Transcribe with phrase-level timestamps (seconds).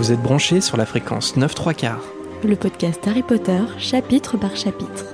[0.00, 2.02] Vous êtes branchés sur la fréquence 9 3 quarts.
[2.42, 5.04] Le podcast Harry Potter, chapitre par chapitre.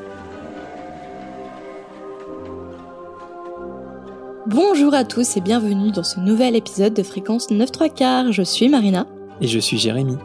[4.46, 8.30] Bonjour à tous et bienvenue dans ce nouvel épisode de fréquence 9 3 quarts.
[8.30, 9.08] Je suis Marina.
[9.40, 10.18] Et je suis Jérémy.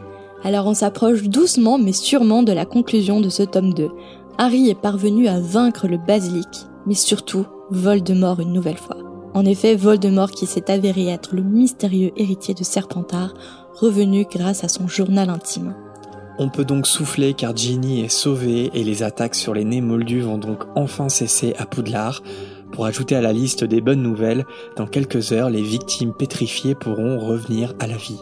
[0.44, 3.90] Alors on s'approche doucement mais sûrement de la conclusion de ce tome 2.
[4.38, 8.98] Harry est parvenu à vaincre le basilic, mais surtout Voldemort une nouvelle fois.
[9.34, 13.32] En effet, Voldemort qui s'est avéré être le mystérieux héritier de Serpentard,
[13.82, 15.74] revenu grâce à son journal intime.
[16.38, 20.20] On peut donc souffler car Ginny est sauvée et les attaques sur les nez moldus
[20.20, 22.22] vont donc enfin cesser à Poudlard.
[22.70, 27.18] Pour ajouter à la liste des bonnes nouvelles, dans quelques heures, les victimes pétrifiées pourront
[27.18, 28.20] revenir à la vie.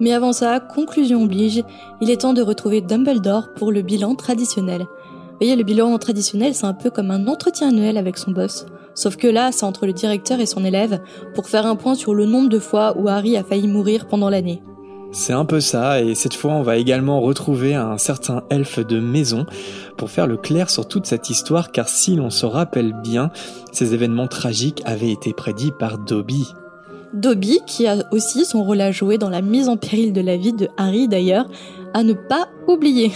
[0.00, 1.62] Mais avant ça, conclusion oblige,
[2.00, 4.82] il est temps de retrouver Dumbledore pour le bilan traditionnel.
[4.82, 8.66] Vous voyez, le bilan traditionnel, c'est un peu comme un entretien annuel avec son boss.
[8.94, 11.00] Sauf que là, c'est entre le directeur et son élève
[11.34, 14.30] pour faire un point sur le nombre de fois où Harry a failli mourir pendant
[14.30, 14.60] l'année.
[15.10, 19.00] C'est un peu ça, et cette fois on va également retrouver un certain elfe de
[19.00, 19.46] maison
[19.96, 23.30] pour faire le clair sur toute cette histoire, car si l'on se rappelle bien,
[23.72, 26.52] ces événements tragiques avaient été prédits par Dobby.
[27.14, 30.36] Dobby, qui a aussi son rôle à jouer dans la mise en péril de la
[30.36, 31.46] vie de Harry d'ailleurs,
[31.94, 33.10] à ne pas oublier.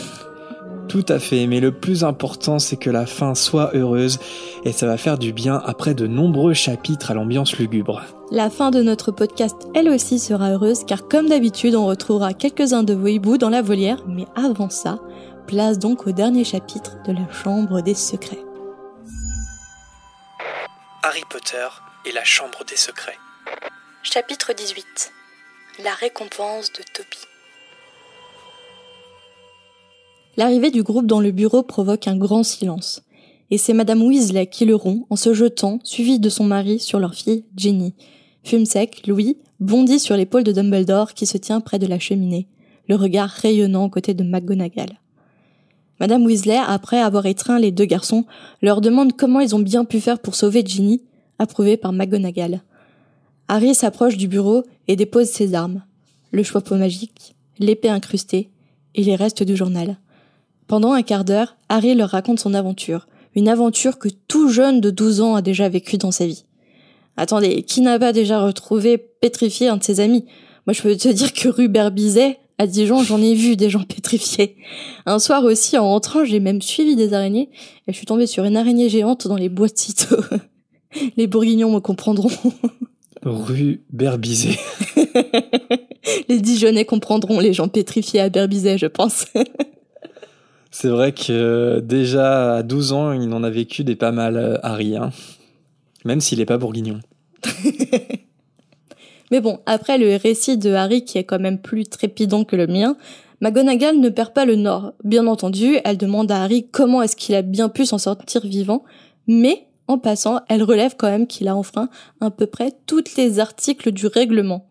[0.88, 4.18] Tout à fait, mais le plus important c'est que la fin soit heureuse
[4.64, 8.02] et ça va faire du bien après de nombreux chapitres à l'ambiance lugubre.
[8.34, 12.82] La fin de notre podcast, elle aussi, sera heureuse car comme d'habitude, on retrouvera quelques-uns
[12.82, 15.00] de vos hiboux dans la volière, mais avant ça,
[15.46, 18.42] place donc au dernier chapitre de la Chambre des Secrets.
[21.02, 21.68] Harry Potter
[22.06, 23.18] et la Chambre des Secrets.
[24.02, 25.12] Chapitre 18
[25.84, 27.18] La récompense de Toby.
[30.38, 33.02] L'arrivée du groupe dans le bureau provoque un grand silence.
[33.50, 36.98] Et c'est Madame Weasley qui le rompt en se jetant, suivie de son mari, sur
[36.98, 37.94] leur fille, Jenny.
[38.44, 42.48] Fume sec, Louis, bondit sur l'épaule de Dumbledore qui se tient près de la cheminée,
[42.88, 44.98] le regard rayonnant aux côtés de McGonagall.
[46.00, 48.24] Madame Weasley, après avoir étreint les deux garçons,
[48.60, 51.02] leur demande comment ils ont bien pu faire pour sauver Ginny,
[51.38, 52.62] approuvé par McGonagall.
[53.46, 55.84] Harry s'approche du bureau et dépose ses armes,
[56.32, 58.50] le chapeau magique, l'épée incrustée
[58.96, 59.98] et les restes du journal.
[60.66, 64.90] Pendant un quart d'heure, Harry leur raconte son aventure, une aventure que tout jeune de
[64.90, 66.44] 12 ans a déjà vécue dans sa vie.
[67.16, 70.24] Attendez, qui n'a pas déjà retrouvé pétrifié un de ses amis?
[70.66, 73.82] Moi, je peux te dire que rue Berbizet, à Dijon, j'en ai vu des gens
[73.88, 74.56] pétrifiés.
[75.06, 77.50] Un soir aussi, en rentrant, j'ai même suivi des araignées
[77.86, 80.16] et je suis tombée sur une araignée géante dans les bois de Cito.
[81.16, 82.30] les bourguignons me comprendront.
[83.24, 84.58] Rue Berbizet.
[86.28, 89.26] les Dijonnais comprendront les gens pétrifiés à Berbizet, je pense.
[90.70, 94.36] C'est vrai que euh, déjà à 12 ans, il en a vécu des pas mal,
[94.36, 94.96] euh, Harry.
[94.96, 95.10] Hein.
[96.04, 97.00] Même s'il n'est pas bourguignon.
[99.30, 102.66] Mais bon, après le récit de Harry qui est quand même plus trépidant que le
[102.66, 102.96] mien,
[103.40, 104.92] McGonagall ne perd pas le nord.
[105.04, 108.84] Bien entendu, elle demande à Harry comment est-ce qu'il a bien pu s'en sortir vivant,
[109.26, 111.88] mais en passant, elle relève quand même qu'il a enfreint
[112.20, 114.66] à peu près tous les articles du règlement.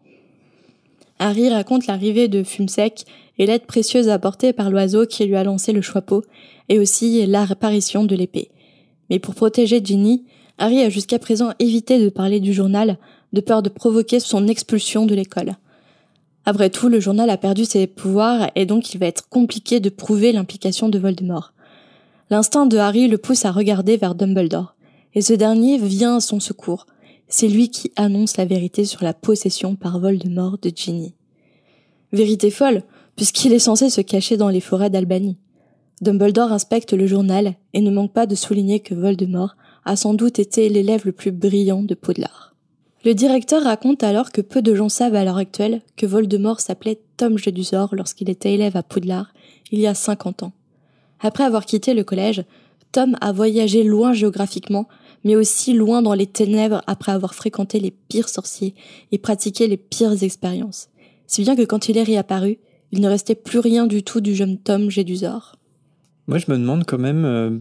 [1.20, 3.06] Harry raconte l'arrivée de Fumsec
[3.38, 6.24] et l'aide précieuse apportée par l'oiseau qui lui a lancé le chapeau,
[6.70, 8.50] et aussi l'apparition de l'épée.
[9.10, 10.24] Mais pour protéger Ginny,
[10.62, 13.00] Harry a jusqu'à présent évité de parler du journal,
[13.34, 15.56] de peur de provoquer son expulsion de l'école.
[16.46, 19.90] Après tout, le journal a perdu ses pouvoirs et donc il va être compliqué de
[19.90, 21.54] prouver l'implication de Voldemort.
[22.30, 24.76] L'instinct de Harry le pousse à regarder vers Dumbledore,
[25.16, 26.86] et ce dernier vient à son secours.
[27.28, 31.16] C'est lui qui annonce la vérité sur la possession par Voldemort de Ginny.
[32.12, 32.84] Vérité folle,
[33.16, 35.38] puisqu'il est censé se cacher dans les forêts d'Albanie.
[36.02, 39.56] Dumbledore inspecte le journal et ne manque pas de souligner que Voldemort
[39.86, 42.56] a sans doute été l'élève le plus brillant de Poudlard.
[43.04, 47.00] Le directeur raconte alors que peu de gens savent à l'heure actuelle que Voldemort s'appelait
[47.18, 49.34] Tom Jedusor lorsqu'il était élève à Poudlard,
[49.72, 50.54] il y a 50 ans.
[51.20, 52.44] Après avoir quitté le collège,
[52.92, 54.88] Tom a voyagé loin géographiquement,
[55.24, 58.76] mais aussi loin dans les ténèbres après avoir fréquenté les pires sorciers
[59.12, 60.90] et pratiqué les pires expériences.
[61.26, 62.60] Si bien que quand il est réapparu,
[62.92, 65.56] il ne restait plus rien du tout du jeune Tom Jedusor.
[66.28, 67.58] Moi, je me demande quand même euh,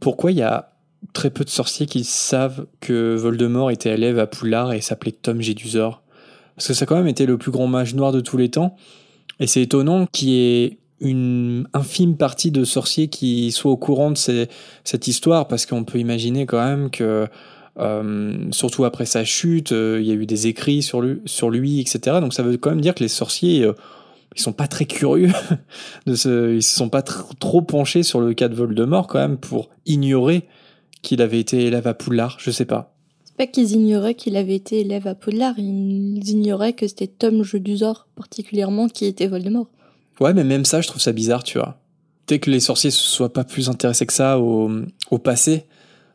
[0.00, 0.73] pourquoi il y a
[1.14, 5.40] très peu de sorciers qui savent que Voldemort était élève à Poudlard et s'appelait Tom
[5.40, 6.02] Jedusor.
[6.56, 8.50] Parce que ça a quand même été le plus grand mage noir de tous les
[8.50, 8.76] temps.
[9.40, 14.10] Et c'est étonnant qu'il y ait une infime partie de sorciers qui soient au courant
[14.10, 17.26] de cette histoire, parce qu'on peut imaginer quand même que,
[17.78, 22.18] euh, surtout après sa chute, euh, il y a eu des écrits sur lui, etc.
[22.20, 23.68] Donc ça veut quand même dire que les sorciers
[24.36, 25.32] ils sont pas très curieux
[26.06, 29.36] de ce, ils se sont pas trop penchés sur le cas de Voldemort quand même
[29.36, 30.44] pour ignorer
[31.04, 32.96] qu'il avait été élève à Poudlard, je sais pas.
[33.38, 38.08] pas qu'ils ignoraient qu'il avait été élève à Poudlard, ils ignoraient que c'était Tom Jedusor
[38.16, 39.68] particulièrement qui était Voldemort.
[40.20, 41.78] Ouais, mais même ça, je trouve ça bizarre, tu vois.
[42.26, 44.70] Dès que les sorciers ne soient pas plus intéressés que ça au,
[45.10, 45.64] au passé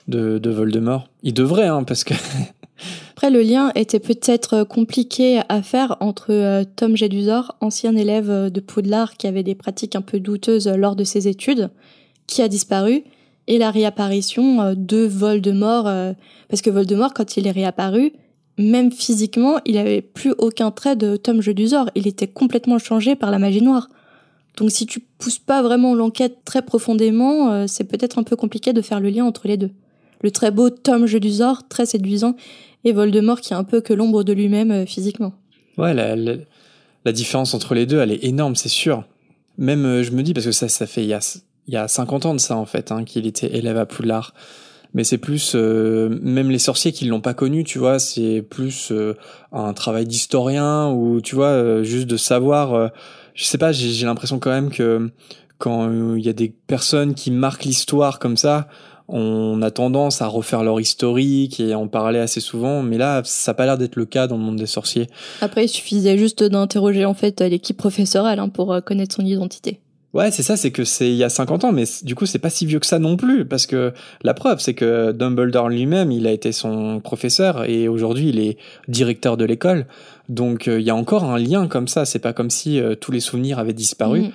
[0.08, 2.16] de, de Voldemort, ils devraient, hein, parce que
[3.12, 8.60] Après, le lien était peut-être compliqué à faire entre euh, Tom Jedusor, ancien élève de
[8.62, 11.70] Poudlard qui avait des pratiques un peu douteuses lors de ses études,
[12.28, 13.04] qui a disparu,
[13.50, 15.84] et la réapparition euh, de Voldemort,
[16.48, 18.14] parce que Voldemort, quand il est réapparu,
[18.58, 21.90] même physiquement, il avait plus aucun trait de Tom Jedusor.
[21.96, 23.90] Il était complètement changé par la magie noire.
[24.58, 28.82] Donc si tu pousses pas vraiment l'enquête très profondément, c'est peut-être un peu compliqué de
[28.82, 29.72] faire le lien entre les deux.
[30.22, 32.36] Le très beau Tom Jedusor, très séduisant,
[32.84, 35.34] et Voldemort qui est un peu que l'ombre de lui-même euh, physiquement.
[35.78, 39.04] Ouais, la, différence entre les deux, elle est énorme, c'est sûr.
[39.58, 41.20] Même, euh, je me dis, parce que ça, ça fait il
[41.70, 44.34] il y a 50 ans de ça, en fait, hein, qu'il était élève à Poudlard.
[44.96, 48.92] Mais c'est plus, euh, même les sorciers qui l'ont pas connu, tu vois, c'est plus
[49.52, 52.92] un travail d'historien ou, tu vois, juste de savoir.
[53.36, 55.12] je sais pas, j'ai l'impression quand même que
[55.60, 58.68] quand il y a des personnes qui marquent l'histoire comme ça,
[59.10, 63.52] on a tendance à refaire leur historique et en parler assez souvent, mais là, ça
[63.52, 65.08] n'a pas l'air d'être le cas dans le monde des sorciers.
[65.42, 69.80] Après, il suffisait juste d'interroger en fait l'équipe professorale hein, pour euh, connaître son identité.
[70.14, 72.40] Ouais, c'est ça, c'est que c'est il y a 50 ans, mais du coup, c'est
[72.40, 76.12] pas si vieux que ça non plus, parce que la preuve, c'est que Dumbledore lui-même,
[76.12, 78.58] il a été son professeur et aujourd'hui, il est
[78.88, 79.86] directeur de l'école.
[80.28, 82.06] Donc, euh, il y a encore un lien comme ça.
[82.06, 84.22] C'est pas comme si euh, tous les souvenirs avaient disparu.
[84.22, 84.32] Mm.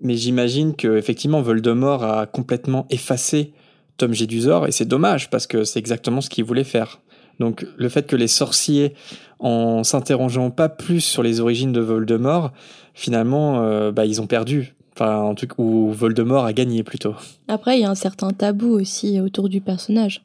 [0.00, 3.52] Mais j'imagine que effectivement, Voldemort a complètement effacé
[3.96, 7.00] Tom Jedusor et c'est dommage parce que c'est exactement ce qu'il voulait faire.
[7.40, 8.94] Donc le fait que les sorciers,
[9.40, 12.52] en s'interrogeant pas plus sur les origines de Voldemort,
[12.94, 14.74] finalement, euh, bah, ils ont perdu.
[15.00, 17.14] Enfin, en tout cas, ou Voldemort a gagné plutôt.
[17.46, 20.24] Après, il y a un certain tabou aussi autour du personnage.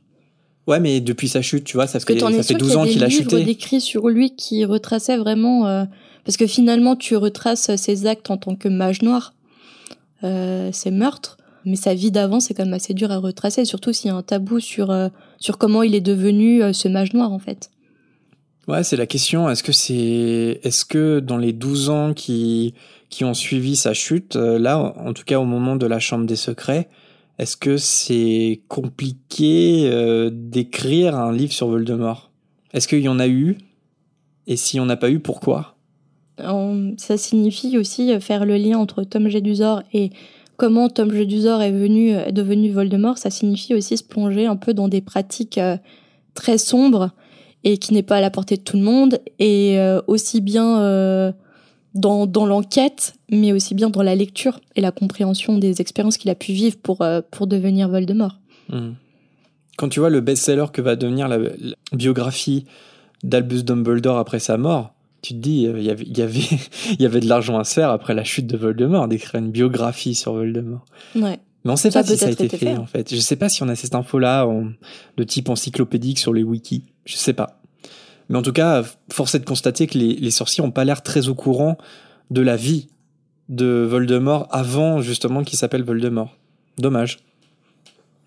[0.66, 3.10] Ouais, mais depuis sa chute, tu vois, ça fait, ça fait 12 ans qu'il a
[3.10, 3.36] chuté.
[3.36, 5.68] Il y a des livres sur lui qui retraçaient vraiment...
[5.68, 5.86] Euh,
[6.26, 9.36] parce que finalement, tu retraces ses actes en tant que mage noir,
[10.24, 13.94] euh, ses meurtres, mais sa vie d'avant, c'est quand même assez dur à retracer, surtout
[13.94, 17.32] s'il y a un tabou sur, euh, sur comment il est devenu ce mage noir,
[17.32, 17.70] en fait.
[18.68, 19.50] Ouais, c'est la question.
[19.50, 22.74] Est-ce que c'est, est-ce que dans les 12 ans qui,
[23.10, 26.26] qui ont suivi sa chute, euh, là, en tout cas au moment de la Chambre
[26.26, 26.90] des Secrets,
[27.40, 29.90] est-ce que c'est compliqué
[30.32, 32.32] d'écrire un livre sur Voldemort?
[32.74, 33.58] Est-ce qu'il y en a eu?
[34.46, 35.76] Et si on n'a pas eu, pourquoi?
[36.38, 40.12] Ça signifie aussi faire le lien entre Tom Jedusor et
[40.58, 44.88] comment Tom Jedusor est, est devenu Voldemort, ça signifie aussi se plonger un peu dans
[44.88, 45.78] des pratiques euh,
[46.34, 47.12] très sombres
[47.64, 50.82] et qui n'est pas à la portée de tout le monde, et euh, aussi bien
[50.82, 51.32] euh,
[51.94, 56.32] dans, dans l'enquête, mais aussi bien dans la lecture et la compréhension des expériences qu'il
[56.32, 58.40] a pu vivre pour, pour devenir Voldemort.
[58.70, 58.92] Hmm.
[59.78, 61.40] Quand tu vois le best-seller que va devenir la
[61.92, 62.66] biographie
[63.24, 64.94] d'Albus Dumbledore après sa mort,
[65.24, 66.42] tu te dis, euh, il y avait, il y avait,
[67.00, 70.14] y avait de l'argent à se faire après la chute de Voldemort, d'écrire une biographie
[70.14, 70.86] sur Voldemort.
[71.16, 71.40] Ouais.
[71.64, 73.14] Mais on sait pas si ça a été, fait, en fait.
[73.14, 74.48] Je sais pas si on a cette info-là
[75.18, 76.84] de type encyclopédique sur les wikis.
[77.06, 77.62] Je sais pas.
[78.30, 81.04] Mais en tout cas, force est de constater que les, les sorciers ont pas l'air
[81.04, 81.78] très au courant
[82.32, 82.88] de la vie
[83.50, 86.36] de Voldemort avant justement qu'il s'appelle Voldemort.
[86.78, 87.20] Dommage.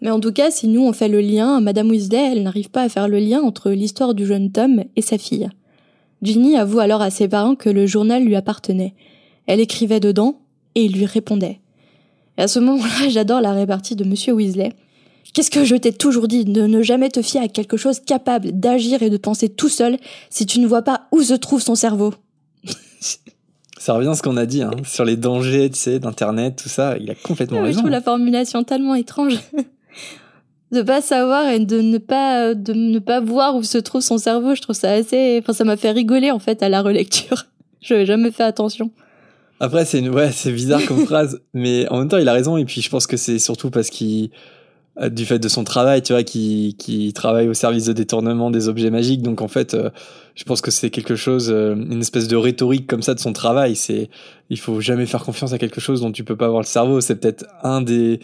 [0.00, 2.82] Mais en tout cas, si nous on fait le lien, Madame Weasley, elle n'arrive pas
[2.82, 5.48] à faire le lien entre l'histoire du jeune Tom et sa fille.
[6.22, 8.94] Ginny avoue alors à ses parents que le journal lui appartenait.
[9.46, 10.40] Elle écrivait dedans
[10.74, 11.60] et il lui répondait.
[12.38, 14.72] Et à ce moment-là, j'adore la répartie de Monsieur Weasley.
[15.32, 16.44] Qu'est-ce que je t'ai toujours dit?
[16.44, 19.98] De ne jamais te fier à quelque chose capable d'agir et de penser tout seul
[20.30, 22.14] si tu ne vois pas où se trouve son cerveau.
[23.78, 26.68] Ça revient à ce qu'on a dit hein, sur les dangers, tu sais, d'internet, tout
[26.68, 26.96] ça.
[26.98, 27.72] Il a complètement raison.
[27.72, 29.38] Je trouve la formulation tellement étrange
[30.72, 34.18] de pas savoir et de ne pas de ne pas voir où se trouve son
[34.18, 37.46] cerveau je trouve ça assez enfin ça m'a fait rigoler en fait à la relecture
[37.80, 38.90] je n'avais jamais fait attention
[39.60, 40.10] après c'est une...
[40.10, 42.90] ouais c'est bizarre comme phrase mais en même temps il a raison et puis je
[42.90, 44.30] pense que c'est surtout parce qu'il
[45.00, 48.50] euh, du fait de son travail tu vois qui qui travaille au service de détournement
[48.50, 49.90] des objets magiques donc en fait euh,
[50.34, 53.32] je pense que c'est quelque chose euh, une espèce de rhétorique comme ça de son
[53.32, 54.10] travail c'est
[54.50, 57.00] il faut jamais faire confiance à quelque chose dont tu peux pas avoir le cerveau
[57.00, 58.20] c'est peut-être un des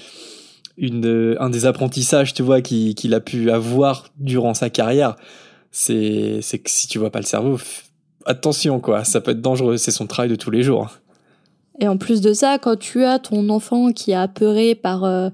[0.77, 5.17] une, un des apprentissages, tu vois, qu'il a pu avoir durant sa carrière,
[5.71, 7.59] c'est que si tu vois pas le cerveau,
[8.27, 10.91] attention, quoi, ça peut être dangereux, c'est son travail de tous les jours.
[11.83, 15.29] Et en plus de ça, quand tu as ton enfant qui est apeuré par, euh,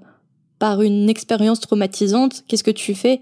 [0.59, 3.21] par une expérience traumatisante, qu'est-ce que tu fais?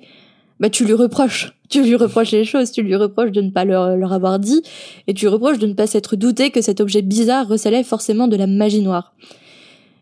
[0.61, 1.53] Bah, tu lui reproches.
[1.69, 4.63] Tu lui reproches les choses, tu lui reproches de ne pas leur, leur avoir dit,
[5.09, 8.29] et tu lui reproches de ne pas s'être douté que cet objet bizarre recelait forcément
[8.29, 9.13] de la magie noire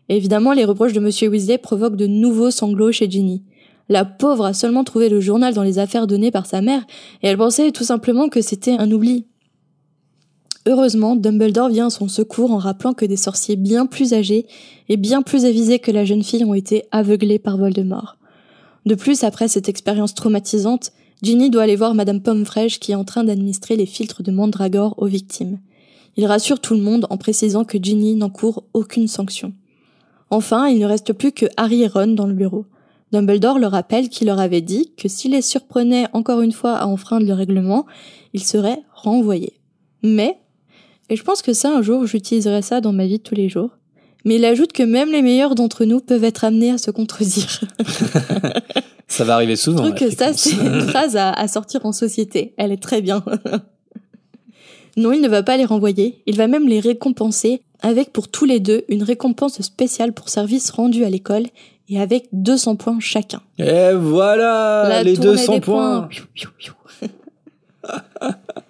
[0.09, 3.43] évidemment, les reproches de Monsieur Weasley provoquent de nouveaux sanglots chez Ginny.
[3.89, 6.85] La pauvre a seulement trouvé le journal dans les affaires données par sa mère,
[7.21, 9.25] et elle pensait tout simplement que c'était un oubli.
[10.67, 14.47] Heureusement, Dumbledore vient à son secours en rappelant que des sorciers bien plus âgés
[14.89, 18.17] et bien plus avisés que la jeune fille ont été aveuglés par Voldemort.
[18.87, 20.91] De plus, après cette expérience traumatisante,
[21.21, 24.95] Ginny doit aller voir Madame Pommefraîche qui est en train d'administrer les filtres de Mandragore
[24.97, 25.59] aux victimes.
[26.17, 29.53] Il rassure tout le monde en précisant que Ginny n'encourt aucune sanction.
[30.31, 32.65] Enfin, il ne reste plus que Harry et Ron dans le bureau.
[33.11, 36.87] Dumbledore leur rappelle qu'il leur avait dit que s'il les surprenait encore une fois à
[36.87, 37.85] enfreindre le règlement,
[38.33, 39.59] ils seraient renvoyés.
[40.01, 40.37] Mais
[41.09, 43.49] et je pense que ça, un jour, j'utiliserai ça dans ma vie de tous les
[43.49, 43.71] jours.
[44.23, 47.61] Mais il ajoute que même les meilleurs d'entre nous peuvent être amenés à se contredire.
[49.07, 49.83] ça va arriver souvent.
[49.85, 52.53] Je trouve que ça, c'est une phrase à, à sortir en société.
[52.57, 53.23] Elle est très bien.
[54.97, 56.23] non, il ne va pas les renvoyer.
[56.25, 60.71] Il va même les récompenser avec pour tous les deux une récompense spéciale pour service
[60.71, 61.45] rendu à l'école
[61.87, 63.41] et avec 200 points chacun.
[63.59, 66.09] Et voilà les 200 points.
[66.09, 66.09] points.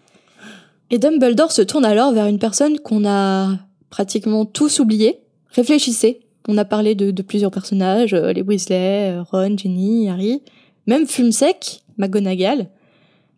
[0.95, 3.57] Et Dumbledore se tourne alors vers une personne qu'on a
[3.89, 5.19] pratiquement tous oublié.
[5.51, 6.21] Réfléchissez.
[6.47, 10.41] On a parlé de, plusieurs personnages, euh, les Weasley, euh, Ron, Ginny, Harry,
[10.87, 12.69] même Fumsec, McGonagall.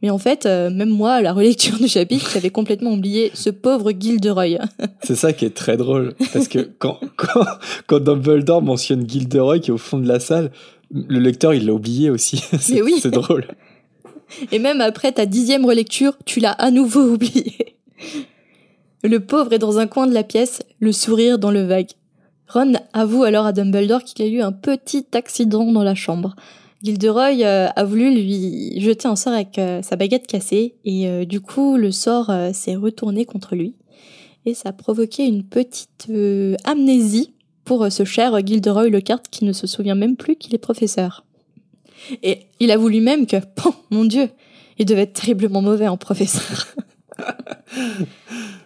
[0.04, 3.50] Mais en fait, euh, même moi, à la relecture du chapitre, j'avais complètement oublié ce
[3.50, 4.60] pauvre Gilderoy.
[5.02, 7.44] C'est ça qui est très drôle, parce que quand, quand,
[7.88, 10.52] quand Dumbledore mentionne Gilderoy qui est au fond de la salle,
[10.92, 12.38] le lecteur, il l'a oublié aussi.
[12.60, 13.02] c'est oui.
[13.06, 13.48] drôle.
[14.51, 17.75] Et même après ta dixième relecture, tu l'as à nouveau oublié.
[19.03, 21.91] Le pauvre est dans un coin de la pièce, le sourire dans le vague.
[22.50, 26.36] Ron avoue alors à Dumbledore qu'il a eu un petit accident dans la chambre.
[26.84, 31.25] Gilderoy euh, a voulu lui jeter un sort avec euh, sa baguette cassée et euh,
[31.25, 33.75] du coup le sort s'est retourné contre lui
[34.46, 36.07] et ça a provoqué une petite
[36.63, 37.34] amnésie
[37.65, 41.25] pour ce cher Gilderoy Lockhart qui ne se souvient même plus qu'il est professeur.
[42.24, 43.38] Et il avoue lui-même que,
[43.91, 44.29] mon Dieu,
[44.77, 46.67] il devait être terriblement mauvais en professeur.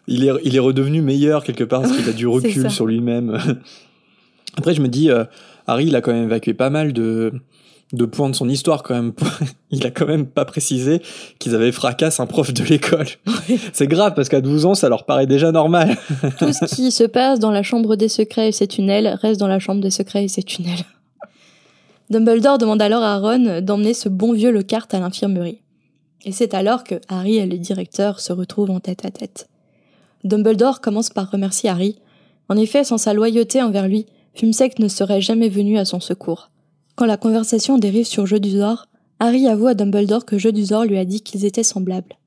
[0.08, 3.38] il, est, il est redevenu meilleur quelque part parce qu'il a du recul sur lui-même.
[4.58, 5.24] Après, je me dis, euh,
[5.68, 7.32] Harry, il a quand même évacué pas mal de,
[7.94, 9.14] de points de son histoire quand même.
[9.72, 11.02] il a quand même pas précisé
[11.40, 13.08] qu'ils avaient fracassé un prof de l'école.
[13.72, 15.98] C'est grave parce qu'à 12 ans, ça leur paraît déjà normal.
[16.38, 19.48] Tout ce qui se passe dans la chambre des secrets et ses tunnels reste dans
[19.48, 20.84] la chambre des secrets et ses tunnels.
[22.12, 25.62] Dumbledore demande alors à Ron d'emmener ce bon vieux Lockhart à l'infirmerie.
[26.26, 29.48] Et c'est alors que Harry et le directeur se retrouvent en tête à tête.
[30.26, 32.00] Dumbledore commence par remercier Harry.
[32.50, 36.52] En effet, sans sa loyauté envers lui, Fumsec ne serait jamais venu à son secours.
[36.98, 38.88] Quand la conversation dérive sur Jeu d'Uzor,
[39.22, 42.18] Harry avoue à Dumbledore que Jeu d'Uzor lui a dit qu'ils étaient semblables.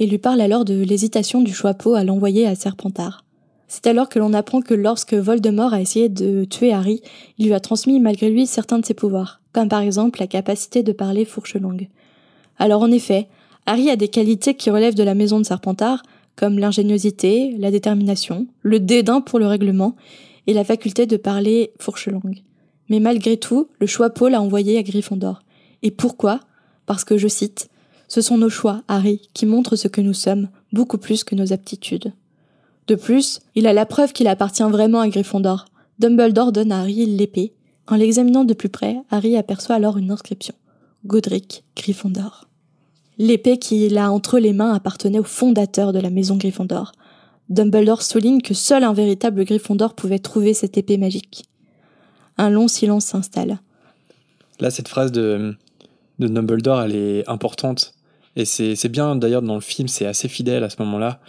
[0.00, 3.24] Il lui parle alors de l'hésitation du Choixpeau à l'envoyer à Serpentard.
[3.72, 7.02] C'est alors que l'on apprend que lorsque Voldemort a essayé de tuer Harry,
[7.38, 10.82] il lui a transmis malgré lui certains de ses pouvoirs, comme par exemple la capacité
[10.82, 11.88] de parler fourche longue.
[12.58, 13.28] Alors en effet,
[13.66, 16.02] Harry a des qualités qui relèvent de la maison de Serpentard,
[16.34, 19.94] comme l'ingéniosité, la détermination, le dédain pour le règlement
[20.48, 22.42] et la faculté de parler fourche longue.
[22.88, 25.44] Mais malgré tout, le choix Paul a envoyé à Gryffondor.
[25.84, 26.40] Et pourquoi?
[26.86, 27.68] Parce que, je cite,
[28.08, 31.52] Ce sont nos choix, Harry, qui montrent ce que nous sommes, beaucoup plus que nos
[31.52, 32.12] aptitudes.
[32.90, 35.66] De plus, il a la preuve qu'il appartient vraiment à Gryffondor.
[36.00, 37.52] Dumbledore donne à Harry l'épée.
[37.86, 40.56] En l'examinant de plus près, Harry aperçoit alors une inscription.
[41.06, 42.48] Godric Gryffondor.
[43.16, 46.90] L'épée qu'il a entre les mains appartenait au fondateur de la maison Gryffondor.
[47.48, 51.44] Dumbledore souligne que seul un véritable Gryffondor pouvait trouver cette épée magique.
[52.38, 53.60] Un long silence s'installe.
[54.58, 55.54] Là, cette phrase de,
[56.18, 57.94] de Dumbledore, elle est importante.
[58.34, 61.20] Et c'est bien, d'ailleurs, dans le film, c'est assez fidèle à ce moment-là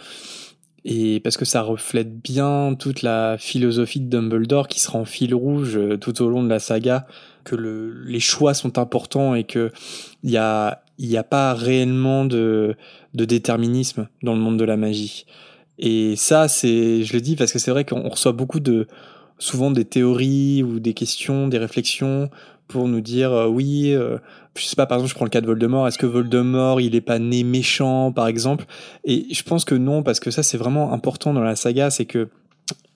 [0.84, 5.34] et parce que ça reflète bien toute la philosophie de Dumbledore qui sera en fil
[5.34, 7.06] rouge euh, tout au long de la saga,
[7.44, 9.70] que le, les choix sont importants et que
[10.22, 12.76] il y a n'y a pas réellement de,
[13.14, 15.26] de déterminisme dans le monde de la magie.
[15.78, 18.86] Et ça, c'est, je le dis parce que c'est vrai qu'on reçoit beaucoup de,
[19.38, 22.30] souvent des théories ou des questions, des réflexions
[22.68, 24.18] pour nous dire euh, oui, euh,
[24.56, 26.94] je sais pas, par exemple, je prends le cas de Voldemort, est-ce que Voldemort, il
[26.94, 28.66] est pas né méchant, par exemple?
[29.04, 32.06] Et je pense que non, parce que ça, c'est vraiment important dans la saga, c'est
[32.06, 32.28] que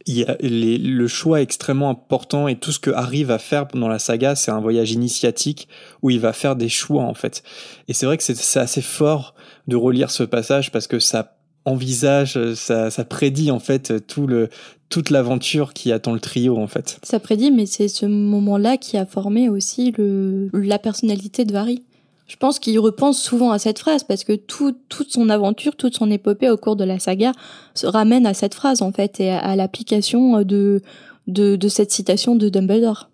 [0.06, 3.98] il le choix est extrêmement important et tout ce que Harry va faire dans la
[3.98, 5.68] saga, c'est un voyage initiatique
[6.00, 7.42] où il va faire des choix en fait.
[7.88, 9.34] Et c'est vrai que c'est assez fort
[9.66, 11.36] de relire ce passage parce que ça
[11.66, 14.49] envisage, ça, ça prédit en fait tout le,
[14.88, 16.99] toute l'aventure qui attend le trio en fait.
[17.02, 21.82] Ça prédit, mais c'est ce moment-là qui a formé aussi le, la personnalité de Harry.
[22.28, 25.94] Je pense qu'il repense souvent à cette phrase parce que tout, toute son aventure, toute
[25.94, 27.32] son épopée au cours de la saga
[27.75, 30.82] se ramène à cette phrase en fait et à, l'application de,
[31.28, 33.11] de, de cette citation de Dumbledore.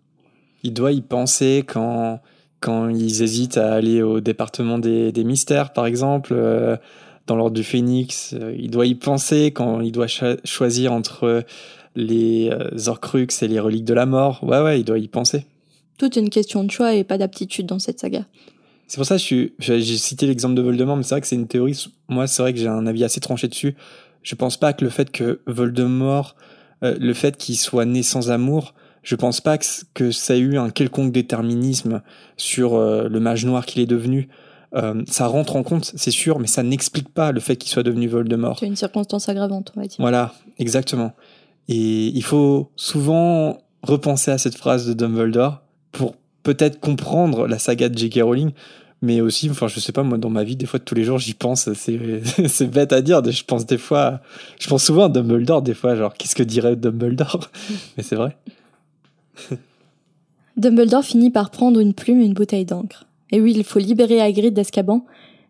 [0.62, 2.20] Il doit y penser quand
[2.62, 6.76] quand ils hésitent à aller au département des, des mystères, par exemple, euh,
[7.26, 11.44] dans l'ordre du Phénix, euh, il doit y penser quand il doit cho- choisir entre
[11.94, 14.42] les euh, Horcruxes et les reliques de la mort.
[14.42, 15.46] Ouais, ouais, il doit y penser.
[15.98, 18.24] Toute une question de choix et pas d'aptitude dans cette saga.
[18.88, 21.46] C'est pour ça que j'ai cité l'exemple de Voldemort, mais c'est vrai que c'est une
[21.46, 21.86] théorie.
[22.08, 23.74] Moi, c'est vrai que j'ai un avis assez tranché dessus.
[24.22, 26.36] Je pense pas que le fait que Voldemort,
[26.82, 29.58] euh, le fait qu'il soit né sans amour, je pense pas
[29.94, 32.02] que, ça ait eu un quelconque déterminisme
[32.36, 34.28] sur euh, le mage noir qu'il est devenu.
[34.74, 37.82] Euh, ça rentre en compte, c'est sûr, mais ça n'explique pas le fait qu'il soit
[37.82, 38.58] devenu Voldemort.
[38.58, 39.96] C'est une circonstance aggravante, on va dire.
[39.98, 41.12] Voilà, exactement.
[41.68, 47.88] Et il faut souvent repenser à cette phrase de Dumbledore pour peut-être comprendre la saga
[47.88, 48.20] de J.K.
[48.22, 48.52] Rowling,
[49.02, 51.18] mais aussi, enfin, je sais pas, moi, dans ma vie, des fois, tous les jours,
[51.18, 51.72] j'y pense.
[51.74, 53.22] C'est, c'est bête à dire.
[53.24, 54.20] Je pense des fois,
[54.58, 57.50] je pense souvent à Dumbledore, des fois, genre, qu'est-ce que dirait Dumbledore?
[57.96, 58.36] Mais c'est vrai.
[60.56, 63.06] Dumbledore finit par prendre une plume et une bouteille d'encre.
[63.32, 65.04] Et oui, il faut libérer Hagrid d'Azkaban,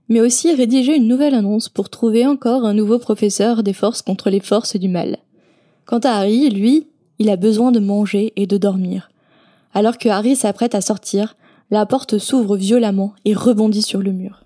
[0.09, 4.31] mais aussi rédiger une nouvelle annonce pour trouver encore un nouveau professeur des forces contre
[4.31, 5.19] les forces du mal.
[5.85, 6.87] Quant à Harry, lui,
[7.19, 9.11] il a besoin de manger et de dormir.
[9.75, 11.37] Alors que Harry s'apprête à sortir,
[11.71, 14.45] la porte s'ouvre violemment et rebondit sur le mur.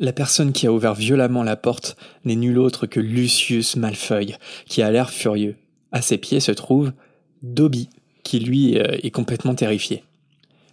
[0.00, 4.34] La personne qui a ouvert violemment la porte n'est nul autre que Lucius Malfoy,
[4.66, 5.56] qui a l'air furieux.
[5.92, 6.92] À ses pieds se trouve
[7.42, 7.88] Dobby,
[8.22, 10.04] qui lui euh, est complètement terrifié.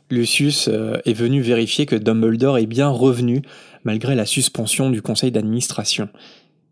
[0.10, 3.42] Lucius euh, est venu vérifier que Dumbledore est bien revenu
[3.84, 6.10] malgré la suspension du conseil d'administration.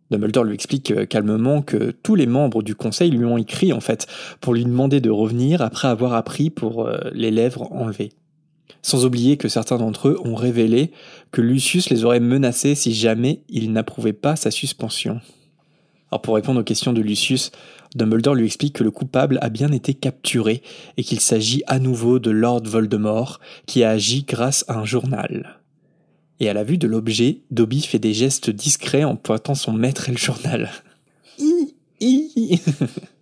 [0.10, 3.82] Dumbledore lui explique euh, calmement que tous les membres du conseil lui ont écrit en
[3.82, 4.08] fait
[4.42, 8.10] pour lui demander de revenir après avoir appris pour les lèvres enlevées.
[8.82, 10.92] Sans oublier que certains d'entre eux ont révélé
[11.32, 15.20] que Lucius les aurait menacés si jamais ils n'approuvaient pas sa suspension.
[16.12, 17.52] Alors pour répondre aux questions de Lucius,
[17.96, 20.62] Dumbledore lui explique que le coupable a bien été capturé
[20.96, 25.60] et qu'il s'agit à nouveau de Lord Voldemort qui a agi grâce à un journal.
[26.40, 30.10] Et à la vue de l'objet, Dobby fait des gestes discrets en pointant son maître
[30.10, 30.70] et le journal.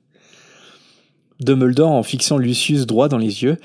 [1.40, 3.58] Dumbledore, en fixant Lucius droit dans les yeux,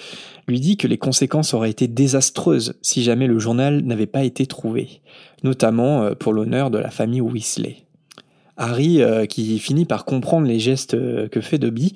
[0.48, 4.46] lui dit que les conséquences auraient été désastreuses si jamais le journal n'avait pas été
[4.46, 5.00] trouvé,
[5.42, 7.76] notamment euh, pour l'honneur de la famille Weasley.
[8.60, 11.94] Harry, euh, qui finit par comprendre les gestes euh, que fait Dobby,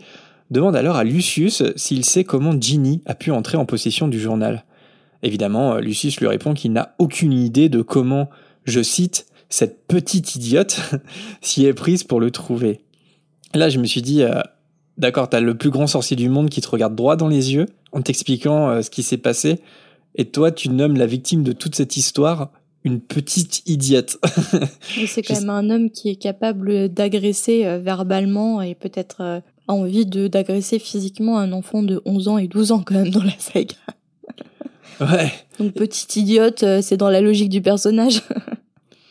[0.50, 4.64] demande alors à Lucius s'il sait comment Ginny a pu entrer en possession du journal.
[5.22, 8.30] Évidemment, euh, Lucius lui répond qu'il n'a aucune idée de comment,
[8.64, 10.80] je cite, cette petite idiote
[11.42, 12.80] s'y est prise pour le trouver.
[13.52, 14.24] Là, je me suis dit,
[14.98, 17.66] d'accord, t'as le plus grand sorcier du monde qui te regarde droit dans les yeux
[17.92, 19.60] en t'expliquant ce qui s'est passé,
[20.16, 22.50] et toi, tu nommes la victime de toute cette histoire
[22.84, 24.18] une petite idiote.
[25.06, 29.72] C'est quand même un homme qui est capable d'agresser euh, verbalement et peut-être euh, a
[29.72, 33.22] envie de d'agresser physiquement un enfant de 11 ans et 12 ans quand même dans
[33.22, 33.74] la saga.
[35.00, 35.32] ouais.
[35.58, 38.20] Donc petite idiote, euh, c'est dans la logique du personnage.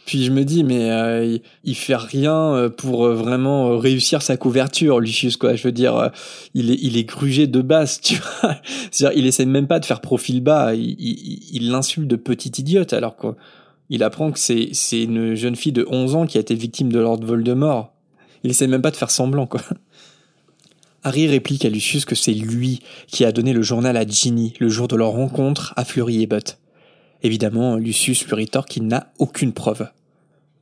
[0.05, 5.37] Puis je me dis, mais euh, il, fait rien pour vraiment réussir sa couverture, Lucius,
[5.37, 5.55] quoi.
[5.55, 6.11] Je veux dire,
[6.53, 8.57] il est, il est grugé de base, tu vois.
[8.91, 10.75] C'est-à-dire, il essaie même pas de faire profil bas.
[10.75, 13.37] Il, il, il l'insulte de petite idiote, alors quoi.
[13.93, 16.97] Il apprend que c'est, une jeune fille de 11 ans qui a été victime de
[16.97, 17.93] Lord Voldemort.
[18.43, 19.61] Il essaie même pas de faire semblant, quoi.
[21.03, 24.67] Harry réplique à Lucius que c'est lui qui a donné le journal à Ginny le
[24.67, 26.57] jour de leur rencontre à Fleury et Butt.
[27.21, 29.87] Évidemment, Lucius lui rétorque qu'il n'a aucune preuve.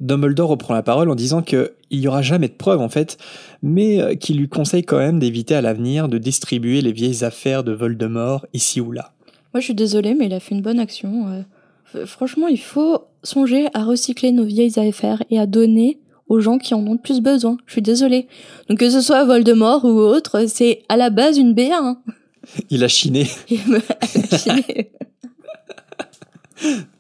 [0.02, 3.18] Dumbledore reprend la parole en disant qu'il n'y aura jamais de preuve en fait,
[3.64, 7.64] mais euh, qu'il lui conseille quand même d'éviter à l'avenir de distribuer les vieilles affaires
[7.64, 9.14] de Voldemort ici ou là.
[9.54, 11.30] Moi je suis désolée, mais il a fait une bonne action.
[11.30, 11.44] euh.
[11.94, 16.58] F- Franchement, il faut songer à recycler nos vieilles affaires et à donner aux gens
[16.58, 17.58] qui en ont le plus besoin.
[17.66, 18.28] Je suis désolée.
[18.70, 21.64] Donc que ce soit Voldemort ou autre, c'est à la base une BA.
[21.74, 21.98] Hein.
[22.70, 23.82] Il a chiné, Et me-
[24.16, 24.92] Imaginez.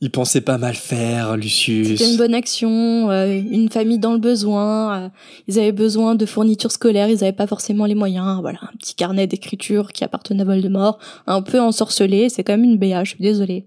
[0.00, 1.86] il pensait pas mal faire, Lucius.
[1.98, 5.04] C'était une bonne action, euh, une famille dans le besoin.
[5.04, 5.08] euh,
[5.46, 8.40] ils avaient besoin de fournitures scolaires, ils n'avaient pas forcément les moyens.
[8.40, 12.28] Voilà, un petit carnet d'écriture qui appartenait à Voldemort, un peu ensorcelé.
[12.30, 13.04] C'est quand même une BA.
[13.04, 13.66] Je suis désolée.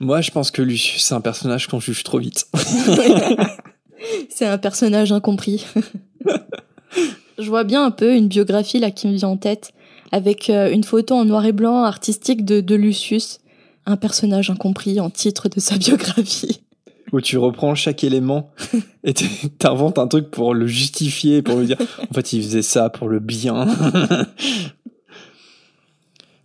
[0.00, 2.46] Moi, je pense que Lucius, c'est un personnage qu'on juge trop vite.
[4.28, 5.64] C'est un personnage incompris.
[7.38, 9.72] Je vois bien un peu une biographie là qui me vient en tête,
[10.12, 13.40] avec euh, une photo en noir et blanc artistique de, de Lucius,
[13.86, 16.60] un personnage incompris en titre de sa biographie.
[17.12, 18.50] Où tu reprends chaque élément
[19.04, 19.14] et
[19.58, 21.78] t'inventes un truc pour le justifier, pour lui dire
[22.10, 23.66] en fait il faisait ça pour le bien.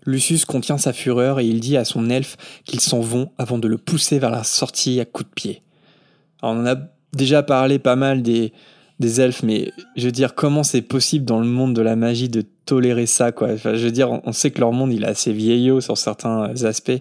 [0.09, 3.67] Lucius contient sa fureur et il dit à son elfe qu'ils s'en vont avant de
[3.67, 5.61] le pousser vers la sortie à coups de pied.
[6.41, 6.75] Alors, on en a
[7.13, 8.53] déjà parlé pas mal des,
[8.99, 12.29] des elfes, mais je veux dire, comment c'est possible dans le monde de la magie
[12.29, 13.51] de tolérer ça, quoi?
[13.53, 16.53] Enfin, je veux dire, on- sait que leur monde, il est assez vieillot sur certains
[16.65, 16.91] aspects.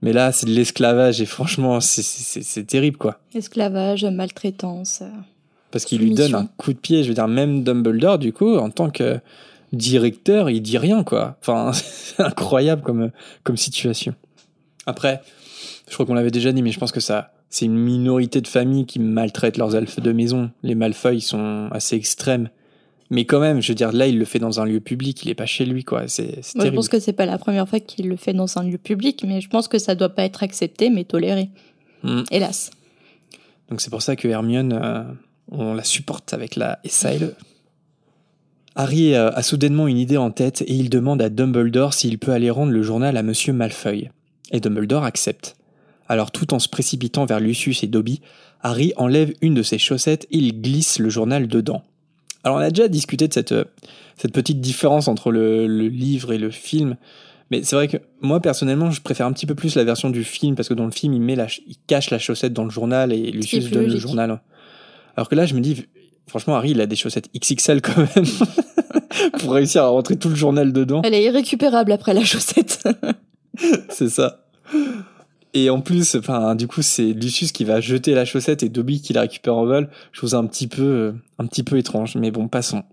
[0.00, 3.18] Mais là, c'est de l'esclavage et franchement, c'est- terrible, quoi.
[3.34, 5.00] Esclavage, maltraitance.
[5.02, 5.08] euh.
[5.70, 7.02] Parce qu'il lui donne un coup de pied.
[7.02, 9.18] Je veux dire, même Dumbledore, du coup, en tant que
[9.72, 11.36] directeur, il dit rien, quoi.
[11.40, 13.10] Enfin, c'est incroyable comme,
[13.42, 14.14] comme situation.
[14.86, 15.20] Après,
[15.88, 18.48] je crois qu'on l'avait déjà dit, mais je pense que ça, c'est une minorité de
[18.48, 20.50] familles qui maltraitent leurs elfes de maison.
[20.62, 22.50] Les Malfoy sont assez extrêmes.
[23.10, 25.30] Mais quand même, je veux dire, là, il le fait dans un lieu public, il
[25.30, 26.08] est pas chez lui, quoi.
[26.08, 28.58] C'est c'est Moi, je pense que c'est pas la première fois qu'il le fait dans
[28.58, 31.48] un lieu public, mais je pense que ça doit pas être accepté, mais toléré.
[32.02, 32.24] Mm.
[32.30, 32.70] Hélas.
[33.70, 35.04] Donc c'est pour ça que Hermione, euh,
[35.50, 37.34] on la supporte avec la SALE.
[38.80, 42.48] Harry a soudainement une idée en tête et il demande à Dumbledore s'il peut aller
[42.48, 44.08] rendre le journal à Monsieur Malfoy.
[44.52, 45.56] Et Dumbledore accepte.
[46.08, 48.20] Alors tout en se précipitant vers Lucius et Dobby,
[48.62, 51.82] Harry enlève une de ses chaussettes et il glisse le journal dedans.
[52.44, 53.64] Alors on a déjà discuté de cette, euh,
[54.16, 56.96] cette petite différence entre le, le livre et le film,
[57.50, 60.22] mais c'est vrai que moi personnellement je préfère un petit peu plus la version du
[60.22, 62.70] film parce que dans le film il, met la, il cache la chaussette dans le
[62.70, 64.40] journal et Lucius donne le journal.
[65.16, 65.84] Alors que là je me dis,
[66.28, 68.26] franchement Harry il a des chaussettes XXL quand même
[69.40, 71.02] pour réussir à rentrer tout le journal dedans.
[71.04, 72.86] Elle est irrécupérable après la chaussette.
[73.88, 74.44] C'est ça.
[75.54, 79.00] Et en plus, enfin, du coup, c'est Lucius qui va jeter la chaussette et Dobby
[79.00, 79.88] qui la récupère en vol.
[80.12, 82.84] Chose un petit peu, un petit peu étrange, mais bon, passons.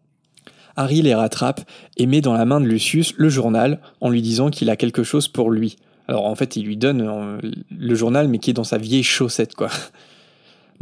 [0.76, 1.62] Harry les rattrape
[1.98, 5.04] et met dans la main de Lucius le journal en lui disant qu'il a quelque
[5.04, 5.78] chose pour lui.
[6.08, 7.38] Alors en fait, il lui donne euh,
[7.78, 9.69] le journal, mais qui est dans sa vieille chaussette, quoi.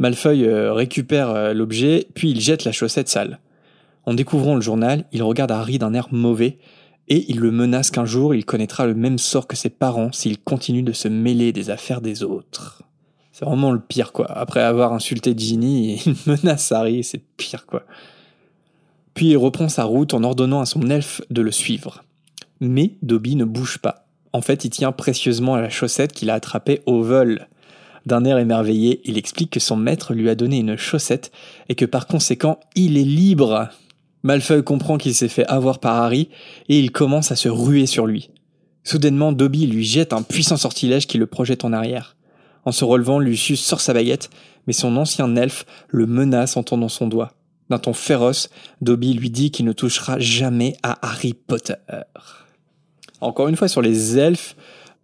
[0.02, 3.38] Euh, récupère euh, l'objet, puis il jette la chaussette sale.
[4.06, 6.58] En découvrant le journal, il regarde Harry d'un air mauvais
[7.08, 10.38] et il le menace qu'un jour il connaîtra le même sort que ses parents s'il
[10.38, 12.82] continue de se mêler des affaires des autres.
[13.32, 14.30] C'est vraiment le pire, quoi.
[14.30, 17.84] Après avoir insulté Ginny, il menace Harry, c'est pire, quoi.
[19.14, 22.04] Puis il reprend sa route en ordonnant à son elfe de le suivre.
[22.60, 24.06] Mais Dobby ne bouge pas.
[24.32, 27.46] En fait, il tient précieusement à la chaussette qu'il a attrapée au vol.
[28.06, 31.32] D'un air émerveillé, il explique que son maître lui a donné une chaussette
[31.68, 33.70] et que par conséquent, il est libre.
[34.22, 36.28] Malfoy comprend qu'il s'est fait avoir par Harry
[36.68, 38.30] et il commence à se ruer sur lui.
[38.82, 42.16] Soudainement, Dobby lui jette un puissant sortilège qui le projette en arrière.
[42.66, 44.30] En se relevant, Lucius sort sa baguette,
[44.66, 47.32] mais son ancien elfe le menace en tendant son doigt.
[47.70, 48.50] D'un ton féroce,
[48.82, 51.74] Dobby lui dit qu'il ne touchera jamais à Harry Potter.
[53.20, 54.54] Encore une fois, sur les elfes,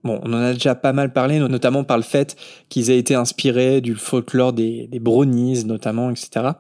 [0.05, 2.37] bon, on en a déjà pas mal parlé, notamment par le fait
[2.69, 6.53] qu'ils aient été inspirés du folklore des, des brownies, notamment, etc.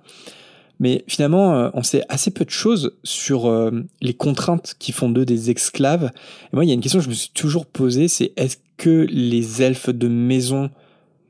[0.80, 5.10] Mais finalement, euh, on sait assez peu de choses sur euh, les contraintes qui font
[5.10, 6.10] d'eux des esclaves.
[6.52, 8.56] Et moi, il y a une question que je me suis toujours posée, c'est est-ce
[8.78, 10.70] que les elfes de maison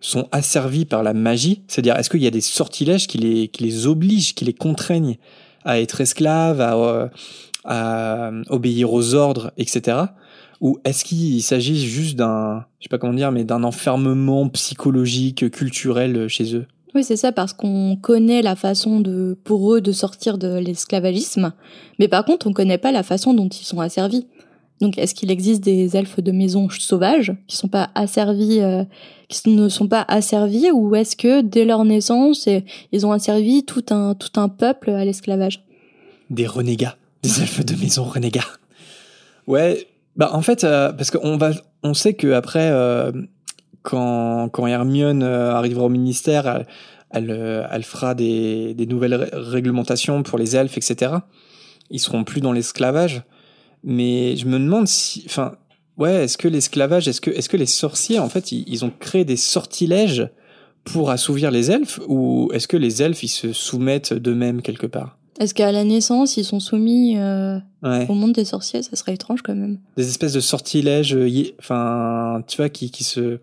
[0.01, 1.63] sont asservis par la magie?
[1.67, 5.19] C'est-à-dire, est-ce qu'il y a des sortilèges qui les, qui les obligent, qui les contraignent
[5.65, 7.09] à être esclaves, à, euh,
[7.65, 9.99] à obéir aux ordres, etc.
[10.61, 15.51] Ou est-ce qu'il s'agit juste d'un, je sais pas comment dire, mais d'un enfermement psychologique,
[15.51, 16.67] culturel chez eux?
[16.95, 21.53] Oui, c'est ça, parce qu'on connaît la façon de, pour eux de sortir de l'esclavagisme,
[21.99, 24.27] mais par contre, on connaît pas la façon dont ils sont asservis.
[24.81, 28.83] Donc, est-ce qu'il existe des elfes de maison sauvages qui sont pas asservis, euh,
[29.29, 32.49] qui ne sont pas asservis, ou est-ce que dès leur naissance,
[32.91, 35.63] ils ont asservi tout un tout un peuple à l'esclavage?
[36.31, 38.41] Des renégats, des elfes de maison renégats.
[39.47, 43.13] Ouais, bah en fait, euh, parce qu'on va, on sait que après, euh,
[43.83, 46.67] quand, quand Hermione euh, arrivera au ministère, elle,
[47.11, 51.13] elle, euh, fera des, des nouvelles ré- réglementations pour les elfes, etc.
[51.91, 53.23] Ils seront plus dans l'esclavage.
[53.83, 55.57] Mais je me demande si, enfin,
[55.97, 58.93] ouais, est-ce que l'esclavage, est-ce que, est-ce que les sorciers, en fait, ils, ils ont
[58.99, 60.29] créé des sortilèges
[60.85, 65.19] pour assouvir les elfes, ou est-ce que les elfes, ils se soumettent d'eux-mêmes quelque part?
[65.39, 68.07] Est-ce qu'à la naissance, ils sont soumis euh, Ouais.
[68.11, 68.83] au monde des sorciers?
[68.83, 69.79] Ça serait étrange quand même.
[69.97, 73.39] des espèces de sortilèges, euh, enfin, tu vois, qui, qui se,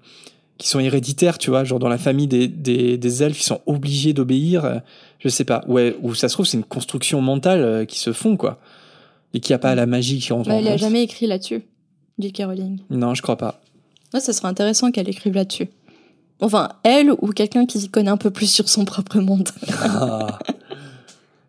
[0.58, 3.62] qui sont héréditaires, tu vois, genre dans la famille des, des, des elfes, ils sont
[3.66, 4.66] obligés d'obéir.
[4.66, 4.80] euh,
[5.20, 8.38] Je sais pas, ouais, ou ça se trouve c'est une construction mentale qui se font
[8.38, 8.60] quoi,
[9.34, 11.26] et qu'il n'y a pas la magie qui rentre Bah, en il a jamais écrit
[11.26, 11.64] là-dessus,
[12.20, 12.44] J.K.
[12.46, 12.80] Rowling.
[12.92, 13.60] Non, je crois pas.
[14.14, 15.70] Ouais, ça serait intéressant qu'elle écrive là-dessus.
[16.40, 19.50] Enfin, elle ou quelqu'un qui s'y connaît un peu plus sur son propre monde.
[19.82, 20.38] Ah.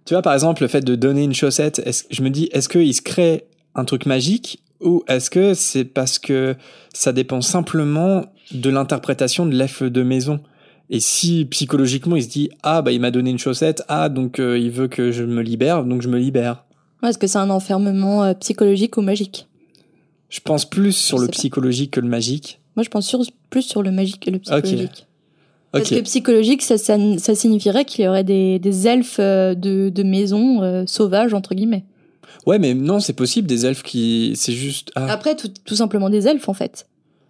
[0.09, 2.95] tu vois, par exemple, le fait de donner une chaussette, je me dis, est-ce qu'il
[2.95, 3.45] se crée
[3.75, 6.57] un truc magique ou est-ce que c'est parce que
[6.95, 10.41] ça dépend simplement de l'interprétation de l'elfe de maison?
[10.89, 14.39] Et si psychologiquement il se dit, ah bah il m'a donné une chaussette, ah donc
[14.39, 16.65] euh, il veut que je me libère, donc je me libère.
[17.03, 19.47] Ouais, Est-ce que c'est un enfermement euh, psychologique ou magique?
[20.31, 21.33] Je pense plus sur Je le pas.
[21.33, 22.61] psychologique que le magique.
[22.77, 25.07] Moi, je pense sur- plus sur le magique que le psychologique.
[25.73, 29.91] Parce que psychologique, ça, ça, ça signifierait qu'il y aurait des, des elfes euh, de,
[29.91, 31.85] de maison euh, sauvages, entre guillemets.
[32.47, 34.33] Ouais, mais non, c'est possible des elfes qui.
[34.35, 34.91] C'est juste.
[34.95, 35.13] Ah.
[35.13, 36.87] Après, tout, tout simplement des elfes, en fait.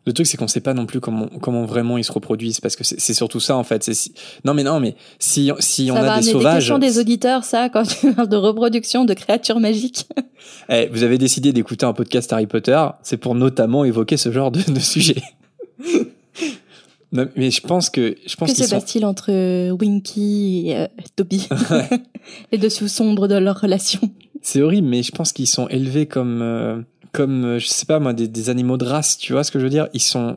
[0.07, 2.77] Le truc, c'est qu'on sait pas non plus comment, comment vraiment ils se reproduisent, parce
[2.77, 3.83] que c'est c'est surtout ça, en fait.
[3.85, 6.55] C'est si- Non, mais non, mais si, si on ça a des sauvages.
[6.59, 10.07] questions des auditeurs, ça, quand tu parles de reproduction de créatures magiques.
[10.71, 14.51] Eh, vous avez décidé d'écouter un podcast Harry Potter, c'est pour notamment évoquer ce genre
[14.51, 15.21] de, de sujet.
[17.13, 18.17] Non, mais je pense que.
[18.27, 18.77] Je pense Que se sont.
[18.77, 21.49] passe-t-il entre euh, Winky et euh, Dobby
[22.53, 24.01] Les dessous sombres de leur relation.
[24.43, 26.43] C'est horrible, mais je pense qu'ils sont élevés comme.
[26.43, 26.81] euh,
[27.13, 29.59] comme, euh, je sais pas moi, des, des animaux de race, tu vois ce que
[29.59, 29.89] je veux dire?
[29.95, 30.37] Ils sont.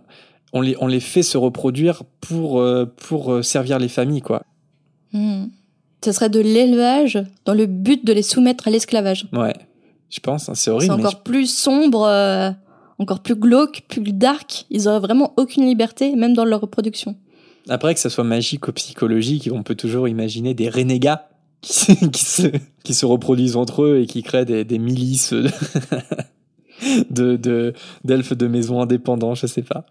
[0.54, 4.44] On les, on les fait se reproduire pour, euh, pour servir les familles, quoi.
[5.14, 5.46] Hmm.
[6.04, 9.28] Ce serait de l'élevage dans le but de les soumettre à l'esclavage.
[9.34, 9.54] Ouais.
[10.10, 10.96] Je pense, hein, c'est C'est horrible.
[10.96, 12.06] mais encore plus sombre,
[13.02, 14.66] encore plus glauque, plus dark.
[14.70, 17.16] Ils auraient vraiment aucune liberté, même dans leur reproduction.
[17.70, 21.30] Après, que ça soit magique ou psychologique, on peut toujours imaginer des renégats
[21.62, 25.50] qui, se- reproduisent entre eux et qui créent des, milices de,
[27.10, 29.86] de, de- d'elfes de maison indépendants, je sais pas.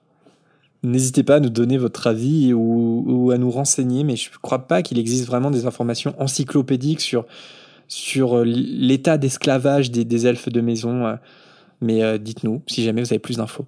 [0.83, 4.83] N'hésitez pas à nous donner votre avis ou, à nous renseigner, mais je crois pas
[4.83, 7.27] qu'il existe vraiment des informations encyclopédiques sur,
[7.87, 11.07] sur euh, l'état d'esclavage des, des elfes de maison.
[11.80, 13.66] Mais euh, dites-nous si jamais vous avez plus d'infos.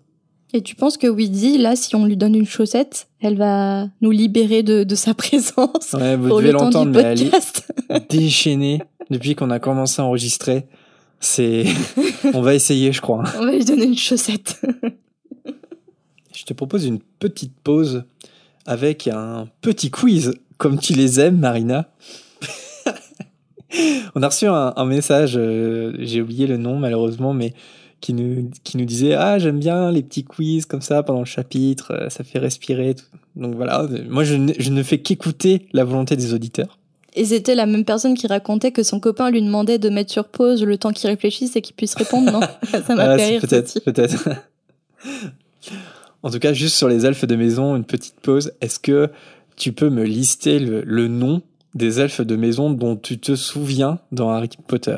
[0.54, 4.10] Et tu penses que Weedy, là, si on lui donne une chaussette, elle va nous
[4.10, 8.82] libérer de, de sa présence Ouais, vous pour devez le temps mais elle est déchaînée
[9.10, 10.66] depuis qu'on a commencé à enregistrer.
[11.20, 11.64] C'est,
[12.34, 13.24] on va essayer, je crois.
[13.38, 14.60] On va lui donner une chaussette.
[16.34, 18.04] Je te propose une petite pause
[18.66, 21.90] avec un petit quiz, comme tu les aimes, Marina.
[24.14, 27.54] On a reçu un, un message, euh, j'ai oublié le nom malheureusement, mais
[28.02, 31.24] qui nous, qui nous disait Ah, j'aime bien les petits quiz comme ça pendant le
[31.24, 32.94] chapitre, euh, ça fait respirer.
[32.94, 33.04] tout.
[33.36, 36.78] Donc voilà, moi je, ne- je ne fais qu'écouter la volonté des auditeurs.
[37.14, 40.28] Et c'était la même personne qui racontait que son copain lui demandait de mettre sur
[40.28, 42.40] pause le temps qu'il réfléchisse et qu'il puisse répondre, non
[42.86, 43.40] Ça m'a Ah, fait rire.
[43.40, 44.28] Peut-être, peut-être.
[46.22, 48.52] en tout cas, juste sur les elfes de maison, une petite pause.
[48.60, 49.10] Est-ce que
[49.56, 51.42] tu peux me lister le, le nom
[51.74, 54.96] des elfes de maison dont tu te souviens dans Harry Potter?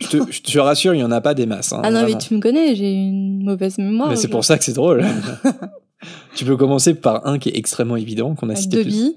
[0.00, 1.72] Je te, je te rassure, il n'y en a pas des masses.
[1.72, 4.08] hein, Ah non, mais tu me connais, j'ai une mauvaise mémoire.
[4.10, 5.04] Mais c'est pour ça que c'est drôle.
[6.34, 8.90] tu peux commencer par un qui est extrêmement évident, qu'on a cité plus.
[8.90, 9.16] Dobby,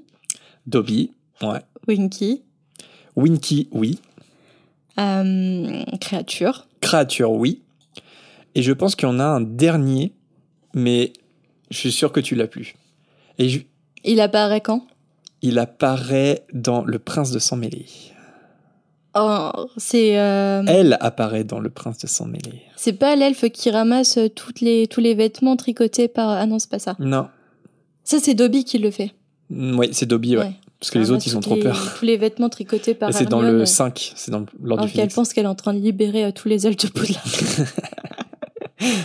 [0.67, 1.11] Dobby.
[1.41, 1.59] Ouais.
[1.87, 2.41] Winky,
[3.15, 3.99] Winky, oui.
[4.99, 6.67] euh, créature.
[6.81, 7.61] Créature, oui.
[8.55, 10.13] Et je pense qu'il y en a un dernier,
[10.73, 11.13] mais
[11.69, 12.75] je suis sûr que tu l'as plus.
[13.37, 13.59] Et je-
[14.03, 14.85] Il apparaît quand?
[15.43, 17.85] Il apparaît dans Le Prince de Sang Mêlé.
[19.19, 22.61] Oh, c'est euh, Elle apparaît dans Le Prince de Sang Mêlé.
[22.75, 26.69] c'est pas l'elfe qui ramasse toutes les tous les vêtements tricotés par ah non c'est
[26.69, 26.95] pas ça.
[26.99, 27.27] Non.
[28.03, 29.11] Ça c'est Dobby qui le fait.
[29.49, 30.43] Mm, Oui, c'est Dobby, ouais.
[30.43, 30.51] Ouais.
[30.79, 31.95] Parce que les autres, ils ont trop les- peur.
[31.97, 34.97] Tous les vêtements tricotés par c'est dans le euh, 5, c'est dans l'ordre du qu'elle
[35.01, 35.15] Phénix.
[35.15, 37.23] pense qu'elle est en train de libérer euh, tous les elfes de Poudlard.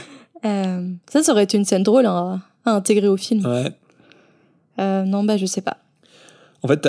[0.45, 3.47] Euh, ça, ça aurait été une scène drôle hein, à intégrer au film.
[3.47, 3.71] Ouais.
[4.81, 5.77] Euh, non, bah je sais pas.
[6.65, 6.89] En fait,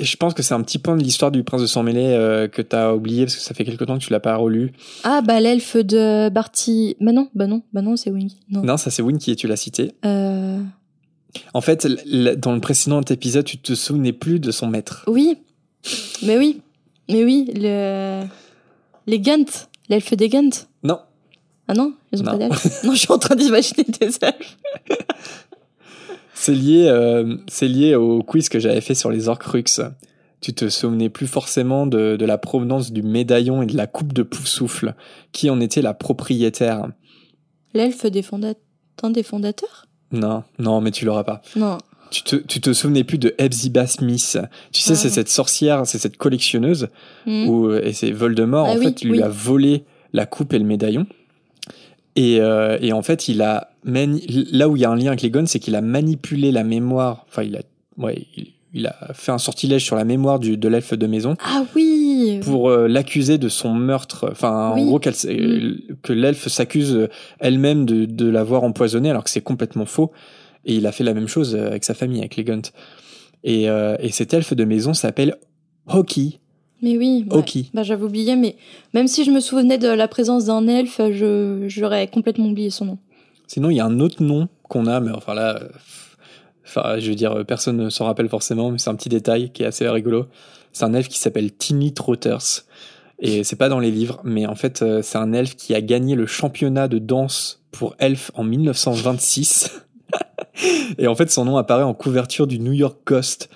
[0.00, 2.46] je pense que c'est un petit point de l'histoire du Prince de Sang Mêlé euh,
[2.46, 4.72] que t'as oublié parce que ça fait quelque temps que tu l'as pas relu.
[5.02, 6.96] Ah bah l'elfe de Barty.
[7.00, 8.36] Bah non, bah non, bah non, c'est Winky.
[8.50, 8.62] Non.
[8.62, 9.92] Non, ça c'est Winky et tu l'as cité.
[10.04, 10.60] Euh,
[11.54, 11.86] En fait,
[12.38, 15.02] dans le précédent épisode, tu te souvenais plus de son maître.
[15.08, 15.38] Oui,
[16.22, 16.60] mais oui,
[17.08, 18.22] mais oui, le...
[19.08, 19.44] les Gant,
[19.88, 20.50] l'elfe des Gant.
[20.84, 21.00] Non.
[21.66, 22.30] Ah non, ils ont Non.
[22.32, 22.82] pas d'elfe.
[22.84, 24.56] non, je suis en train d'imaginer des elfes.
[26.42, 29.82] C'est lié, euh, c'est lié au quiz que j'avais fait sur les Horcruxes.
[30.40, 34.14] Tu te souvenais plus forcément de, de la provenance du médaillon et de la coupe
[34.14, 34.94] de Poufsouffle.
[35.32, 36.88] Qui en était la propriétaire?
[37.74, 39.86] L'elfe des, des fondateurs?
[40.12, 41.42] Non, non, mais tu l'auras pas.
[41.56, 41.76] Non.
[42.10, 44.38] Tu te, tu te souvenais plus de Hepzibah Smith.
[44.72, 46.88] Tu sais, Ah c'est cette sorcière, c'est cette collectionneuse,
[47.26, 47.48] Hmm.
[47.48, 49.22] où, et c'est Voldemort, Ah en oui, fait, lui oui.
[49.22, 51.06] a volé la coupe et le médaillon.
[52.16, 55.08] Et, euh, et en fait, il a mani- là où il y a un lien
[55.08, 57.24] avec les gones, c'est qu'il a manipulé la mémoire.
[57.28, 57.60] Enfin, il a,
[57.98, 61.36] ouais, il, il a fait un sortilège sur la mémoire du, de l'elfe de maison
[61.44, 64.28] Ah oui pour euh, l'accuser de son meurtre.
[64.30, 64.82] Enfin, Oui.
[64.82, 69.30] en gros, s- euh, que l'elfe s'accuse euh, elle-même de, de l'avoir empoisonné, alors que
[69.30, 70.12] c'est complètement faux.
[70.64, 72.62] Et il a fait la même chose avec sa famille, avec les Gunt.
[73.44, 75.36] Et, euh, et cet elfe de maison s'appelle
[75.88, 76.38] Hoki.
[76.82, 77.26] Mais oui.
[77.30, 77.36] ouais.
[77.36, 77.70] Hoki.
[77.74, 78.56] Bah j'avais oublié, mais
[78.94, 82.84] même si je me souvenais de la présence d'un elfe, je j'aurais complètement oublié son
[82.84, 82.98] nom.
[83.46, 85.68] Sinon, il y a un autre nom qu'on a, mais enfin là, euh,
[86.66, 89.62] enfin, je veux dire, personne ne s'en rappelle forcément, mais c'est un petit détail qui
[89.62, 90.26] est assez rigolo.
[90.72, 92.64] C'est un elfe qui s'appelle Tinny Trotters.
[93.18, 95.82] Et c'est pas dans les livres, mais en fait, euh, c'est un elfe qui a
[95.82, 99.82] gagné le championnat de danse pour elfe en 1926.
[100.98, 103.50] Et en fait, son nom apparaît en couverture du New York Ghost.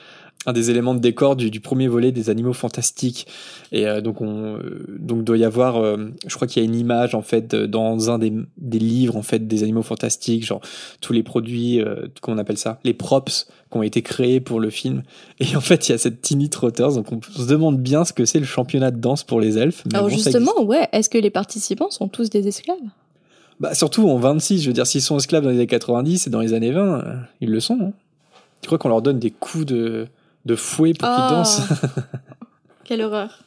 [0.46, 3.26] Un des éléments de décor du, premier volet des Animaux Fantastiques.
[3.72, 6.68] Et euh, donc, on, euh, donc doit y avoir, euh, je crois qu'il y a
[6.68, 10.60] une image en fait dans un des, des, livres en fait des Animaux Fantastiques, genre
[11.00, 11.80] tous les produits,
[12.20, 15.02] qu'on appelle ça, les props qui ont été créés pour le film.
[15.40, 18.12] Et en fait, il y a cette Tiny Trotters, donc on se demande bien ce
[18.12, 19.84] que c'est le championnat de danse pour les elfes.
[19.92, 22.76] Alors justement, ouais, est-ce que les participants sont tous des esclaves?
[23.60, 26.30] Bah surtout en 26, je veux dire, s'ils sont esclaves dans les années 90 et
[26.30, 27.04] dans les années 20,
[27.40, 27.78] ils le sont.
[27.80, 27.92] Hein.
[28.60, 30.08] Tu crois qu'on leur donne des coups de
[30.44, 31.30] de fouet pour qu'il ah.
[31.30, 31.60] danse.
[32.84, 33.44] Quelle horreur.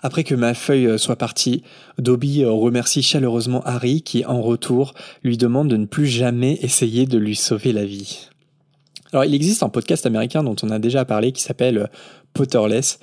[0.00, 1.62] Après que ma feuille euh, soit partie,
[1.98, 4.94] Dobby euh, remercie chaleureusement Harry qui, en retour,
[5.24, 8.28] lui demande de ne plus jamais essayer de lui sauver la vie.
[9.12, 11.86] Alors, il existe un podcast américain dont on a déjà parlé qui s'appelle euh,
[12.34, 12.98] Potterless.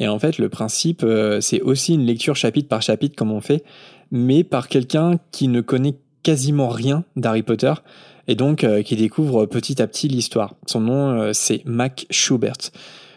[0.00, 1.06] Et en fait, le principe,
[1.40, 3.62] c'est aussi une lecture chapitre par chapitre comme on fait,
[4.10, 5.94] mais par quelqu'un qui ne connaît
[6.24, 7.72] quasiment rien d'Harry Potter
[8.28, 10.54] et donc euh, qui découvre petit à petit l'histoire.
[10.66, 12.70] Son nom, euh, c'est Mac Schubert.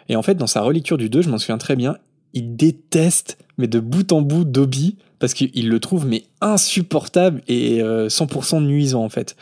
[0.10, 1.98] Et en fait, dans sa relecture du 2, je m'en souviens très bien,
[2.34, 7.80] il déteste, mais de bout en bout, Dobby, parce qu'il le trouve mais insupportable et
[7.80, 9.36] 100% euh, nuisant en fait.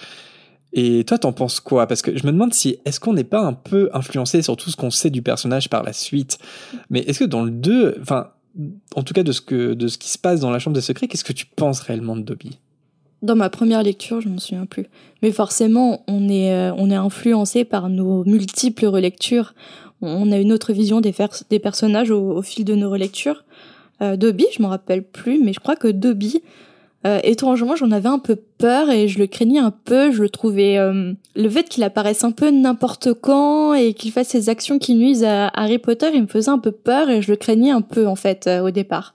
[0.77, 1.87] Et toi, t'en penses quoi?
[1.87, 4.69] Parce que je me demande si est-ce qu'on n'est pas un peu influencé sur tout
[4.69, 6.37] ce qu'on sait du personnage par la suite?
[6.89, 8.31] Mais est-ce que dans le 2, enfin,
[8.93, 10.81] en tout cas de ce que de ce qui se passe dans la chambre des
[10.81, 12.59] secrets, qu'est-ce que tu penses réellement de Dobby?
[13.25, 14.85] Dans ma première lecture, je m'en souviens plus.
[15.21, 19.53] Mais forcément, on est, euh, on est influencé par nos multiples relectures.
[20.01, 21.13] On a une autre vision des,
[21.59, 23.43] personnages au, fil de nos relectures.
[24.01, 26.41] Euh, Dobby, je m'en rappelle plus, mais je crois que Dobby,
[27.05, 30.11] euh, étrangement, j'en avais un peu peur et je le craignais un peu.
[30.11, 34.29] Je le trouvais euh, le fait qu'il apparaisse un peu n'importe quand et qu'il fasse
[34.29, 37.31] ses actions qui nuisent à Harry Potter, il me faisait un peu peur et je
[37.31, 39.13] le craignais un peu en fait au départ.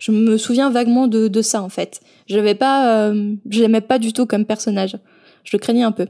[0.00, 2.00] Je me souviens vaguement de, de ça en fait.
[2.26, 4.98] Je l'avais pas, euh, je l'aimais pas du tout comme personnage.
[5.44, 6.06] Je le craignais un peu.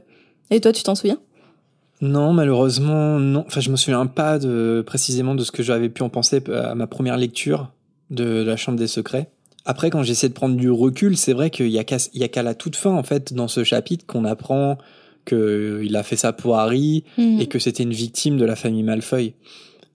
[0.49, 1.19] Et toi, tu t'en souviens?
[2.01, 3.43] Non, malheureusement, non.
[3.45, 6.73] Enfin, je me souviens pas de précisément de ce que j'avais pu en penser à
[6.73, 7.71] ma première lecture
[8.09, 9.29] de la Chambre des Secrets.
[9.65, 12.75] Après, quand j'essaie de prendre du recul, c'est vrai qu'il y a qu'à la toute
[12.75, 14.77] fin, en fait, dans ce chapitre, qu'on apprend
[15.25, 17.39] qu'il a fait ça pour Harry hmm.
[17.39, 19.35] et que c'était une victime de la famille Malfoy.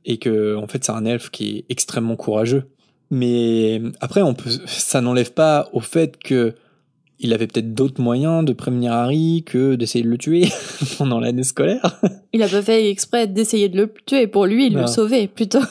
[0.05, 2.65] Et que, en fait, c'est un elfe qui est extrêmement courageux.
[3.11, 6.55] Mais après, on peut, ça n'enlève pas au fait que
[7.19, 10.49] il avait peut-être d'autres moyens de prévenir Harry que d'essayer de le tuer
[10.99, 11.99] pendant l'année scolaire.
[12.33, 14.27] Il a pas fait exprès d'essayer de le tuer.
[14.27, 15.63] Pour lui, il le sauvait plutôt.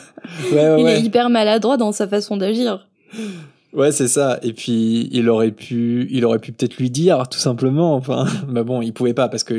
[0.52, 2.88] Ouais, il est hyper maladroit dans sa façon d'agir.
[3.74, 4.40] Ouais, c'est ça.
[4.42, 7.96] Et puis il aurait pu, il aurait pu peut-être lui dire tout simplement.
[7.96, 9.56] Enfin, mais bon, il pouvait pas parce que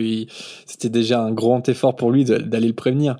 [0.65, 3.17] c'était déjà un grand effort pour lui d'aller le prévenir.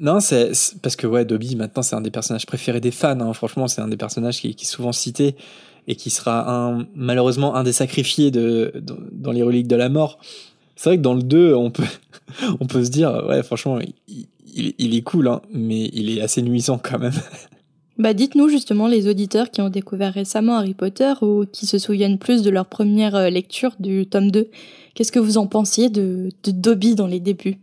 [0.00, 3.20] Non, c'est parce que ouais, Dobby maintenant c'est un des personnages préférés des fans.
[3.20, 3.32] Hein.
[3.32, 5.36] Franchement, c'est un des personnages qui, est souvent cité
[5.86, 10.18] et qui sera malheureusement un des sacrifiés dans les reliques de la mort.
[10.76, 11.82] C'est vrai que dans le 2, on peut,
[12.60, 16.42] on peut se dire, ouais, franchement, il, il, est cool, hein, mais il est assez
[16.42, 17.12] nuisant quand même.
[17.98, 22.18] Bah dites-nous justement les auditeurs qui ont découvert récemment Harry Potter ou qui se souviennent
[22.18, 24.50] plus de leur première euh, lecture du tome 2.
[24.94, 27.58] Qu'est-ce que vous en pensiez de, de Dobby dans les débuts?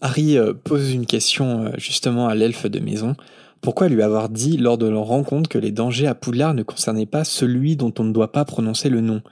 [0.00, 3.14] Harry euh, pose une question euh, justement à l'elfe de maison.
[3.60, 7.06] Pourquoi lui avoir dit lors de leur rencontre que les dangers à Poudlard ne concernaient
[7.06, 9.22] pas celui dont on ne doit pas prononcer le nom?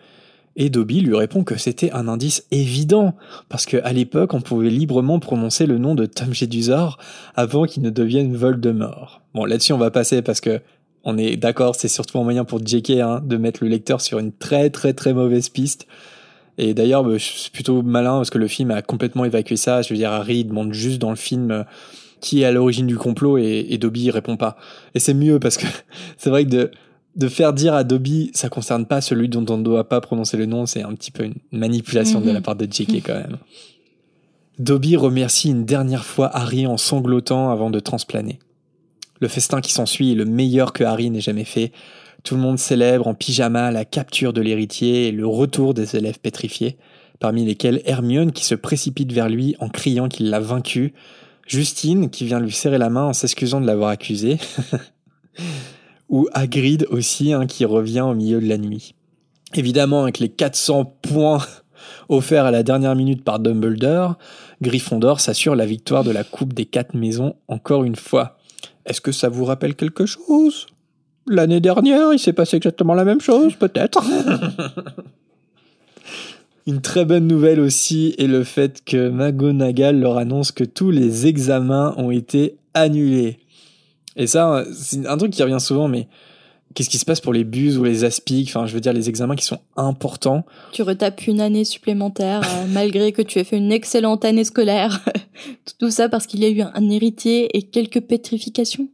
[0.56, 3.14] Et Dobby lui répond que c'était un indice évident,
[3.48, 6.98] parce qu'à l'époque on pouvait librement prononcer le nom de Tom Jedusor
[7.34, 9.20] avant qu'il ne devienne Voldemort.
[9.34, 10.60] Bon là-dessus on va passer parce que
[11.04, 14.18] on est d'accord, c'est surtout un moyen pour JK hein, de mettre le lecteur sur
[14.18, 15.86] une très très très mauvaise piste.
[16.58, 19.82] Et d'ailleurs, bah, c'est plutôt malin parce que le film a complètement évacué ça.
[19.82, 21.62] Je veux dire, Harry demande juste dans le film euh,
[22.20, 24.56] qui est à l'origine du complot et, et Dobby répond pas.
[24.94, 25.66] Et c'est mieux parce que
[26.16, 26.70] c'est vrai que de,
[27.16, 30.36] de faire dire à Dobby ça concerne pas celui dont on ne doit pas prononcer
[30.36, 32.42] le nom, c'est un petit peu une manipulation de la mhm.
[32.42, 33.02] part de J.K.
[33.04, 33.38] quand même.
[34.58, 38.38] Dobby remercie une dernière fois Harry en sanglotant avant de transplaner.
[39.20, 41.72] Le festin qui s'ensuit est le meilleur que Harry n'ait jamais fait.
[42.24, 46.18] Tout le monde célèbre en pyjama la capture de l'héritier et le retour des élèves
[46.18, 46.76] pétrifiés,
[47.18, 50.94] parmi lesquels Hermione qui se précipite vers lui en criant qu'il l'a vaincu,
[51.46, 54.38] Justine qui vient lui serrer la main en s'excusant de l'avoir accusé,
[56.08, 58.94] ou Hagrid aussi hein, qui revient au milieu de la nuit.
[59.54, 61.44] Évidemment, avec les 400 points
[62.08, 64.16] offerts à la dernière minute par Dumbledore,
[64.60, 68.38] Gryffondor s'assure la victoire de la Coupe des Quatre Maisons encore une fois.
[68.84, 70.66] Est-ce que ça vous rappelle quelque chose?
[71.28, 74.02] L'année dernière, il s'est passé exactement la même chose, peut-être.
[76.66, 81.28] Une très bonne nouvelle aussi est le fait que McGonagall leur annonce que tous les
[81.28, 83.38] examens ont été annulés.
[84.16, 86.08] Et ça, c'est un truc qui revient souvent, mais
[86.74, 88.48] qu'est-ce qui se passe pour les bus ou les aspics?
[88.48, 90.44] Enfin, je veux dire, les examens qui sont importants.
[90.72, 95.04] Tu retapes une année supplémentaire, euh, malgré que tu aies fait une excellente année scolaire.
[95.78, 98.88] Tout ça parce qu'il y a eu un héritier et quelques pétrifications.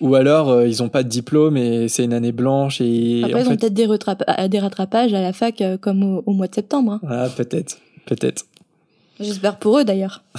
[0.00, 3.22] Ou alors, euh, ils ont pas de diplôme et c'est une année blanche et.
[3.24, 6.22] Après, en ils ont peut-être des, retrapa- des rattrapages à la fac, euh, comme au,
[6.26, 6.92] au mois de septembre.
[6.92, 7.00] hein.
[7.08, 8.44] Ah, peut-être, peut-être.
[9.18, 10.22] J'espère pour eux, d'ailleurs.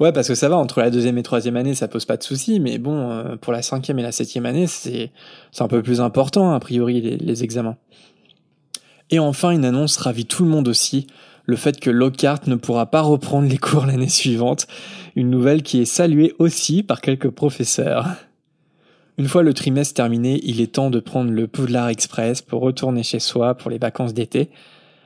[0.00, 2.24] Ouais, parce que ça va, entre la deuxième et troisième année, ça pose pas de
[2.24, 5.12] soucis, mais bon, euh, pour la cinquième et la septième année, c'est
[5.52, 7.76] c'est un peu plus important, a priori, les, les examens.
[9.10, 11.06] Et enfin, une annonce ravit tout le monde aussi,
[11.44, 14.66] le fait que Lockhart ne pourra pas reprendre les cours l'année suivante,
[15.14, 18.06] une nouvelle qui est saluée aussi par quelques professeurs.
[19.18, 23.02] Une fois le trimestre terminé, il est temps de prendre le Poudlard Express pour retourner
[23.02, 24.48] chez soi pour les vacances d'été.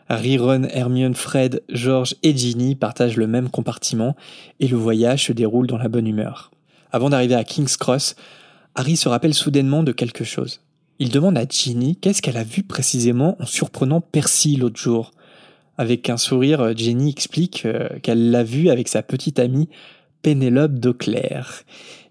[0.08, 4.14] Harry, Ron, Hermione, Fred, George et Ginny partagent le même compartiment
[4.60, 6.52] et le voyage se déroule dans la bonne humeur.
[6.92, 8.14] Avant d'arriver à King's Cross,
[8.76, 10.60] Harry se rappelle soudainement de quelque chose.
[11.00, 15.10] Il demande à Ginny qu'est-ce qu'elle a vu précisément en surprenant Percy l'autre jour.
[15.78, 19.68] Avec un sourire, Jenny explique euh, qu'elle l'a vu avec sa petite amie
[20.26, 21.62] Pénélope d'Auclair.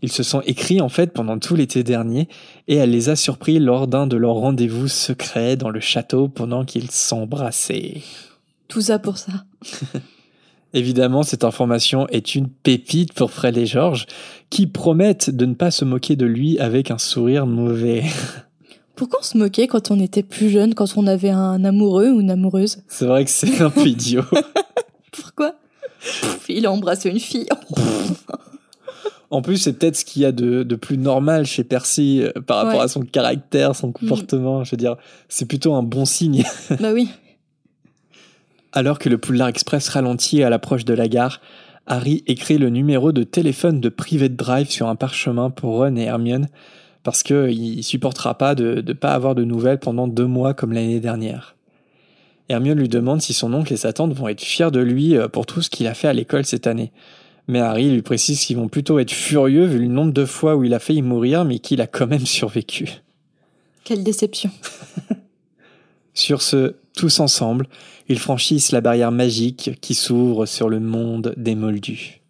[0.02, 2.30] Ils se sont écrits en fait pendant tout l'été dernier
[2.70, 6.64] et elle les a surpris lors d'un de leurs rendez-vous secrets dans le château pendant
[6.64, 8.04] qu'ils s'embrassaient.
[8.70, 9.34] Tout ça pour ça.
[10.74, 14.06] Évidemment, cette information est une pépite pour Fred et George,
[14.50, 18.06] qui promettent de ne pas se moquer de lui avec un sourire mauvais.
[18.96, 22.22] Pourquoi on se moquait quand on était plus jeune, quand on avait un amoureux ou
[22.22, 22.78] une amoureuse?
[22.88, 24.24] C'est vrai que c'est un peu idiot.
[25.12, 25.56] Pourquoi?
[26.50, 27.48] Il a embrassé une fille.
[29.32, 32.32] En plus, c'est peut-être ce qu'il y a de, de plus normal chez Percy euh,
[32.42, 32.86] par rapport Ouais.
[32.86, 34.64] à son caractère, son comportement.
[34.64, 34.96] Je veux dire,
[35.30, 36.44] c'est plutôt un bon signe.
[36.80, 37.10] bah oui.
[38.72, 41.42] Alors que le Poudlard Express ralentit à l'approche de la gare,
[41.88, 46.04] Harry écrit le numéro de téléphone de Private Drive sur un parchemin pour Ron et
[46.04, 46.48] Hermione,
[47.04, 51.00] parce qu'il supportera pas de ne pas avoir de nouvelles pendant deux mois comme l'année
[51.00, 51.56] dernière.
[52.50, 55.28] Hermione lui demande si son oncle et sa tante vont être fiers de lui euh,
[55.28, 56.92] pour tout ce qu'il a fait à l'école cette année.
[57.48, 60.64] Mais Harry lui précise qu'ils vont plutôt être furieux vu le nombre de fois où
[60.64, 62.90] il a failli mourir mais qu'il a quand même survécu.
[63.84, 64.50] Quelle déception.
[66.14, 67.68] Sur ce, tous ensemble,
[68.08, 72.22] ils franchissent la barrière magique qui s'ouvre sur le monde des Moldus.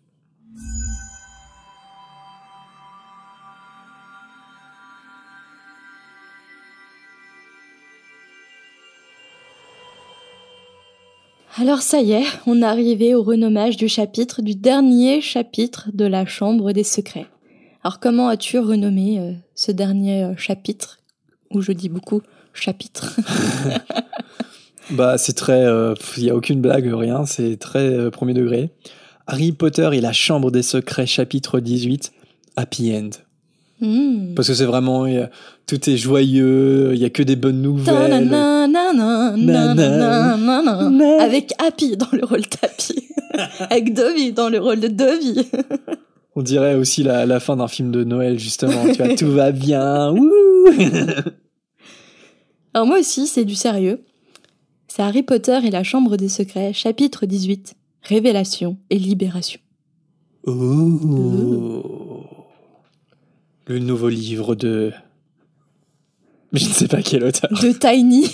[11.57, 16.03] Alors ça y est, on est arrivé au renommage du chapitre, du dernier chapitre de
[16.03, 17.27] la Chambre des Secrets.
[17.81, 20.99] Alors comment as-tu renommé euh, ce dernier euh, chapitre?
[21.51, 22.21] Ou je dis beaucoup
[22.53, 23.17] chapitre.
[24.91, 25.65] Bah, c'est très.
[26.15, 28.69] Il n'y a aucune blague, rien, c'est très euh, premier degré.
[29.25, 32.13] Harry Potter et la Chambre des Secrets, chapitre 18,
[32.55, 33.09] Happy End.
[33.85, 34.33] Hmm.
[34.35, 35.05] Parce que c'est vraiment.
[35.05, 35.29] y a-
[35.67, 38.13] tout est joyeux, il n'y a que des bonnes nouvelles.
[41.19, 43.09] Avec Happy dans le rôle d'Happy.
[43.69, 45.47] Avec Dobby dans le rôle de Dobby.
[46.35, 48.83] On dirait aussi la, la fin d'un film de Noël, justement.
[48.93, 50.11] tu vois, tout va bien.
[50.11, 50.31] Wouh
[52.73, 54.01] Alors moi aussi, c'est du sérieux.
[54.87, 57.75] C'est Harry Potter et la Chambre des Secrets, chapitre 18.
[58.03, 59.59] Révélation et libération.
[60.45, 62.14] Oh.
[63.67, 64.93] Le nouveau livre de.
[66.51, 67.49] Mais je ne sais pas quel auteur.
[67.51, 68.27] De Tiny.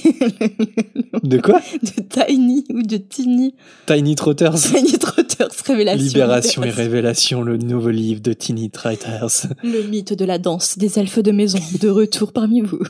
[1.23, 1.61] De quoi?
[1.81, 3.55] De Tiny ou de Tiny.
[3.85, 4.55] Tiny Trotters.
[4.55, 6.05] Tiny Trotters, Révélation.
[6.05, 9.47] Libération et révélation, le nouveau livre de Tiny Trotters.
[9.63, 12.81] Le mythe de la danse des elfes de maison, de retour parmi vous.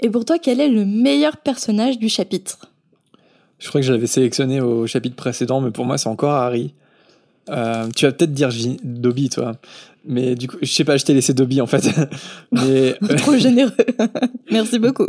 [0.00, 2.72] Et pour toi, quel est le meilleur personnage du chapitre?
[3.58, 6.74] Je crois que je l'avais sélectionné au chapitre précédent, mais pour moi, c'est encore Harry.
[7.50, 8.50] Euh, tu vas peut-être dire
[8.84, 9.52] Dobby, toi.
[10.04, 11.88] Mais du coup, je sais pas, je t'ai laissé Dobby, en fait.
[12.52, 13.72] mais, Trop généreux.
[14.50, 15.06] Merci beaucoup.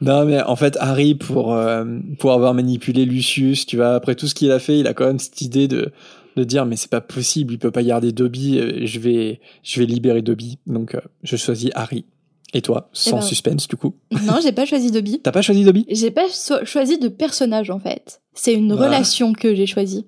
[0.00, 1.84] non, mais en fait, Harry, pour, euh,
[2.18, 5.06] pour avoir manipulé Lucius, tu vois, après tout ce qu'il a fait, il a quand
[5.06, 5.92] même cette idée de,
[6.36, 9.78] de dire, mais c'est pas possible, il peut pas garder Dobby, euh, je vais, je
[9.80, 10.58] vais libérer Dobby.
[10.66, 12.04] Donc, euh, je choisis Harry.
[12.56, 13.94] Et toi, sans ben- suspense, du coup.
[14.12, 15.18] Non, j'ai pas choisi Dobby.
[15.20, 15.86] T'as pas choisi Dobby?
[15.90, 18.20] J'ai pas so- choisi de personnage en fait.
[18.32, 18.76] C'est une Ah.
[18.76, 20.06] relation que j'ai choisie.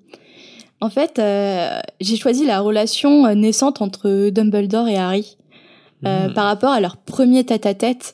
[0.79, 5.37] En fait, euh, j'ai choisi la relation euh, naissante entre Dumbledore et Harry
[6.05, 6.33] euh, Hmm.
[6.33, 8.13] par rapport à leur premier tête-à-tête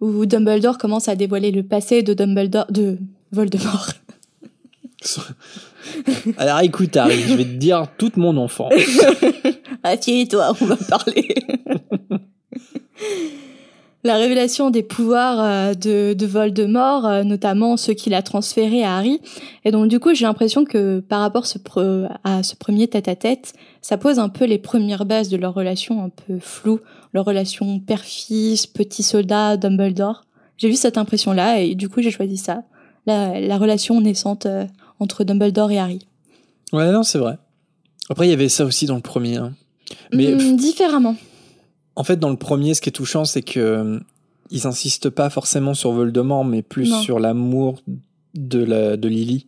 [0.00, 2.98] où Dumbledore commence à dévoiler le passé de Dumbledore de
[3.32, 3.88] Voldemort.
[6.38, 8.68] Alors écoute, Harry, je vais te dire toute mon enfant.
[9.82, 11.34] Assieds-toi, on va parler.
[14.04, 18.96] la révélation des pouvoirs euh, de, de Voldemort, euh, notamment ceux qu'il a transférés à
[18.96, 19.20] Harry.
[19.64, 21.44] Et donc du coup, j'ai l'impression que par rapport
[22.24, 26.10] à ce premier tête-à-tête, ça pose un peu les premières bases de leur relation un
[26.10, 26.80] peu floue,
[27.14, 30.24] leur relation père-fils, petit soldat, Dumbledore.
[30.58, 32.62] J'ai vu cette impression-là et du coup, j'ai choisi ça,
[33.06, 34.66] la, la relation naissante euh,
[35.00, 36.06] entre Dumbledore et Harry.
[36.72, 37.38] Ouais, non, c'est vrai.
[38.10, 39.36] Après, il y avait ça aussi dans le premier.
[39.36, 39.54] Hein.
[40.12, 41.16] Mais mm, différemment.
[41.96, 43.98] En fait, dans le premier, ce qui est touchant, c'est que euh,
[44.50, 47.80] ils insistent pas forcément sur Voldemort, mais plus sur l'amour
[48.34, 49.46] de, la, de Lily.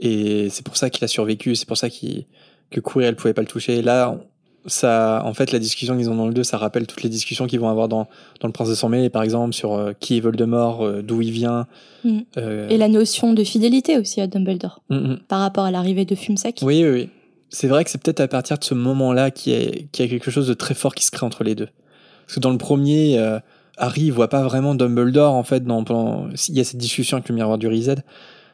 [0.00, 2.24] Et c'est pour ça qu'il a survécu, c'est pour ça qu'il
[2.70, 3.78] que Quirrell pouvait pas le toucher.
[3.78, 4.18] Et là,
[4.66, 7.46] ça, en fait, la discussion qu'ils ont dans le 2, ça rappelle toutes les discussions
[7.46, 8.08] qu'ils vont avoir dans,
[8.40, 11.22] dans Le Prince de Sang Mêlé, par exemple, sur euh, qui est Voldemort, euh, d'où
[11.22, 11.66] il vient.
[12.04, 12.20] Mm.
[12.68, 15.18] Et la notion de fidélité aussi à Dumbledore, mm, mm.
[15.28, 16.60] par rapport à l'arrivée de Fumsac.
[16.62, 17.08] Oui, oui, oui.
[17.50, 20.46] C'est vrai que c'est peut-être à partir de ce moment-là qu'il y, a quelque chose
[20.46, 21.68] de très fort qui se crée entre les deux.
[22.28, 23.40] Parce que dans le premier, euh,
[23.78, 25.64] Harry il voit pas vraiment Dumbledore en fait.
[25.64, 28.04] Dans, il y a cette discussion avec le miroir du Rized.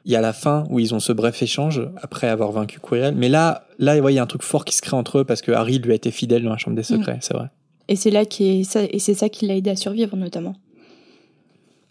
[0.04, 3.16] Il y a la fin où ils ont ce bref échange après avoir vaincu Quirrell.
[3.16, 5.42] Mais là, là, il y a un truc fort qui se crée entre eux parce
[5.42, 6.84] que Harry lui a été fidèle dans la chambre des mm.
[6.98, 7.48] secrets, c'est vrai.
[7.88, 10.54] Et c'est là qui et c'est ça qui l'a aidé à survivre notamment.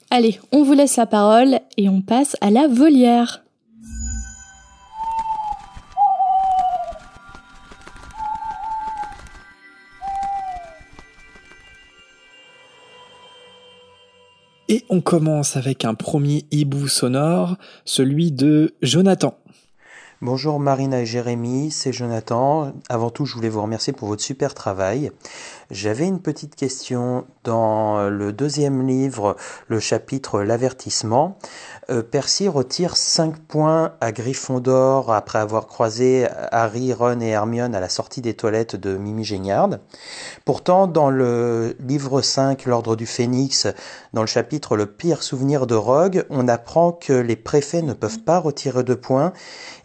[0.10, 3.43] Allez, on vous laisse la parole et on passe à la volière.
[14.74, 19.38] Et on commence avec un premier hibou sonore, celui de Jonathan.
[20.20, 22.74] Bonjour Marina et Jérémy, c'est Jonathan.
[22.90, 25.12] Avant tout, je voulais vous remercier pour votre super travail.
[25.74, 29.36] J'avais une petite question dans le deuxième livre,
[29.68, 31.40] le chapitre L'avertissement.
[31.90, 37.80] Euh, Percy retire 5 points à Gryffondor après avoir croisé Harry, Ron et Hermione à
[37.80, 39.70] la sortie des toilettes de Mimi Géniard.
[40.46, 43.66] Pourtant, dans le livre 5, l'Ordre du Phénix,
[44.14, 48.20] dans le chapitre Le pire souvenir de Rogue, on apprend que les préfets ne peuvent
[48.20, 49.34] pas retirer de points,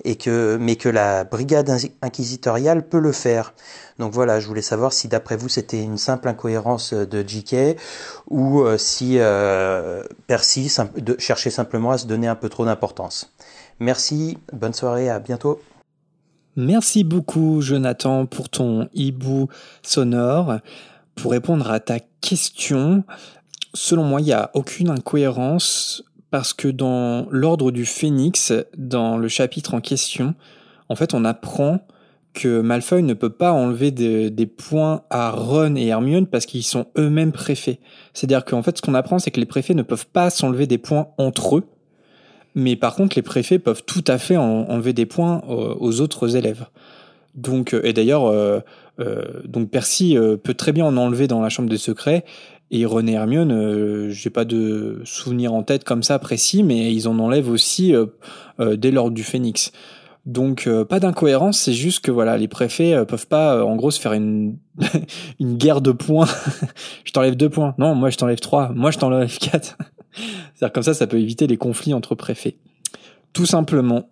[0.05, 3.55] mais que la brigade inquisitoriale peut le faire.
[3.99, 7.76] Donc voilà, je voulais savoir si d'après vous c'était une simple incohérence de JK
[8.30, 10.72] ou euh, si euh, Percy
[11.18, 13.32] cherchait simplement à se donner un peu trop d'importance.
[13.80, 15.61] Merci, bonne soirée, à bientôt.
[16.57, 19.49] Merci beaucoup Jonathan pour ton hibou
[19.82, 20.59] sonore.
[21.14, 23.05] Pour répondre à ta question,
[23.74, 29.28] selon moi, il n'y a aucune incohérence parce que dans l'ordre du phénix, dans le
[29.28, 30.34] chapitre en question,
[30.88, 31.80] en fait, on apprend
[32.39, 36.86] que Malfoy ne peut pas enlever des points à Ron et Hermione parce qu'ils sont
[36.97, 37.80] eux-mêmes préfets.
[38.14, 40.78] C'est-à-dire qu'en fait, ce qu'on apprend, c'est que les préfets ne peuvent pas s'enlever des
[40.78, 41.64] points entre eux,
[42.55, 46.66] mais par contre, les préfets peuvent tout à fait enlever des points aux autres élèves.
[47.34, 48.61] Donc, et d'ailleurs, euh,
[49.01, 52.24] euh, donc Percy euh, peut très bien en enlever dans la chambre des secrets.
[52.70, 57.09] Et Ron et Hermione, j'ai pas de souvenir en tête comme ça précis, mais ils
[57.09, 57.95] en enlèvent aussi
[58.59, 59.72] dès l'ordre du Phénix.
[60.29, 63.76] Donc euh, pas d'incohérence, c'est juste que voilà, les préfets euh, peuvent pas euh, en
[63.76, 64.59] gros se faire une
[65.41, 66.29] une guerre de points.
[67.05, 67.74] je t'enlève deux points.
[67.79, 68.68] Non, moi je t'enlève trois.
[68.74, 69.79] Moi je t'enlève quatre.
[70.55, 72.59] C'est-à-dire comme ça, ça peut éviter les conflits entre préfets.
[73.33, 74.11] Tout simplement.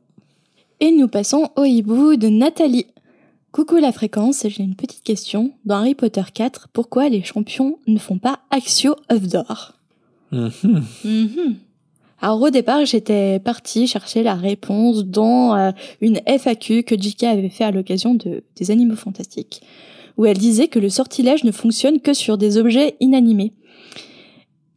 [0.81, 2.87] Et nous passons au hibou de Nathalie.
[3.53, 5.53] Coucou la fréquence, j'ai une petite question.
[5.67, 9.75] Dans Harry Potter 4, pourquoi les champions ne font pas Axio of Door
[10.33, 10.49] mm
[12.21, 17.25] alors au départ, j'étais partie chercher la réponse dans euh, une FAQ que J.K.
[17.25, 19.63] avait fait à l'occasion de, des Animaux Fantastiques,
[20.17, 23.53] où elle disait que le sortilège ne fonctionne que sur des objets inanimés.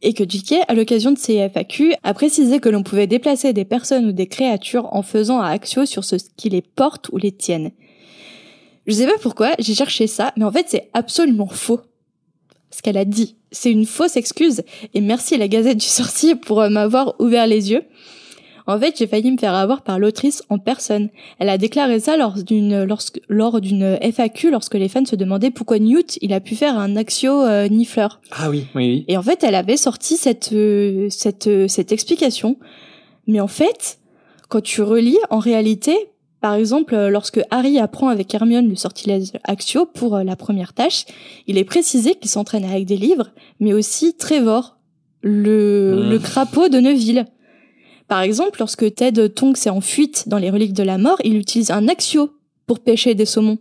[0.02, 3.64] Et que J.K., à l'occasion de ces FAQ, a précisé que l'on pouvait déplacer des
[3.64, 7.32] personnes ou des créatures en faisant un axio sur ce qui les porte ou les
[7.32, 7.70] tienne.
[8.86, 11.80] Je sais pas pourquoi, j'ai cherché ça, mais en fait c'est absolument faux
[12.70, 13.36] ce qu'elle a dit.
[13.52, 14.62] C'est une fausse excuse
[14.94, 17.82] et merci à la Gazette du Sorcier pour euh, m'avoir ouvert les yeux.
[18.66, 21.08] En fait, j'ai failli me faire avoir par l'autrice en personne.
[21.40, 22.86] Elle a déclaré ça lors d'une
[23.28, 26.94] lors d'une FAQ lorsque les fans se demandaient pourquoi Newt il a pu faire un
[26.94, 28.20] axio euh, nifleur.
[28.30, 32.58] Ah oui, oui, Et en fait, elle avait sorti cette euh, cette cette explication.
[33.26, 33.98] Mais en fait,
[34.48, 35.96] quand tu relis, en réalité,
[36.40, 40.72] par exemple, euh, lorsque Harry apprend avec Hermione le sortilège Axio pour euh, la première
[40.72, 41.04] tâche,
[41.46, 43.30] il est précisé qu'il s'entraîne avec des livres,
[43.60, 44.78] mais aussi Trevor,
[45.22, 46.10] le, mmh.
[46.10, 47.26] le crapaud de Neville.
[48.08, 51.36] Par exemple, lorsque Ted Tonks est en fuite dans les reliques de la mort, il
[51.36, 52.30] utilise un Axio
[52.66, 53.58] pour pêcher des saumons.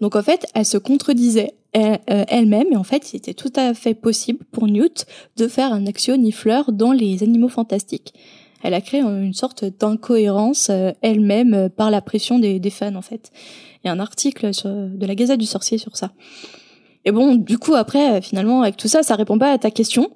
[0.00, 3.94] Donc en fait, elle se contredisait euh, elle-même, et en fait, c'était tout à fait
[3.94, 8.14] possible pour Newt de faire un Axio nifleur dans les animaux fantastiques
[8.64, 13.02] elle a créé une sorte d'incohérence euh, elle-même euh, par la pression des, fans en
[13.02, 13.30] fait.
[13.84, 16.12] Il y a un article de la Gazette du Sorcier sur ça.
[17.04, 20.10] Et bon, du coup, après, finalement, avec tout ça, ça répond pas à ta question.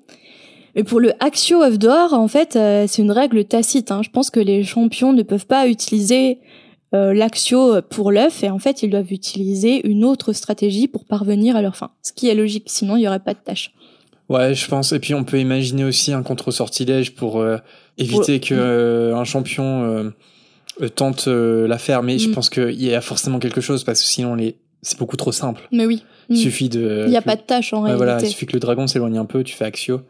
[0.75, 3.91] Mais pour le Axio of d'or, en fait, euh, c'est une règle tacite.
[3.91, 4.01] Hein.
[4.03, 6.39] Je pense que les champions ne peuvent pas utiliser
[6.95, 11.55] euh, l'Axio pour l'œuf et en fait, ils doivent utiliser une autre stratégie pour parvenir
[11.55, 11.91] à leur fin.
[12.01, 13.73] Ce qui est logique, sinon il y aurait pas de tâche.
[14.29, 14.93] Ouais, je pense.
[14.93, 17.59] Et puis on peut imaginer aussi un contre-sortilège pour euh,
[17.99, 20.13] éviter que euh, un champion
[20.95, 22.03] tente l'affaire.
[22.03, 22.33] Mais je mm.
[22.33, 25.69] pense qu'il y a forcément quelque chose parce que sinon les c'est beaucoup trop simple.
[25.73, 26.05] Mais oui.
[26.29, 26.41] Il mm.
[26.41, 27.03] suffit de.
[27.07, 27.97] Il n'y a pas de tâche en réalité.
[27.97, 30.03] Voilà, il suffit que le dragon s'éloigne un peu, tu fais Axio.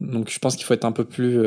[0.00, 1.40] Donc je pense qu'il faut être un peu plus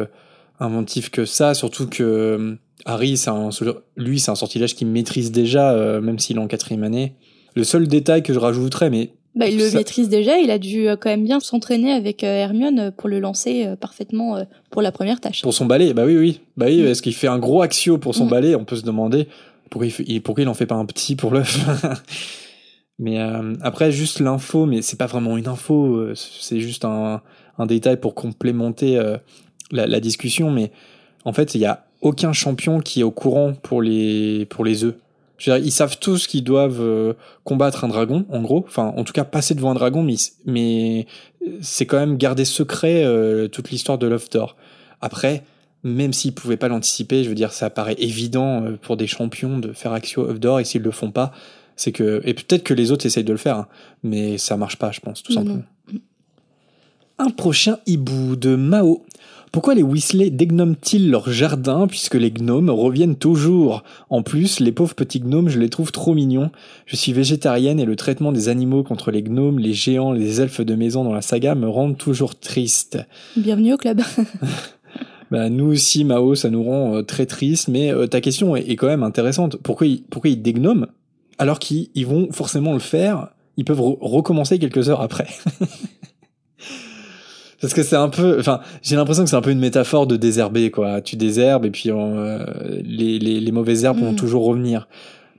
[0.59, 3.49] inventif que ça, surtout que Harry, c'est un,
[3.97, 7.15] lui, c'est un sortilège qu'il maîtrise déjà, euh, même s'il est en quatrième année.
[7.55, 10.87] Le seul détail que je rajouterais, mais bah, il le maîtrise déjà, il a dû
[10.87, 15.19] euh, quand même bien s'entraîner avec euh, Hermione pour le lancer parfaitement pour la première
[15.19, 15.41] tâche.
[15.41, 16.41] Pour son balai, bah oui, oui.
[16.57, 16.87] Bah oui, mm.
[16.87, 18.29] est-ce qu'il fait un gros axio pour son mm.
[18.29, 19.27] balai On peut se demander
[19.69, 21.65] pourquoi il, pourquoi il en fait pas un petit pour l'œuf.
[22.99, 23.17] mais
[23.61, 27.21] après, juste l'info, mais c'est pas vraiment une info, c'est juste un,
[27.57, 29.01] un, détail pour complémenter
[29.71, 30.51] la, la, discussion.
[30.51, 30.71] Mais
[31.23, 34.83] en fait, il y a aucun champion qui est au courant pour les, pour les
[34.83, 34.95] œufs.
[35.47, 37.13] Ils savent tous qu'ils doivent euh,
[37.43, 38.63] combattre un dragon, en gros.
[38.67, 40.15] Enfin, en tout cas, passer devant un dragon, mais,
[40.45, 41.07] mais
[41.61, 44.55] c'est quand même garder secret euh, toute l'histoire de Love d'Or.
[45.01, 45.43] Après,
[45.83, 49.57] même s'ils pouvaient pas l'anticiper, je veux dire, ça paraît évident euh, pour des champions
[49.57, 51.31] de faire Axio of d'Or, et s'ils le font pas,
[51.75, 53.67] c'est que, et peut-être que les autres essayent de le faire, hein,
[54.03, 55.63] mais ça marche pas, je pense, tout simplement.
[57.17, 59.05] Un prochain hibou de Mao.
[59.51, 63.83] Pourquoi les Weasley dégnomment-ils leur jardin puisque les gnomes reviennent toujours?
[64.09, 66.51] En plus, les pauvres petits gnomes, je les trouve trop mignons.
[66.85, 70.61] Je suis végétarienne et le traitement des animaux contre les gnomes, les géants, les elfes
[70.61, 72.99] de maison dans la saga me rend toujours triste.
[73.35, 74.01] Bienvenue au club.
[75.31, 78.77] bah, nous aussi, Mao, ça nous rend euh, très triste, mais euh, ta question est,
[78.77, 79.57] quand même intéressante.
[79.57, 80.87] Pourquoi ils, pourquoi ils dégnomment
[81.39, 83.27] alors qu'ils vont forcément le faire?
[83.57, 85.27] Ils peuvent recommencer quelques heures après.
[87.61, 90.17] Parce que c'est un peu, enfin, j'ai l'impression que c'est un peu une métaphore de
[90.17, 91.01] désherber, quoi.
[91.01, 92.43] Tu désherbes et puis euh,
[92.83, 94.15] les, les, les, mauvaises herbes vont mm.
[94.15, 94.87] toujours revenir.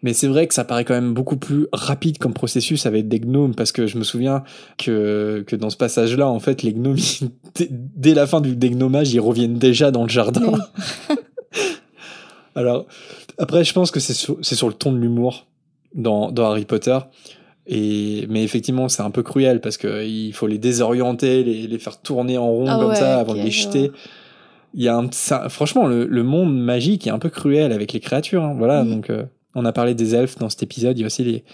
[0.03, 3.21] Mais c'est vrai que ça paraît quand même beaucoup plus rapide comme processus avec des
[3.21, 4.43] gnomes, parce que je me souviens
[4.79, 6.97] que, que dans ce passage-là, en fait, les gnomes,
[7.71, 10.53] dès la fin du dégnomage, ils reviennent déjà dans le jardin.
[12.55, 12.87] Alors,
[13.39, 15.47] après, je pense que c'est sur, sur le ton de l'humour
[15.95, 16.99] dans, dans Harry Potter.
[17.67, 21.79] Et, mais effectivement, c'est un peu cruel parce que il faut les désorienter, les, les
[21.79, 23.93] faire tourner en rond ah comme ça avant de les jeter.
[24.75, 27.93] Il y a un, ça, franchement, le, le, monde magique est un peu cruel avec
[27.93, 28.43] les créatures.
[28.43, 28.91] Hein, voilà, mm.
[28.91, 30.99] donc euh, on a parlé des elfes dans cet épisode.
[30.99, 31.45] Il y a aussi les,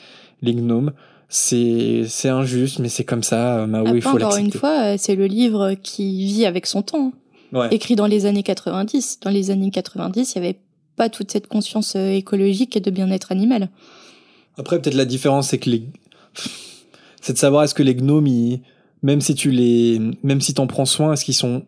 [0.41, 0.93] les gnomes.
[1.29, 3.67] C'est, c'est injuste, mais c'est comme ça.
[3.67, 7.13] Mao, il faut Encore une fois, euh, c'est le livre qui vit avec son temps.
[7.53, 7.69] Ouais.
[7.71, 9.21] Écrit dans les années 90.
[9.21, 10.59] Dans les années 90, il n'y avait
[10.97, 13.69] pas toute cette conscience euh, écologique et de bien-être animal.
[14.59, 15.85] Après, peut-être la différence, c'est que les.
[17.21, 18.29] C'est de savoir est-ce que les gnomes,
[19.03, 20.01] même si tu les.
[20.23, 21.63] Même si t'en prends soin, est-ce qu'ils sont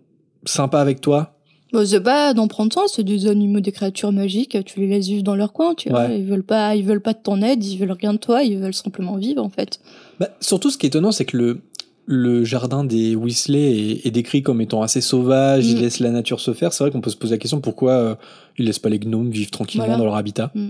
[0.45, 1.36] sympas avec toi?
[1.72, 5.07] Bon, c'est pas d'en prendre soin, c'est des animaux, des créatures magiques, tu les laisses
[5.07, 6.07] vivre dans leur coin, tu vois.
[6.07, 8.59] Ils veulent pas, ils veulent pas de ton aide, ils veulent rien de toi, ils
[8.59, 9.78] veulent simplement vivre, en fait.
[10.18, 11.61] Bah, surtout, ce qui est étonnant, c'est que le,
[12.07, 15.80] le jardin des Weasley est, décrit comme étant assez sauvage, il mm.
[15.80, 16.72] laisse la nature se faire.
[16.72, 18.14] C'est vrai qu'on peut se poser la question pourquoi euh,
[18.59, 20.51] ils laissent pas les gnomes vivre tranquillement dans leur habitat?
[20.57, 20.68] Mm.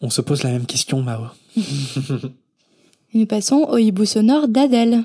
[0.00, 1.26] On se pose la même question, Mao.
[3.14, 5.04] nous passons au hibou sonore d'Adèle.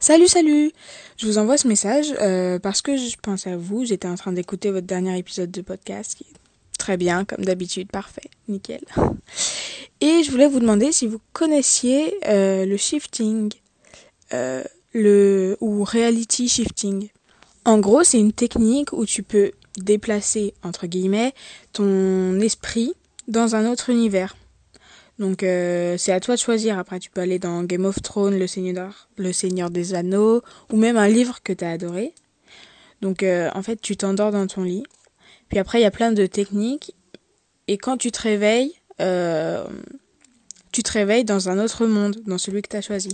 [0.00, 0.72] Salut, salut
[1.18, 3.84] Je vous envoie ce message euh, parce que je pense à vous.
[3.84, 6.36] J'étais en train d'écouter votre dernier épisode de podcast qui est
[6.78, 8.80] très bien, comme d'habitude, parfait, nickel.
[10.00, 13.50] Et je voulais vous demander si vous connaissiez euh, le shifting
[14.32, 17.08] euh, le, ou reality shifting.
[17.64, 21.34] En gros, c'est une technique où tu peux déplacer, entre guillemets,
[21.72, 22.94] ton esprit
[23.28, 24.36] dans un autre univers.
[25.18, 26.78] Donc euh, c'est à toi de choisir.
[26.78, 31.08] Après tu peux aller dans Game of Thrones, Le Seigneur, des Anneaux, ou même un
[31.08, 32.14] livre que tu as adoré.
[33.02, 34.84] Donc euh, en fait tu t'endors dans ton lit.
[35.48, 36.94] Puis après il y a plein de techniques.
[37.66, 39.64] Et quand tu te réveilles, euh,
[40.72, 43.10] tu te réveilles dans un autre monde, dans celui que tu as choisi.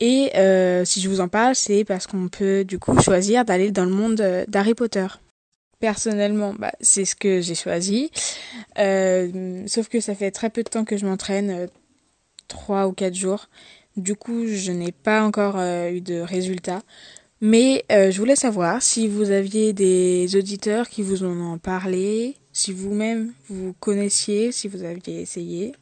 [0.00, 0.30] Et
[0.84, 3.92] si je vous en parle, c'est parce qu'on peut du coup choisir d'aller dans le
[3.92, 5.06] monde d'Harry Potter.
[5.78, 8.10] Personnellement, bah, c'est ce que j'ai choisi.
[8.78, 11.66] Euh, sauf que ça fait très peu de temps que je m'entraîne, euh,
[12.48, 13.48] trois ou quatre jours.
[13.96, 16.82] Du coup, je n'ai pas encore euh, eu de résultats.
[17.42, 22.72] Mais je voulais savoir si vous aviez des auditeurs qui vous en ont parlé, si
[22.72, 25.72] vous-même vous connaissiez, si vous aviez essayé.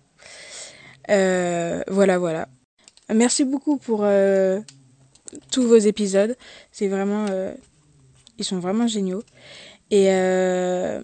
[1.07, 2.49] voilà, voilà.
[3.14, 4.05] Merci beaucoup pour
[5.53, 6.36] tous vos épisodes.
[6.72, 7.26] C'est vraiment,
[8.36, 9.22] ils sont vraiment géniaux.
[9.95, 11.01] Et euh,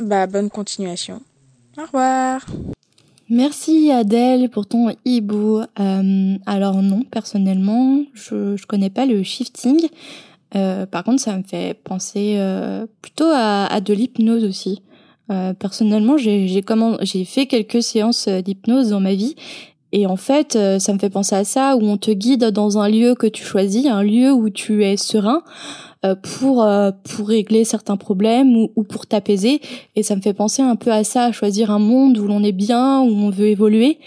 [0.00, 1.20] bah, bonne continuation.
[1.76, 2.40] Au revoir.
[3.28, 5.60] Merci Adèle pour ton hibou.
[5.78, 9.88] Euh, alors non, personnellement, je je connais pas le shifting.
[10.54, 12.40] Euh, par contre, ça me fait penser
[13.02, 14.80] plutôt à, à de l'hypnose aussi.
[15.58, 19.34] Personnellement, j'ai fait quelques séances d'hypnose dans ma vie
[19.92, 22.88] et en fait, ça me fait penser à ça où on te guide dans un
[22.88, 25.42] lieu que tu choisis, un lieu où tu es serein
[26.14, 29.60] pour euh, pour régler certains problèmes ou, ou pour t'apaiser
[29.94, 32.42] et ça me fait penser un peu à ça, à choisir un monde où l'on
[32.42, 33.98] est bien, où on veut évoluer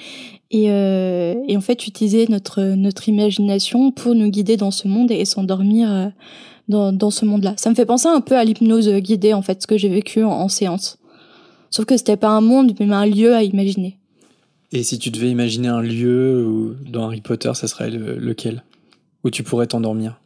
[0.51, 5.23] et, euh, en fait utiliser notre notre imagination pour nous guider dans ce monde et,
[5.25, 6.07] s'endormir euh,
[6.67, 7.53] dans dans ce monde-là.
[7.57, 10.23] Ça me fait penser un peu à l'hypnose guidée en fait, ce que j'ai vécu
[10.23, 10.97] en, séance.
[11.69, 13.97] Sauf que c'était pas un monde mais un lieu à imaginer.
[14.71, 18.63] Et si tu devais imaginer un lieu dans Harry Potter, ça serait le- lequel?
[19.23, 20.19] Où tu pourrais t'endormir?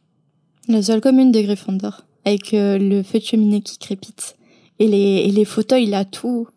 [0.69, 4.35] La seule commune des Gryffondor, avec euh, le feu de cheminée qui crépite.
[4.77, 6.47] Et les, et les fauteuils, là, tout,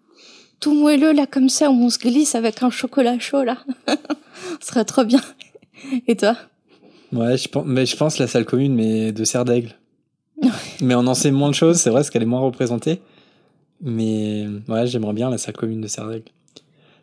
[0.61, 3.57] tout moelleux, là, comme ça, où on se glisse avec un chocolat chaud, là.
[4.61, 5.23] Ce serait trop bien.
[6.07, 6.37] Et toi?
[7.11, 9.75] Ouais, je pense, mais je pense la salle commune, mais de Serre d'Aigle.
[10.83, 13.01] mais on en sait moins de choses, c'est vrai, parce qu'elle est moins représentée.
[13.81, 16.31] Mais ouais, j'aimerais bien la salle commune de Serre d'Aigle.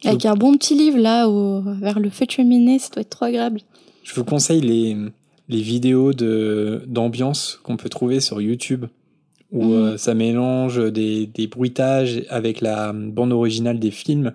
[0.05, 3.09] Avec un bon petit livre, là, au, vers le feu de cheminée, ça doit être
[3.09, 3.61] trop agréable.
[4.03, 4.95] Je vous conseille les,
[5.49, 8.85] les vidéos de, d'ambiance qu'on peut trouver sur YouTube,
[9.51, 9.73] où Mhm.
[9.73, 14.33] euh, ça mélange des, des bruitages avec la bande originale des films.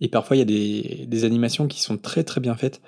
[0.00, 2.80] Et parfois, il y a des, des animations qui sont très très bien faites.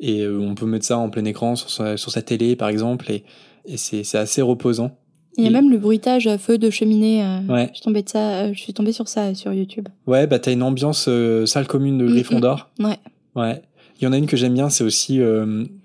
[0.00, 2.68] Et euh, on peut mettre ça en plein écran sur sa, sur sa télé, par
[2.68, 3.24] exemple, et,
[3.64, 4.96] et c'est, c'est assez reposant.
[5.36, 7.22] Il y a Et- même le bruitage à feu de cheminée.
[7.24, 7.68] euh, Ouais.
[7.70, 9.86] Je suis tombée de ça, je suis tombée sur ça sur YouTube.
[10.08, 11.08] Ouais, bah t'as une ambiance
[11.44, 12.70] salle commune de Mm, Gryffondor.
[12.80, 12.96] Ouais.
[13.36, 13.62] Ouais.
[14.00, 15.20] Il y en a une que j'aime bien, c'est aussi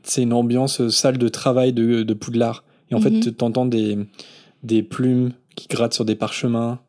[0.03, 2.63] c'est une ambiance euh, salle de travail de, de Poudlard.
[2.91, 3.23] Et en Mhm.
[3.23, 3.97] fait, t'entends des,
[4.63, 6.79] des plumes qui grattent sur des parchemins,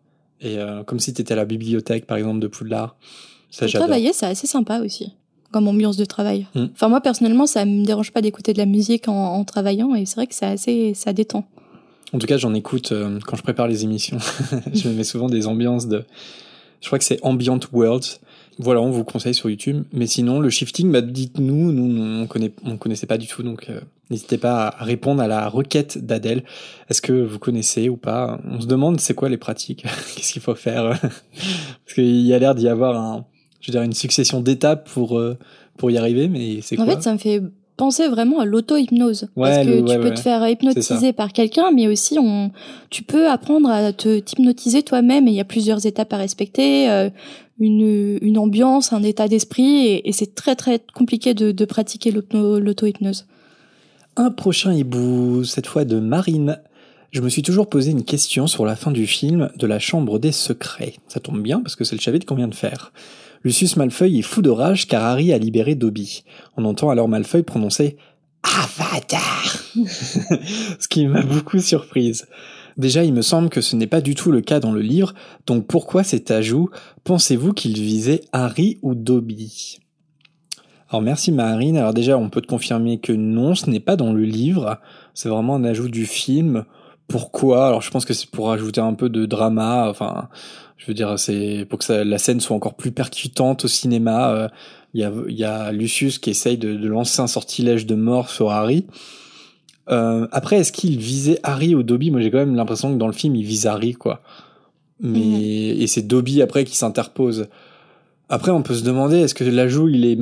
[0.40, 2.96] et euh, comme si t'étais à la bibliothèque, par exemple, de Poudlard.
[3.50, 5.12] Ça, travailler, c'est assez sympa aussi,
[5.52, 6.46] comme ambiance de travail.
[6.54, 6.64] Mm.
[6.72, 10.06] Enfin, moi, personnellement, ça me dérange pas d'écouter de la musique en, en travaillant, et
[10.06, 11.44] c'est vrai que c'est assez, ça détend.
[12.12, 14.18] En tout cas, j'en écoute euh, quand je prépare les émissions.
[14.72, 16.04] je me mets souvent des ambiances de.
[16.80, 18.20] Je crois que c'est Ambient Worlds.
[18.58, 19.84] Voilà, on vous conseille sur YouTube.
[19.92, 23.66] Mais sinon, le shifting, bah, dites-nous, nous, on connaît, on connaissait pas du tout, donc
[23.68, 23.80] euh,
[24.10, 26.44] n'hésitez pas à répondre à la requête d'Adèle.
[26.88, 28.40] Est-ce que vous connaissez ou pas?
[28.44, 29.82] On se demande c'est quoi les pratiques,
[30.16, 33.24] qu'est-ce qu'il faut faire, parce qu'il y a l'air d'y avoir un,
[33.60, 35.36] je veux dire, une succession d'étapes pour euh,
[35.76, 36.94] pour y arriver, mais c'est En quoi?
[36.94, 37.42] fait, ça me fait
[37.76, 39.28] penser vraiment à l'auto-hypnose.
[39.36, 42.18] Ouais, parce que le- tu ouais, peux ouais, te faire hypnotiser par quelqu'un, mais aussi
[42.18, 42.50] on,
[42.90, 46.88] tu peux apprendre à te hypnotiser toi-même et il y a plusieurs étapes à respecter,
[46.90, 47.10] euh,
[47.58, 52.10] une, une ambiance, un état d'esprit et, et c'est très très compliqué de, de pratiquer
[52.10, 53.26] l'auto- l'auto-hypnose.
[54.16, 56.60] Un prochain hibou, cette fois de Marine.
[57.10, 60.18] Je me suis toujours posé une question sur la fin du film de la Chambre
[60.18, 60.94] des Secrets.
[61.06, 62.92] Ça tombe bien parce que c'est le chapitre qu'on vient de faire.
[63.44, 66.24] Lucius Malfeuille est fou de rage car Harry a libéré Dobby.
[66.56, 67.98] On entend alors Malfeuille prononcer
[68.42, 69.44] Avatar
[70.78, 72.26] Ce qui m'a beaucoup surprise.
[72.78, 75.14] Déjà, il me semble que ce n'est pas du tout le cas dans le livre,
[75.46, 76.70] donc pourquoi cet ajout?
[77.04, 79.78] Pensez-vous qu'il visait Harry ou Dobby?
[80.88, 81.76] Alors merci Marine.
[81.76, 84.80] Alors déjà, on peut te confirmer que non, ce n'est pas dans le livre.
[85.12, 86.64] C'est vraiment un ajout du film.
[87.08, 89.88] Pourquoi Alors je pense que c'est pour ajouter un peu de drama.
[89.88, 90.28] Enfin,
[90.76, 94.30] je veux dire, c'est pour que ça- la scène soit encore plus percutante au cinéma.
[94.32, 94.48] Euh,
[94.96, 97.96] Il y, a, il y a Lucius qui essaye de, de lancer un sortilège de
[97.96, 98.86] mort sur Harry.
[99.90, 102.12] Euh, après, est-ce qu'il visait Harry ou Dobby?
[102.12, 104.22] Moi, j'ai quand même l'impression que dans le film, il vise Harry, quoi.
[105.00, 107.48] Mais et c'est Dobby après qui s'interpose.
[108.28, 110.18] Après, on peut se demander est-ce que l'ajout il est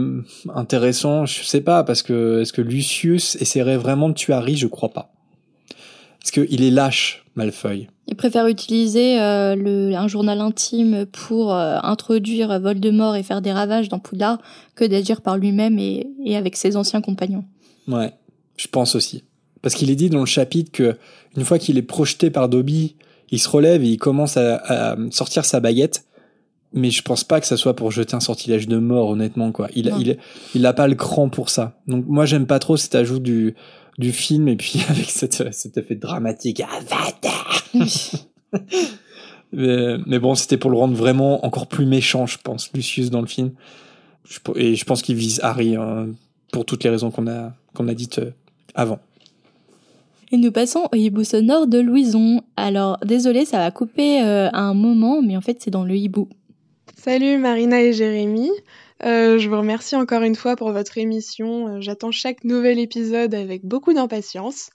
[0.54, 1.26] intéressant?
[1.26, 4.56] Je sais pas parce que est-ce que Lucius essaierait vraiment de tuer Harry?
[4.56, 5.12] Je crois pas.
[6.22, 7.88] Parce que il est lâche, Malfoy.
[8.06, 13.52] Il préfère utiliser euh, le, un journal intime pour euh, introduire Voldemort et faire des
[13.52, 14.38] ravages dans Poudlard
[14.74, 17.44] que d'agir par lui-même et, et avec ses anciens compagnons.
[17.88, 18.12] Ouais,
[18.56, 19.24] je pense aussi.
[19.62, 20.96] Parce qu'il est dit dans le chapitre que
[21.36, 22.96] une fois qu'il est projeté par Dobby,
[23.30, 26.04] il se relève et il commence à, à sortir sa baguette.
[26.74, 29.68] Mais je pense pas que ça soit pour jeter un sortilège de mort, honnêtement, quoi.
[29.74, 29.98] Il, Non.
[30.00, 30.16] il,
[30.54, 31.78] il a pas le cran pour ça.
[31.86, 33.54] Donc, moi, j'aime pas trop cet ajout du,
[33.98, 36.60] du film et puis avec cette, cet effet dramatique.
[36.60, 37.64] Avatar!
[39.54, 43.20] Mais, mais bon, c'était pour le rendre vraiment encore plus méchant, je pense, Lucius dans
[43.20, 43.52] le film.
[44.24, 46.08] Je- et je pense qu'il vise Harry hein,
[46.52, 48.30] pour toutes les raisons qu'on a, qu'on a dites euh,
[48.74, 48.98] avant.
[50.30, 52.40] Et nous passons au hibou sonore de Louison.
[52.56, 55.94] Alors, désolé, ça va couper euh, à un moment, mais en fait, c'est dans le
[55.94, 56.28] hibou.
[56.96, 58.48] Salut Marina et Jérémy.
[59.04, 61.68] Euh, je vous remercie encore une fois pour votre émission.
[61.68, 64.70] Euh, J'attends chaque nouvel épisode avec beaucoup d'impatience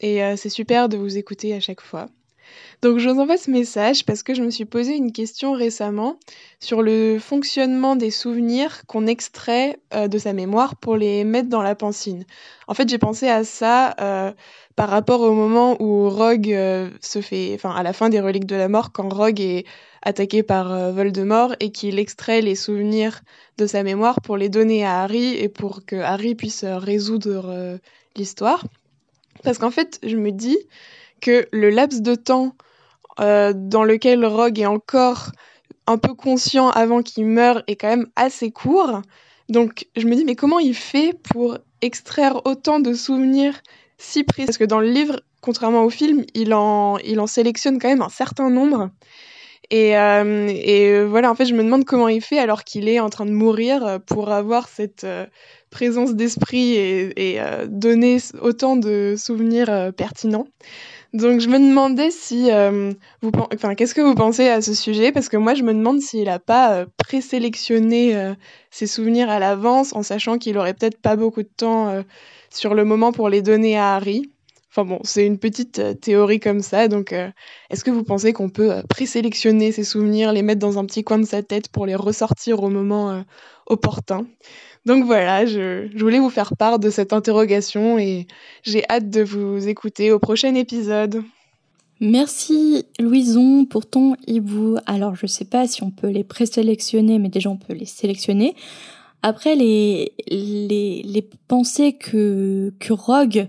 [0.00, 2.06] et euh, c'est super de vous écouter à chaque fois.
[2.80, 6.18] Donc je vous envoie ce message parce que je me suis posé une question récemment
[6.58, 11.74] sur le fonctionnement des souvenirs qu'on extrait de sa mémoire pour les mettre dans la
[11.74, 12.24] pancine.
[12.68, 13.96] En fait, j'ai pensé à ça
[14.76, 16.56] par rapport au moment où Rogue
[17.00, 19.64] se fait, enfin à la fin des Reliques de la Mort, quand Rogue est
[20.06, 23.20] attaqué par Voldemort et qu'il extrait les souvenirs
[23.58, 27.78] de sa mémoire pour les donner à Harry et pour que Harry puisse résoudre
[28.16, 28.64] l'histoire.
[29.42, 30.58] Parce qu'en fait, je me dis
[31.20, 32.54] que le laps de temps
[33.20, 35.30] euh, dans lequel Rogue est encore
[35.86, 39.00] un peu conscient avant qu'il meure est quand même assez court.
[39.48, 43.54] Donc je me dis, mais comment il fait pour extraire autant de souvenirs
[43.98, 44.46] si précis?
[44.46, 48.02] Parce que dans le livre, contrairement au film, il en, il en sélectionne quand même
[48.02, 48.90] un certain nombre.
[49.70, 53.00] Et, euh, et, voilà, en fait, je me demande comment il fait alors qu'il est
[53.00, 55.26] en train de mourir pour avoir cette euh,
[55.70, 60.46] présence d'esprit et, donner autant de souvenirs pertinents.
[61.16, 62.92] Donc je me demandais si euh,
[63.54, 65.12] enfin qu'est-ce que vous pensez à ce sujet?
[65.12, 68.34] Parce que moi je me demande s'il a pas euh, présélectionné euh,
[68.70, 72.02] ses souvenirs à l'avance en sachant qu'il aurait peut-être pas beaucoup de temps
[72.50, 74.30] sur le moment pour les donner à Harry.
[74.76, 76.86] Enfin bon, c'est une petite théorie comme ça.
[76.88, 77.14] Donc
[77.70, 81.18] est-ce que vous pensez qu'on peut présélectionner ses souvenirs, les mettre dans un petit coin
[81.18, 83.24] de sa tête pour les ressortir au moment
[83.66, 84.26] opportun?
[84.86, 88.28] Donc voilà, je, voulais vous faire part de cette interrogation et
[88.62, 91.24] j'ai hâte de vous écouter au prochain épisode.
[91.98, 94.76] Merci Louison pour ton hibou.
[94.86, 98.54] Alors je sais pas si on peut les présélectionner, mais déjà on peut les sélectionner.
[99.22, 103.48] Après les, les, les pensées que, que Rogue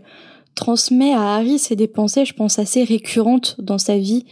[0.57, 4.25] transmet à Harry, c'est des pensées, je pense, assez récurrentes dans sa vie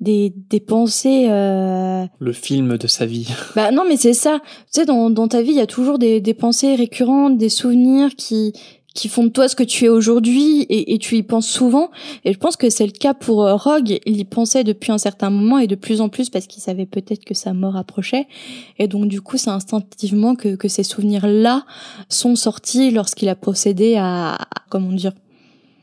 [0.00, 1.26] des, des pensées.
[1.28, 2.06] Euh...
[2.18, 3.28] Le film de sa vie.
[3.56, 4.40] Bah non, mais c'est ça.
[4.40, 7.48] Tu sais, dans, dans ta vie, il y a toujours des, des pensées récurrentes, des
[7.48, 8.52] souvenirs qui
[8.92, 11.90] qui font de toi ce que tu es aujourd'hui et, et, tu y penses souvent.
[12.24, 14.00] Et je pense que c'est le cas pour euh, Rogue.
[14.04, 16.86] Il y pensait depuis un certain moment et de plus en plus parce qu'il savait
[16.86, 18.26] peut-être que sa mort approchait.
[18.80, 21.64] Et donc du coup, c'est instinctivement que, que ces souvenirs-là
[22.08, 24.38] sont sortis lorsqu'il a procédé à,
[24.70, 25.12] comment dire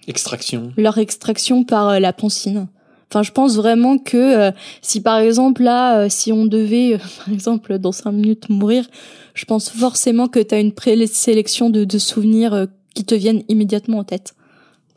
[0.07, 0.71] Extraction.
[0.77, 2.67] Leur extraction par euh, la pancine.
[3.09, 4.51] Enfin, je pense vraiment que euh,
[4.81, 8.85] si par exemple là, euh, si on devait, euh, par exemple, dans cinq minutes mourir,
[9.33, 13.99] je pense forcément que tu as une présélection de, de souvenirs qui te viennent immédiatement
[13.99, 14.35] en tête.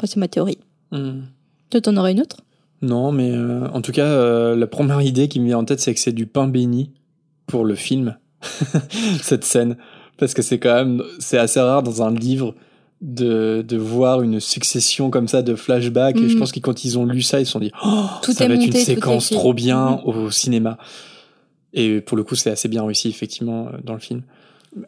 [0.03, 0.59] c'est ma théorie.
[0.91, 1.21] Hmm.
[1.69, 2.39] Toi, t'en aurais une autre?
[2.83, 6.01] Non, mais en tout cas, la première idée qui me vient en tête, c'est que
[6.01, 6.91] c'est du pain béni
[7.47, 8.17] pour le film,
[9.23, 9.77] cette scène.
[10.17, 12.55] Parce que c'est quand même, c'est assez rare dans un livre
[13.01, 16.17] de, de voir une succession comme ça de flashbacks.
[16.17, 16.39] Et je mm.
[16.39, 18.55] pense que quand ils ont lu ça, ils se sont dit oh, tout ça va
[18.55, 20.09] être une séquence trop bien mm.
[20.09, 20.79] au cinéma.
[21.73, 24.23] Et pour le coup, c'est assez bien réussi, effectivement, euh, dans le film.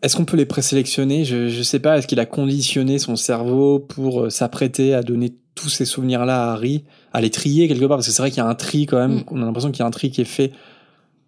[0.03, 1.25] Est-ce qu'on peut les présélectionner?
[1.25, 1.99] Je, je sais pas.
[1.99, 6.53] Est-ce qu'il a conditionné son cerveau pour euh, s'apprêter à donner tous ces souvenirs-là à
[6.53, 7.97] Harry, à les trier quelque part?
[7.99, 9.19] Parce que c'est vrai qu'il y a un tri quand même.
[9.19, 9.25] Mm.
[9.31, 10.53] On a l'impression qu'il y a un tri qui est fait.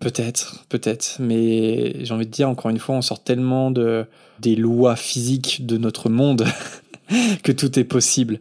[0.01, 1.16] Peut-être, peut-être.
[1.18, 4.07] Mais j'ai envie de dire, encore une fois, on sort tellement de,
[4.40, 6.47] des lois physiques de notre monde
[7.42, 8.40] que tout est possible.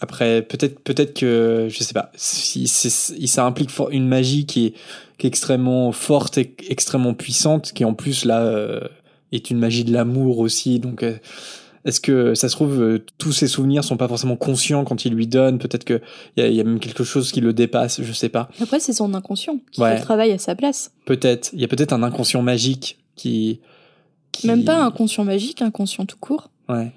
[0.00, 4.74] Après, peut-être, peut-être que, je sais pas, si, ça implique une magie qui est,
[5.16, 8.80] qui est extrêmement forte et extrêmement puissante, qui en plus là euh,
[9.30, 10.80] est une magie de l'amour aussi.
[10.80, 11.16] Donc, euh,
[11.84, 15.14] est-ce que ça se trouve euh, tous ses souvenirs sont pas forcément conscients quand il
[15.14, 15.58] lui donne?
[15.58, 16.00] Peut-être que
[16.36, 18.00] il y, a même quelque chose qui le dépasse.
[18.02, 18.48] Je sais pas.
[18.60, 20.92] Après, c'est son inconscient qui fait le travail à sa place.
[21.04, 21.50] Peut-être.
[21.52, 23.60] Il y a peut-être un inconscient magique qui
[24.44, 26.50] même pas un inconscient magique, inconscient tout court.
[26.68, 26.92] Ouais.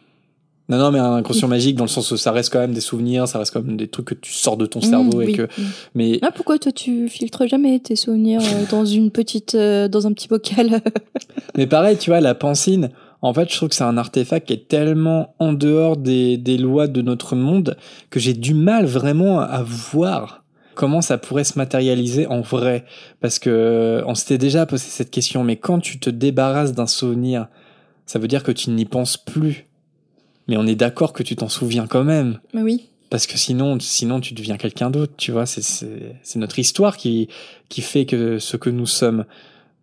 [0.68, 2.82] Non, non, mais un inconscient magique dans le sens où ça reste quand même des
[2.82, 5.48] souvenirs, ça reste quand même des trucs que tu sors de ton cerveau et que.
[5.94, 6.18] Mais.
[6.24, 10.14] Ah, pourquoi toi tu filtres jamais tes souvenirs euh, dans une petite, euh, dans un
[10.14, 10.82] petit bocal?
[11.56, 12.90] Mais pareil, tu vois, la pancine.
[13.26, 16.60] En fait, je trouve que c'est un artefact qui est tellement en dehors des, des
[16.60, 17.76] lois de notre monde
[18.12, 20.44] que j'ai du mal vraiment à voir
[20.76, 22.86] comment ça pourrait se matérialiser en vrai
[23.22, 27.48] Parce que on s'était déjà posé cette question, mais quand tu te débarrasses d'un souvenir,
[28.06, 29.66] ça veut dire que tu n'y penses plus.
[30.48, 32.40] Mais on est d'accord que tu t'en souviens quand même.
[32.54, 32.90] Mais oui.
[33.10, 35.48] Parce que sinon, sinon tu deviens quelqu'un d'autre, tu vois.
[35.48, 35.88] C'est
[36.36, 37.28] notre histoire qui
[37.70, 39.26] qui fait que ce que nous sommes.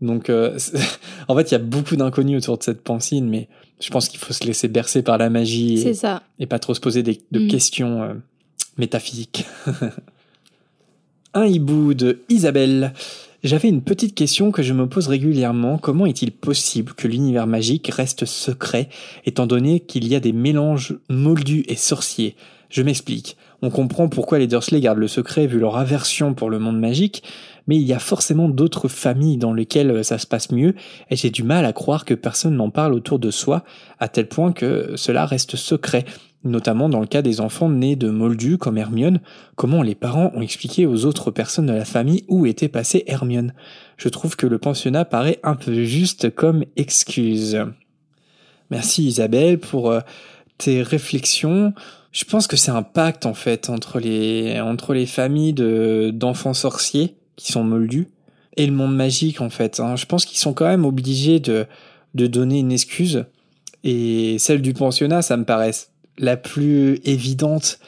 [0.03, 0.59] Donc, euh,
[1.29, 3.49] en fait, il y a beaucoup d'inconnus autour de cette pensée, mais
[3.81, 5.75] je pense qu'il faut se laisser bercer par la magie.
[5.89, 6.23] Et, ça.
[6.39, 7.49] et pas trop se poser de mm.
[7.49, 8.15] questions euh,
[8.77, 9.47] métaphysiques.
[11.35, 12.93] Un hibou de Isabelle.
[13.43, 15.79] J'avais une petite question que je me pose régulièrement.
[15.79, 18.89] Comment est-il possible que l'univers magique reste secret,
[19.25, 22.37] étant donné qu'il y a des mélanges moldus et sorciers?
[22.69, 23.37] Je m'explique.
[23.61, 27.23] On comprend pourquoi les Dursley gardent le secret vu leur aversion pour le monde magique,
[27.67, 30.75] mais il y a forcément d'autres familles dans lesquelles ça se passe mieux,
[31.11, 33.65] et j'ai du mal à croire que personne n'en parle autour de soi,
[33.99, 36.05] à tel point que cela reste secret.
[36.45, 39.21] notamment dans le cas des enfants nés de Moldus comme Hermione,
[39.55, 43.55] comment les parents ont expliqué aux autres personnes de la famille où était passée Hermione.
[43.97, 47.65] Je trouve que le pensionnat paraît un peu juste comme excuse.
[48.71, 50.01] Merci Isabelle pour euh,
[50.59, 51.75] tes réflexions.
[52.11, 56.55] Je pense que c'est un pacte en fait entre les entre les familles de d'enfants
[56.55, 58.09] sorciers qui sont moldus
[58.57, 59.81] et le monde magique en fait.
[59.81, 59.97] Hein.
[59.97, 61.67] Je pense qu'ils sont quand même obligés de
[62.15, 63.25] de donner une excuse
[63.85, 65.73] et celle du pensionnat, ça me paraît
[66.19, 67.79] la plus évidente.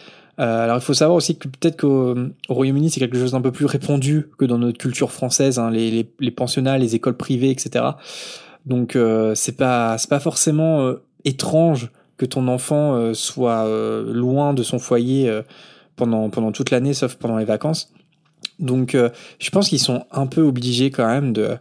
[0.41, 2.17] Euh, alors il faut savoir aussi que peut-être qu'au
[2.49, 6.09] Royaume-Uni c'est quelque chose d'un peu plus répandu que dans notre culture française, hein, les,
[6.19, 7.85] les, pensionnats, les écoles privées, etc.
[8.67, 13.67] Donc euh, c'est pas pas forcément euh, étrange que ton enfant soit
[14.07, 15.41] loin de son foyer
[15.97, 17.93] pendant pendant toute l'année, sauf pendant les vacances.
[18.59, 18.97] Donc
[19.39, 21.57] je pense qu'ils sont un peu obligés quand même de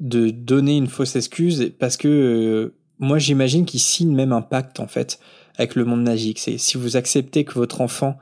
[0.00, 4.88] de donner une fausse excuse parce que moi j'imagine qu'ils signent même un pacte en
[4.88, 5.20] fait
[5.56, 6.38] avec le monde magique.
[6.38, 8.18] C'est si vous acceptez que votre enfant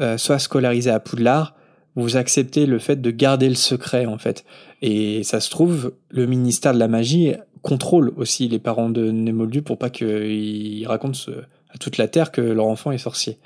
[0.00, 1.54] euh, soit scolarisé à Poudlard,
[1.96, 4.44] vous acceptez le fait de garder le secret en fait.
[4.80, 9.62] Et ça se trouve, le ministère de la magie contrôle aussi les parents de Némoldu
[9.62, 11.18] pour pas qu'ils racontent
[11.70, 13.38] à toute la terre que leur enfant est sorcier.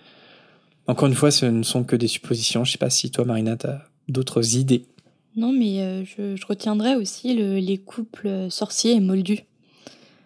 [0.87, 2.65] Encore une fois, ce ne sont que des suppositions.
[2.65, 4.85] Je sais pas si toi, Marina, tu as d'autres idées.
[5.37, 9.45] Non, mais euh, je, je, retiendrai aussi le, les couples sorciers et moldus.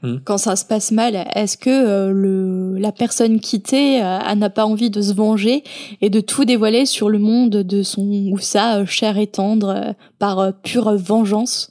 [0.03, 0.17] Mmh.
[0.25, 4.67] Quand ça se passe mal, est-ce que euh, le, la personne quittée euh, n'a pas
[4.67, 5.63] envie de se venger
[6.01, 10.53] et de tout dévoiler sur le monde de son ou sa chair et tendre par
[10.63, 11.71] pure vengeance?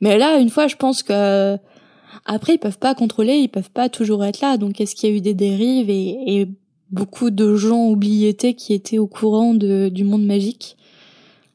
[0.00, 1.58] Mais là, une fois, je pense que
[2.24, 4.56] après, ils peuvent pas contrôler, ils peuvent pas toujours être là.
[4.56, 6.48] Donc, est-ce qu'il y a eu des dérives et, et
[6.90, 10.76] beaucoup de gens oubliés qui étaient au courant de, du monde magique?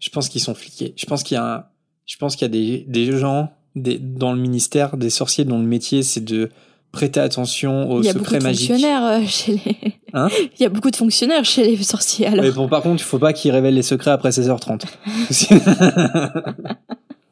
[0.03, 0.93] Je pense qu'ils sont fliqués.
[0.97, 1.63] Je pense qu'il y a, un,
[2.05, 5.57] je pense qu'il y a des, des gens des, dans le ministère des sorciers dont
[5.57, 6.49] le métier c'est de
[6.91, 8.69] prêter attention aux secrets magiques.
[8.69, 9.93] Il y a beaucoup de fonctionnaires euh, chez les.
[10.13, 10.27] Hein
[10.59, 12.43] il y a beaucoup de fonctionnaires chez les sorciers alors.
[12.43, 14.83] Mais bon, par contre, il faut pas qu'ils révèlent les secrets après 16h30.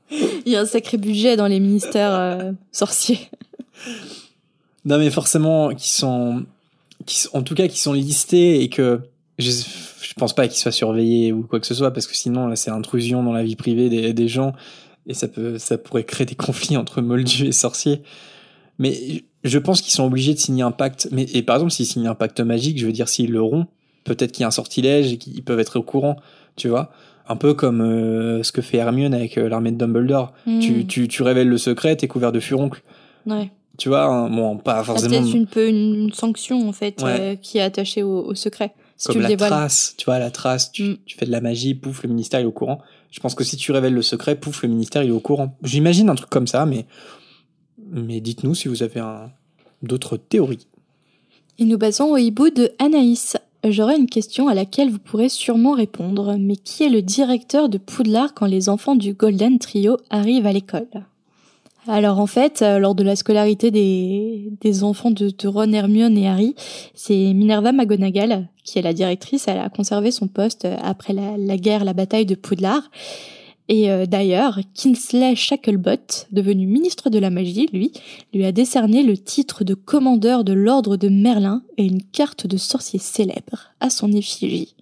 [0.45, 3.19] il y a un sacré budget dans les ministères euh, sorciers.
[4.85, 6.45] Non, mais forcément, qui sont,
[7.05, 9.01] qui, en tout cas, qui sont listés et que
[9.39, 12.47] je, je pense pas qu'ils soient surveillés ou quoi que ce soit parce que sinon
[12.47, 14.53] là, c'est intrusion dans la vie privée des, des gens
[15.07, 18.01] et ça peut ça pourrait créer des conflits entre moldus et sorciers
[18.79, 21.85] mais je pense qu'ils sont obligés de signer un pacte mais et par exemple s'ils
[21.85, 23.67] signent un pacte magique je veux dire s'ils l'auront
[24.03, 26.17] peut-être qu'il y a un sortilège et qu'ils peuvent être au courant
[26.55, 26.91] tu vois
[27.27, 30.59] un peu comme euh, ce que fait Hermione avec euh, l'armée de Dumbledore mmh.
[30.59, 32.81] tu, tu, tu révèles le secret t'es couvert de furoncle
[33.27, 33.49] ouais.
[33.77, 37.17] tu vois hein, bon pas forcément peut-être une peu une sanction en fait Ouais.
[37.19, 40.71] euh, qui est attachée au, au secret si comme la trace, tu vois, la trace,
[40.71, 40.97] tu, Mm.
[41.05, 42.79] tu fais de la magie, pouf, le ministère il est au courant.
[43.09, 45.57] Je pense que si tu révèles le secret, pouf, le ministère il est au courant.
[45.63, 46.85] J'imagine un truc comme ça, mais,
[47.89, 49.31] mais dites-nous si vous avez un,
[49.81, 50.67] d'autres théories.
[51.57, 53.37] Et nous basons au hibou de Anaïs.
[53.67, 57.79] J'aurais une question à laquelle vous pourrez sûrement répondre, mais qui est le directeur de
[57.79, 60.87] Poudlard quand les enfants du Golden Trio arrivent à l'école?
[61.87, 66.17] Alors en fait, euh, lors de la scolarité des, des enfants de, de Ron, Hermione
[66.17, 66.55] et Harry,
[66.93, 69.47] c'est Minerva McGonagall qui est la directrice.
[69.47, 72.83] Elle a conservé son poste euh, après la, la guerre, la bataille de Poudlard.
[73.67, 77.93] Et euh, d'ailleurs, Kingsley Shacklebot, devenu ministre de la magie, lui,
[78.33, 82.57] lui a décerné le titre de commandeur de l'ordre de Merlin et une carte de
[82.57, 84.75] sorcier célèbre à son effigie.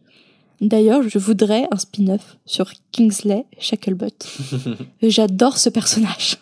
[0.60, 4.08] D'ailleurs, je voudrais un spin-off sur Kingsley Shacklebot.
[5.02, 6.38] J'adore ce personnage.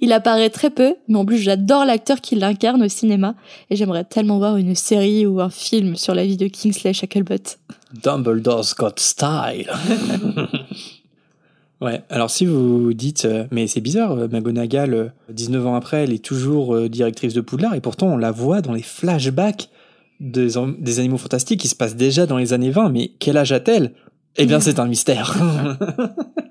[0.00, 3.34] Il apparaît très peu, mais en plus j'adore l'acteur qui l'incarne au cinéma
[3.70, 7.58] et j'aimerais tellement voir une série ou un film sur la vie de Kingsley Shacklebot.
[8.02, 9.70] Dumbledore's got style.
[11.80, 16.04] ouais, alors si vous dites, euh, mais c'est bizarre, euh, McGonagall, euh, 19 ans après,
[16.04, 19.68] elle est toujours euh, directrice de Poudlard et pourtant on la voit dans les flashbacks
[20.20, 23.52] des, des animaux fantastiques qui se passent déjà dans les années 20, mais quel âge
[23.52, 23.92] a-t-elle?
[24.36, 25.36] Eh bien, c'est un mystère.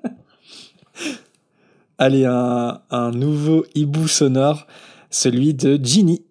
[2.04, 4.66] Allez, un, nouveau hibou sonore,
[5.12, 6.24] celui de Ginny.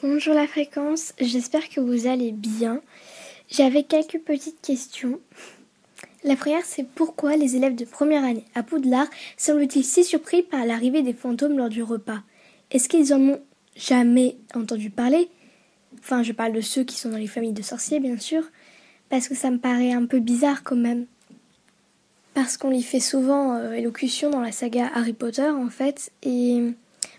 [0.00, 2.80] Bonjour la fréquence, j'espère que vous allez bien.
[3.50, 5.18] J'avais quelques petites questions.
[6.22, 10.64] La première, c'est pourquoi les élèves de première année à Poudlard semblent-ils si surpris par
[10.64, 12.22] l'arrivée des fantômes lors du repas?
[12.70, 13.40] Est-ce qu'ils en ont
[13.74, 15.28] jamais entendu parler?
[15.98, 18.44] Enfin, je parle de ceux qui sont dans les familles de sorciers, bien sûr,
[19.08, 21.06] parce que ça me paraît un peu bizarre quand même.
[22.36, 26.74] Parce qu'on y fait souvent euh, élocution dans la saga Harry Potter, en fait, et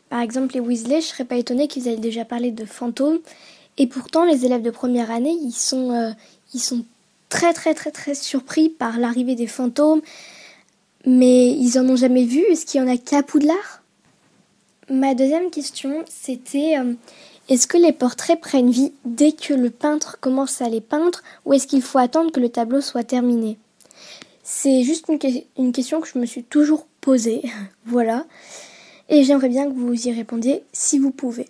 [0.09, 3.17] par exemple, les Weasley, je serais pas étonnée qu'ils aient déjà parlé de fantômes.
[3.79, 6.11] Et pourtant, les élèves de première année, ils sont, euh,
[6.53, 6.85] ils sont
[7.29, 10.01] très très très très surpris par l'arrivée des fantômes.
[11.03, 12.41] Mais ils en ont jamais vu.
[12.51, 13.81] Est-ce qu'il y en a qu'à Poudlard?
[14.87, 16.93] Ma deuxième question, c'était euh,
[17.49, 21.53] Est-ce que les portraits prennent vie dès que le peintre commence à les peindre ou
[21.53, 23.57] est-ce qu'il faut attendre que le tableau soit terminé?
[24.49, 27.41] C'est juste une, question que je me suis toujours posée.
[27.85, 28.23] voilà.
[29.09, 31.47] Et j'aimerais bien que vous y répondiez si vous pouvez.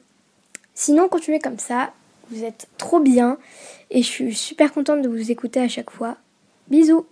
[0.73, 1.91] Sinon, continuez comme ça.
[2.31, 3.37] Vous êtes trop bien
[3.91, 6.17] et je suis super contente de vous écouter à chaque fois.
[6.71, 7.05] Bisous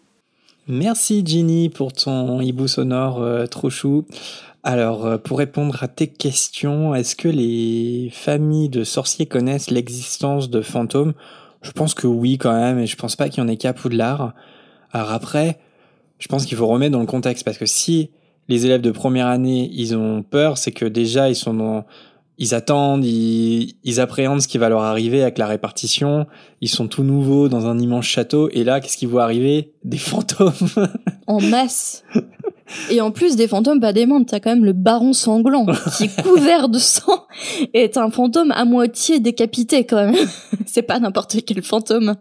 [0.68, 4.06] Merci Ginny pour ton hibou sonore euh, trop chou.
[4.64, 10.50] Alors, euh, pour répondre à tes questions, est-ce que les familles de sorciers connaissent l'existence
[10.50, 11.14] de fantômes?
[11.62, 13.74] Je pense que oui quand même, et je pense pas qu'il y en ait qu'à
[13.74, 14.34] Poudlard.
[14.92, 15.60] Alors après,
[16.20, 18.10] je pense qu'il faut remettre dans le contexte, parce que si
[18.48, 21.86] les élèves de première année, ils ont peur, c'est que déjà, ils sont dans,
[22.38, 26.28] ils attendent, ils, appréhendent ce qui va leur arriver avec la répartition.
[26.62, 28.50] Ils sont tout nouveaux dans un immense château.
[28.52, 29.74] Et là, qu'est-ce qui voit arriver?
[29.84, 30.54] Des fantômes.
[31.28, 32.04] en masse.
[32.90, 36.22] Et en plus des fantômes pas des t'as quand même le baron sanglant qui est
[36.24, 37.26] couvert de sang
[37.74, 40.28] et est un fantôme à moitié décapité quand même.
[40.66, 42.16] C'est pas n'importe quel fantôme.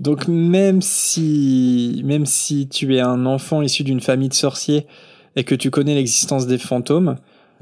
[0.00, 4.86] Donc même si même si tu es un enfant issu d'une famille de sorciers
[5.36, 7.16] et que tu connais l'existence des fantômes,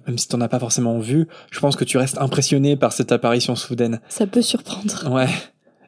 [0.06, 3.10] même si t'en as pas forcément vu, je pense que tu restes impressionné par cette
[3.10, 4.00] apparition soudaine.
[4.08, 5.12] Ça peut surprendre.
[5.12, 5.28] Ouais.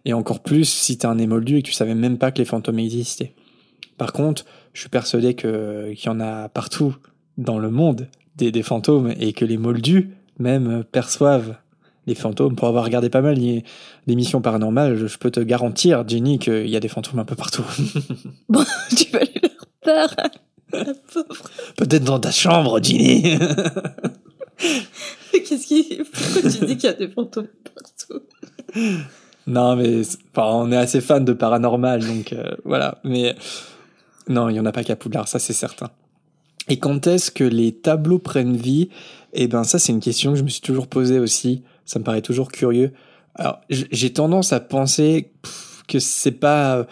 [0.04, 2.44] Et encore plus si t'es un émoldu et que tu savais même pas que les
[2.44, 3.34] fantômes existaient.
[3.96, 6.96] Par contre, je suis persuadé que qu'il y en a partout
[7.38, 11.56] dans le monde des, des fantômes et que les moldus même perçoivent
[12.06, 12.56] les fantômes.
[12.56, 13.38] Pour avoir regardé pas mal
[14.06, 17.64] d'émissions paranormales, je peux te garantir, Jenny, qu'il y a des fantômes un peu partout.
[18.48, 18.64] bon,
[18.96, 20.14] tu vas lui faire peur.
[21.76, 23.22] Peut-être dans ta chambre, Ginny.
[25.32, 26.00] Qu'est-ce qui.
[26.12, 28.22] Pourquoi tu dis qu'il y a des fantômes partout?
[29.46, 30.02] Non, mais
[30.34, 32.98] enfin, on est assez fan de paranormal, donc euh, voilà.
[33.04, 33.34] Mais
[34.28, 35.90] non, il y en a pas qu'à Poudlard, ça c'est certain.
[36.68, 38.90] Et quand est-ce que les tableaux prennent vie?
[39.32, 41.62] Eh ben, ça c'est une question que je me suis toujours posée aussi.
[41.90, 42.92] Ça me paraît toujours curieux.
[43.34, 45.32] Alors, j'ai tendance à penser
[45.88, 46.86] que c'est pas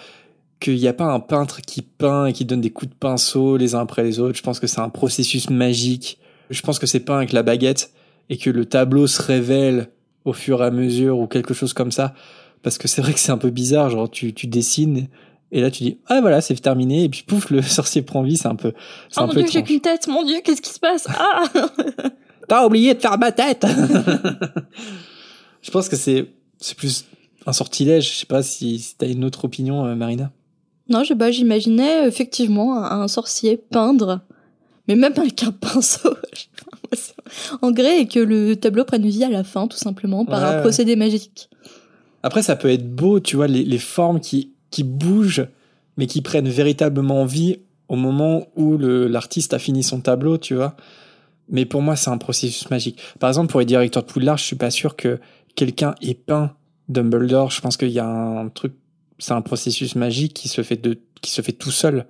[0.59, 3.57] qu'il n'y a pas un peintre qui peint et qui donne des coups de pinceau
[3.57, 4.37] les uns après les autres.
[4.37, 6.19] Je pense que c'est un processus magique.
[6.51, 7.93] Je pense que c'est peint avec la baguette
[8.29, 9.89] et que le tableau se révèle
[10.25, 12.13] au fur et à mesure ou quelque chose comme ça.
[12.65, 15.07] Parce que c'est vrai que c'est un peu bizarre, genre tu, tu dessines
[15.53, 18.37] et là tu dis ah voilà c'est terminé et puis pouf le sorcier prend vie,
[18.37, 18.73] c'est un peu
[19.11, 21.07] c'est oh un mon peu dieu j'ai qu'une tête, mon dieu qu'est-ce qui se passe?
[21.09, 21.45] Ah
[22.49, 23.67] T'as oublié de faire ma tête
[25.63, 26.27] Je pense que c'est
[26.61, 27.05] c'est plus
[27.47, 28.11] un sortilège.
[28.13, 30.31] Je sais pas si, si t'as une autre opinion, euh, Marina.
[30.89, 34.21] Non, je, bah, j'imaginais effectivement un, un sorcier peindre,
[34.87, 36.15] mais même avec un pinceau
[37.61, 40.47] en grès et que le tableau prenne vie à la fin, tout simplement, par Ouais,
[40.49, 40.61] un ouais.
[40.63, 41.51] procédé magique.
[42.23, 45.47] Après, ça peut être beau, tu vois, les, les formes qui, qui bougent,
[45.99, 50.75] mais qui prennent véritablement vie au moment où l'artiste a fini son tableau, tu vois.
[51.51, 53.01] Mais pour moi, c'est un processus magique.
[53.19, 55.19] Par exemple, pour les directeurs de Poudlard, je suis pas sûr que
[55.55, 56.53] quelqu'un ait peint
[56.89, 57.51] Dumbledore.
[57.51, 58.75] Je pense qu'il y a un truc,
[59.19, 62.07] c'est un processus magique qui se fait de, qui se fait tout seul.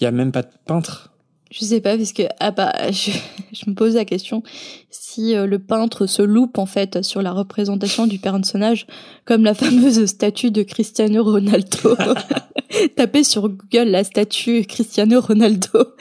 [0.00, 1.12] Il y a même pas de peintre.
[1.50, 3.10] Je sais pas, parce que ah bah, je,
[3.52, 4.42] je me pose la question
[4.90, 8.86] si euh, le peintre se loupe en fait sur la représentation du personnage,
[9.24, 11.96] comme la fameuse statue de Cristiano Ronaldo.
[12.96, 15.94] Tapez sur Google la statue Cristiano Ronaldo,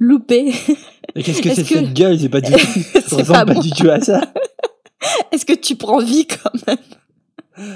[0.00, 0.52] loupé.
[1.22, 2.18] Qu'est-ce que c'est que- cette gueule?
[2.18, 3.60] C'est pas du tout, ça C'est ressemble pas pas bon.
[3.60, 4.20] du tout à ça.
[5.32, 7.68] Est-ce que tu prends vie quand même?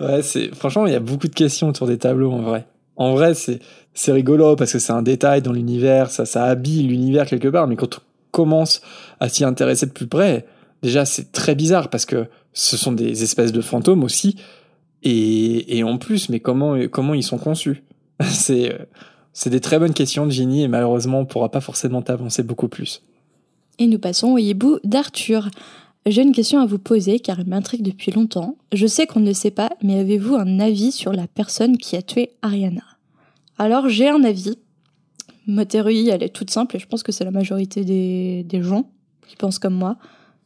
[0.00, 2.66] Ouais, c'est franchement, il y a beaucoup de questions autour des tableaux en vrai.
[2.96, 3.60] En vrai, c'est
[3.94, 7.66] c'est rigolo parce que c'est un détail dans l'univers, ça ça habille l'univers quelque part,
[7.68, 8.00] mais quand on
[8.30, 8.80] commence
[9.20, 10.46] à s'y intéresser de plus près,
[10.82, 14.36] déjà c'est très bizarre parce que ce sont des espèces de fantômes aussi
[15.02, 17.82] et et en plus, mais comment comment ils sont conçus?
[18.22, 18.78] C'est euh,
[19.32, 23.02] c'est des très bonnes questions Ginny et malheureusement, on pourra pas forcément t'avancer beaucoup plus.
[23.78, 25.48] Et nous passons au hibou d'Arthur.
[26.04, 28.56] J'ai une question à vous poser car elle m'intrigue depuis longtemps.
[28.72, 31.96] Je sais qu'on ne le sait pas, mais avez-vous un avis sur la personne qui
[31.96, 32.82] a tué Ariana?
[33.58, 34.58] Alors j'ai un avis.
[35.46, 38.88] Ma théorie, elle est toute simple et je pense que c'est la majorité des, gens
[39.26, 39.96] qui pensent comme moi.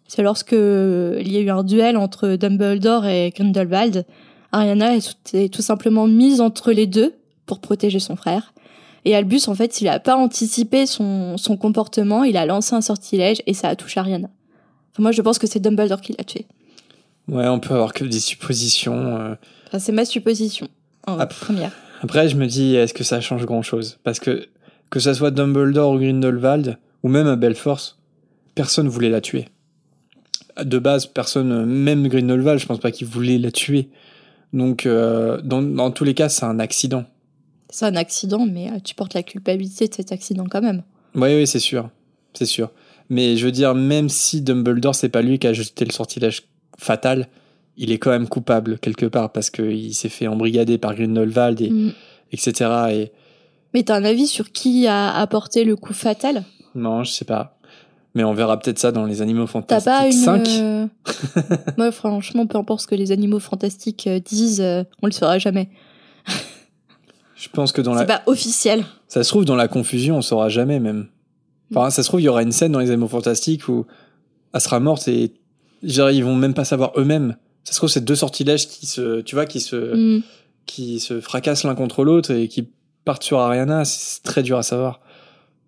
[0.09, 4.07] C'est lorsque il y a eu un duel entre Dumbledore et Grindelwald,
[4.53, 7.15] Ariana est tout simplement mise entre les deux
[7.45, 8.53] pour protéger son frère.
[9.07, 12.81] Et Albus, en fait, il a pas anticipé son, son comportement, il a lancé un
[12.81, 14.29] sortilège et ça a touché Ariana.
[14.93, 16.45] Enfin, moi, je pense que c'est Dumbledore qui l'a tué.
[17.29, 19.17] Ouais, on peut avoir que des suppositions.
[19.17, 19.35] euh.
[19.69, 20.67] Enfin, c'est ma supposition,
[21.07, 21.71] en Ah, première.
[22.03, 23.99] Après, je me dis, est-ce que ça change grand-chose?
[24.03, 24.49] Parce que
[24.91, 27.99] que ça soit Dumbledore ou Grindelwald, ou même à Belforce,
[28.57, 29.47] personne voulait la tuer.
[30.61, 33.89] De base, personne, même Grindelwald, je pense pas qu'il voulait la tuer.
[34.53, 37.05] Donc, euh, dans, dans tous les cas, c'est un accident.
[37.79, 40.83] C'est un accident, mais euh, tu portes la culpabilité de cet accident quand même.
[41.15, 41.91] Oui, oui, c'est sûr.
[42.33, 42.71] C'est sûr.
[43.11, 46.45] Mais je veux dire, même si Dumbledore, c'est pas lui qui a jeté le sortilège
[46.79, 47.29] fatal,
[47.77, 51.69] il est quand même coupable quelque part parce qu'il s'est fait embrigader par Grindelwald, et,
[51.69, 51.93] Mm.
[52.33, 52.71] etc.
[52.93, 53.13] Et
[53.75, 56.45] Mais t'as un avis sur qui a apporté le coup fatal?
[56.75, 57.59] Non, je sais pas.
[58.15, 60.13] Mais on verra peut-être ça dans les Animaux T'as Fantastiques pas une.
[60.13, 60.49] 5.
[60.49, 60.87] euh,
[61.77, 64.63] Moi, franchement, peu importe ce que les animaux fantastiques euh, disent,
[65.03, 65.69] on le saura jamais.
[67.47, 68.19] Je pense que dans C'est la...
[68.19, 68.85] pas officiel.
[69.07, 71.07] Ça se trouve, dans la confusion, on saura jamais même.
[71.75, 73.87] Enfin, ça se trouve, il y aura une scène dans les Animaux Fantastiques où
[74.53, 75.33] elle sera morte et
[75.83, 77.37] dirais, ils vont même pas savoir eux-mêmes.
[77.65, 80.23] Ça se trouve, c'est deux sortilèges qui se, tu vois, qui se, Mm.
[80.67, 82.69] qui se fracassent l'un contre l'autre et qui
[83.05, 83.85] partent sur Ariana.
[83.85, 85.01] C'est très dur à savoir.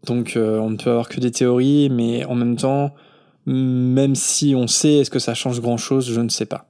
[0.06, 2.94] Donc, euh, on ne peut avoir que des théories, mais en même temps,
[3.46, 6.67] même si on sait, est-ce que ça change grand-chose, je ne sais pas.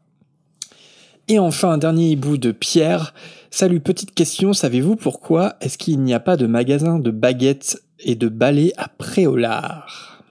[1.31, 3.13] Et enfin, un dernier hibou de Pierre.
[3.51, 8.15] Salut, petite question, savez-vous pourquoi est-ce qu'il n'y a pas de magasin de baguettes et
[8.15, 10.23] de balais à Préolard?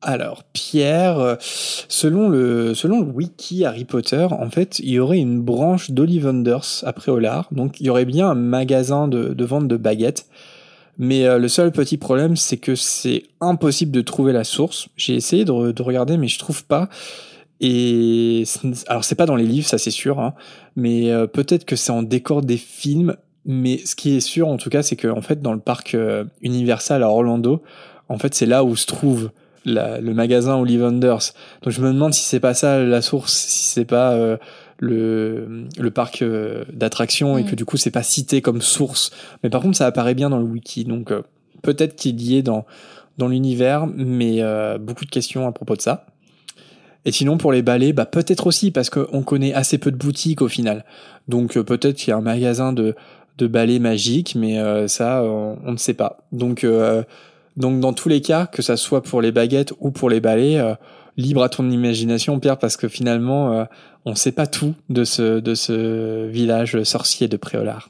[0.00, 5.42] Alors, Pierre, selon le, selon le wiki Harry Potter, en fait, il y aurait une
[5.42, 10.26] branche d'Ollivanders à Préolard, donc il y aurait bien un magasin de, vente de baguettes.
[10.96, 14.88] Mais euh, le seul petit problème, c'est que c'est impossible de trouver la source.
[14.96, 16.88] J'ai essayé de, re- de regarder, mais je trouve pas.
[17.60, 18.44] Et
[18.86, 20.34] alors c'est pas dans les livres, ça c'est sûr, hein,
[20.76, 23.16] mais euh, peut-être que c'est en décor des films.
[23.48, 25.94] Mais ce qui est sûr, en tout cas, c'est que en fait, dans le parc
[25.94, 27.62] euh, Universal à Orlando,
[28.08, 29.30] en fait, c'est là où se trouve
[29.64, 31.32] la- le magasin Ollivanders.
[31.62, 34.36] Donc je me demande si c'est pas ça la source, si c'est pas euh,
[34.78, 37.46] le, le parc euh, d'attractions et Mm.
[37.46, 39.12] que du coup c'est pas cité comme source.
[39.44, 41.22] Mais par contre, ça apparaît bien dans le wiki, donc euh,
[41.62, 42.66] peut-être qu'il y est dans
[43.18, 46.04] dans l'univers, mais euh, beaucoup de questions à propos de ça.
[47.06, 50.42] Et sinon, pour les balais, bah, peut-être aussi, parce qu'on connaît assez peu de boutiques
[50.42, 50.84] au final.
[51.28, 52.94] Donc euh, peut-être qu'il y a un magasin de,
[53.38, 56.18] de balais magiques, mais euh, ça, on, ne sait pas.
[56.32, 57.02] Donc, euh,
[57.56, 60.58] donc dans tous les cas, que ça soit pour les baguettes ou pour les balais,
[60.58, 60.74] euh,
[61.16, 63.66] libre à ton imagination, Pierre, parce que finalement,
[64.04, 67.88] on ne sait pas tout de ce, de ce village sorcier de Préolard.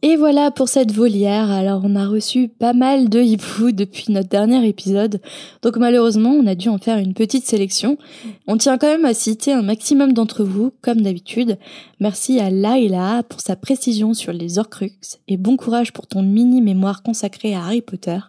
[0.00, 1.50] Et voilà pour cette volière.
[1.50, 5.20] Alors, on a reçu pas mal de hiboux depuis notre dernier épisode.
[5.62, 7.98] Donc, malheureusement, on a dû en faire une petite sélection.
[8.46, 11.58] On tient quand même à citer un maximum d'entre vous, comme d'habitude.
[11.98, 16.62] Merci à Laila pour sa précision sur les Horcruxes et bon courage pour ton mini
[16.62, 18.20] mémoire consacré à Harry Potter.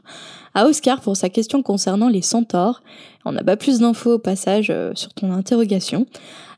[0.55, 2.81] À Oscar pour sa question concernant les centaures.
[3.25, 6.07] On n'a pas plus d'infos au passage euh, sur ton interrogation.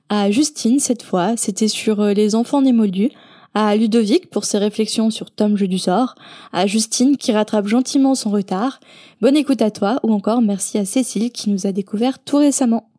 [0.07, 3.11] À Justine, cette fois, c'était sur euh, les enfants des moldus
[3.53, 6.15] à Ludovic pour ses réflexions sur Tom Jeu du sort,
[6.53, 8.79] à Justine qui rattrape gentiment son retard,
[9.19, 12.89] bonne écoute à toi, ou encore merci à Cécile qui nous a découvert tout récemment.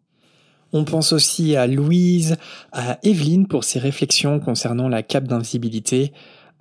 [0.74, 2.36] On pense aussi à Louise,
[2.72, 6.12] à Evelyne pour ses réflexions concernant la cape d'invisibilité,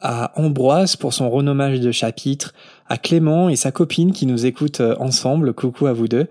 [0.01, 2.53] à Ambroise pour son renommage de chapitre,
[2.88, 6.27] à Clément et sa copine qui nous écoutent euh, ensemble, coucou à vous deux,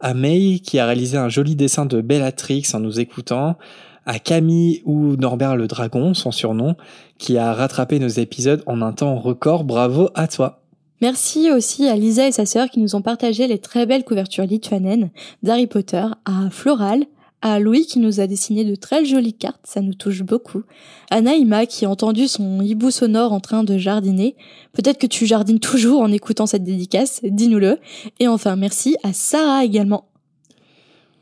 [0.00, 3.56] à May qui a réalisé un joli dessin de Bellatrix en nous écoutant,
[4.06, 6.76] à Camille ou Norbert le Dragon, son surnom,
[7.18, 10.60] qui a rattrapé nos épisodes en un temps record, bravo à toi.
[11.00, 14.46] Merci aussi à Lisa et sa sœur qui nous ont partagé les très belles couvertures
[14.46, 15.10] lituaniennes
[15.42, 17.04] d'Harry Potter, à Floral,
[17.42, 20.62] à Louis qui nous a dessiné de très jolies cartes, ça nous touche beaucoup,
[21.10, 24.34] à Naïma qui a entendu son hibou sonore en train de jardiner,
[24.72, 27.80] peut-être que tu jardines toujours en écoutant cette dédicace, dis-nous-le,
[28.18, 30.06] et enfin merci à Sarah également.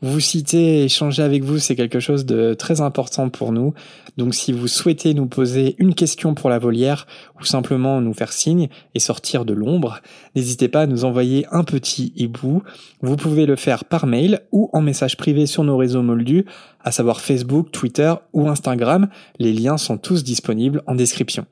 [0.05, 3.73] Vous citer, échanger avec vous, c'est quelque chose de très important pour nous.
[4.17, 7.07] Donc si vous souhaitez nous poser une question pour la volière
[7.39, 10.01] ou simplement nous faire signe et sortir de l'ombre,
[10.35, 12.63] n'hésitez pas à nous envoyer un petit hibou.
[13.01, 16.43] Vous pouvez le faire par mail ou en message privé sur nos réseaux moldus,
[16.83, 19.07] à savoir Facebook, Twitter ou Instagram.
[19.39, 21.45] Les liens sont tous disponibles en description.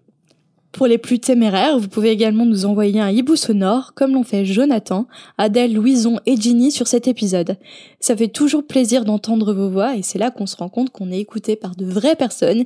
[0.71, 4.45] Pour les plus téméraires, vous pouvez également nous envoyer un hibou sonore, comme l'ont fait
[4.45, 5.05] Jonathan,
[5.37, 7.57] Adèle, Louison et Ginny sur cet épisode.
[7.99, 11.11] Ça fait toujours plaisir d'entendre vos voix et c'est là qu'on se rend compte qu'on
[11.11, 12.63] est écouté par de vraies personnes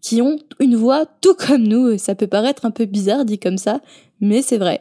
[0.00, 1.98] qui ont une voix tout comme nous.
[1.98, 3.80] Ça peut paraître un peu bizarre dit comme ça,
[4.20, 4.80] mais c'est vrai.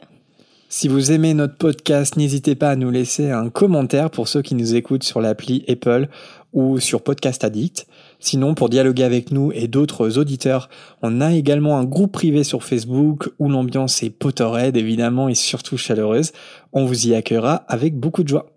[0.69, 4.53] Si vous aimez notre podcast, n'hésitez pas à nous laisser un commentaire pour ceux qui
[4.53, 6.09] nous écoutent sur l'appli Apple
[6.53, 7.86] ou sur Podcast Addict.
[8.19, 10.69] Sinon, pour dialoguer avec nous et d'autres auditeurs,
[11.01, 15.77] on a également un groupe privé sur Facebook où l'ambiance est Potterhead évidemment et surtout
[15.77, 16.31] chaleureuse.
[16.73, 18.47] On vous y accueillera avec beaucoup de joie.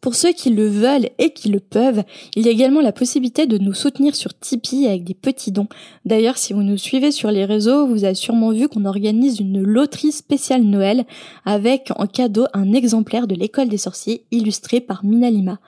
[0.00, 2.04] Pour ceux qui le veulent et qui le peuvent,
[2.36, 5.66] il y a également la possibilité de nous soutenir sur Tipeee avec des petits dons.
[6.04, 9.60] D'ailleurs, si vous nous suivez sur les réseaux, vous avez sûrement vu qu'on organise une
[9.60, 11.04] loterie spéciale Noël
[11.44, 15.58] avec en cadeau un exemplaire de l'école des sorciers illustré par Mina Lima.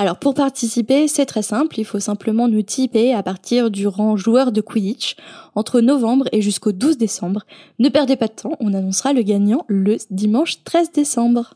[0.00, 4.16] Alors pour participer, c'est très simple, il faut simplement nous tiper à partir du rang
[4.16, 5.16] joueur de Quidditch
[5.56, 7.44] entre novembre et jusqu'au 12 décembre.
[7.80, 11.54] Ne perdez pas de temps, on annoncera le gagnant le dimanche 13 décembre.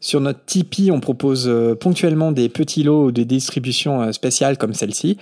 [0.00, 4.56] Sur notre Tipeee, on propose euh, ponctuellement des petits lots ou des distributions euh, spéciales
[4.56, 5.18] comme celle-ci.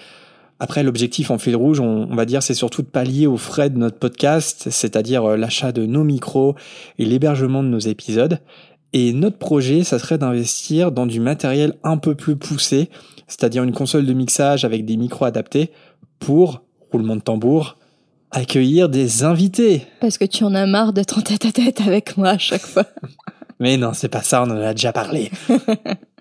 [0.61, 3.69] Après, l'objectif en fil rouge, on, on va dire, c'est surtout de pallier aux frais
[3.69, 6.55] de notre podcast, c'est-à-dire euh, l'achat de nos micros
[7.01, 8.39] et l'hébergement de nos épisodes.
[8.97, 12.91] Et notre projet, ça serait d'investir dans du matériel un peu plus poussé,
[13.27, 15.73] c'est-à-dire une console de mixage avec des micros adaptés
[16.21, 16.63] pour,
[16.93, 17.77] roulement de tambour,
[18.31, 19.83] accueillir des invités.
[20.01, 22.63] Parce que tu en as marre d'être en tête à tête avec moi à chaque
[22.63, 22.85] fois.
[23.59, 25.33] Mais non, c'est pas ça, on en a déjà parlé.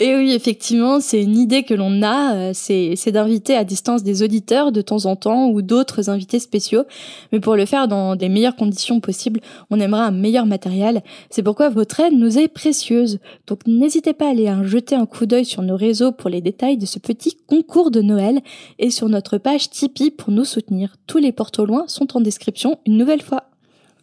[0.00, 4.22] Et oui, effectivement, c'est une idée que l'on a, euh, c'est d'inviter à distance des
[4.22, 6.84] auditeurs de temps en temps ou d'autres invités spéciaux.
[7.32, 9.40] Mais pour le faire dans des meilleures conditions possibles,
[9.70, 11.02] on aimerait un meilleur matériel.
[11.30, 13.18] C'est pourquoi votre aide nous est précieuse.
[13.46, 16.76] Donc n'hésitez pas à aller jeter un coup d'œil sur nos réseaux pour les détails
[16.76, 18.40] de ce petit concours de Noël
[18.78, 20.96] et sur notre page Tipeee pour nous soutenir.
[21.06, 23.44] Tous les portes au loin sont en description une nouvelle fois.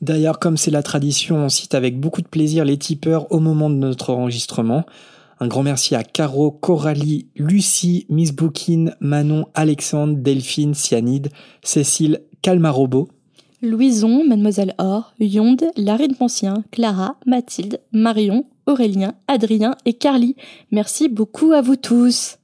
[0.01, 3.69] D'ailleurs, comme c'est la tradition, on cite avec beaucoup de plaisir les tipeurs au moment
[3.69, 4.85] de notre enregistrement.
[5.41, 11.30] Un grand merci à Caro, Coralie, Lucie, Miss Bookin, Manon, Alexandre, Delphine, Cyanide,
[11.64, 13.07] Cécile, Calmarobo,
[13.61, 20.36] Louison, Mademoiselle Or, Yonde, Larry de Poncien, Clara, Mathilde, Marion, Aurélien, Adrien et Carly.
[20.72, 22.38] Merci beaucoup à vous tous.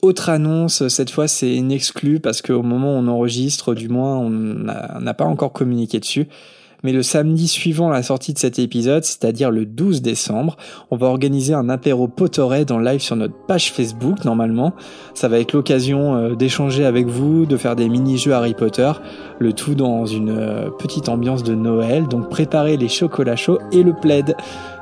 [0.00, 4.18] Autre annonce, cette fois c'est une exclue parce qu'au moment où on enregistre, du moins
[4.18, 6.26] on n'a pas encore communiqué dessus
[6.82, 10.56] mais le samedi suivant la sortie de cet épisode, c'est-à-dire le 12 décembre,
[10.90, 14.72] on va organiser un apéro Potorette en live sur notre page Facebook normalement.
[15.14, 18.92] Ça va être l'occasion euh, d'échanger avec vous, de faire des mini-jeux Harry Potter,
[19.38, 23.82] le tout dans une euh, petite ambiance de Noël, donc préparez les chocolats chauds et
[23.82, 24.36] le plaid.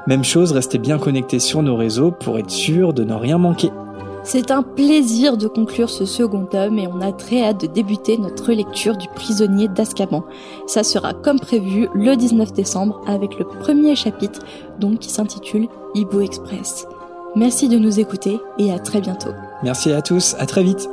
[0.06, 3.70] Même chose, restez bien connectés sur nos réseaux pour être sûr de ne rien manquer.
[4.22, 8.18] C'est un plaisir de conclure ce second tome et on a très hâte de débuter
[8.18, 10.24] notre lecture du prisonnier d'Azkaban.
[10.66, 14.40] Ça sera comme prévu le 19 décembre avec le premier chapitre
[14.78, 16.86] donc qui s'intitule Ibo Express.
[17.34, 19.30] Merci de nous écouter et à très bientôt.
[19.62, 20.88] Merci à tous, à très vite.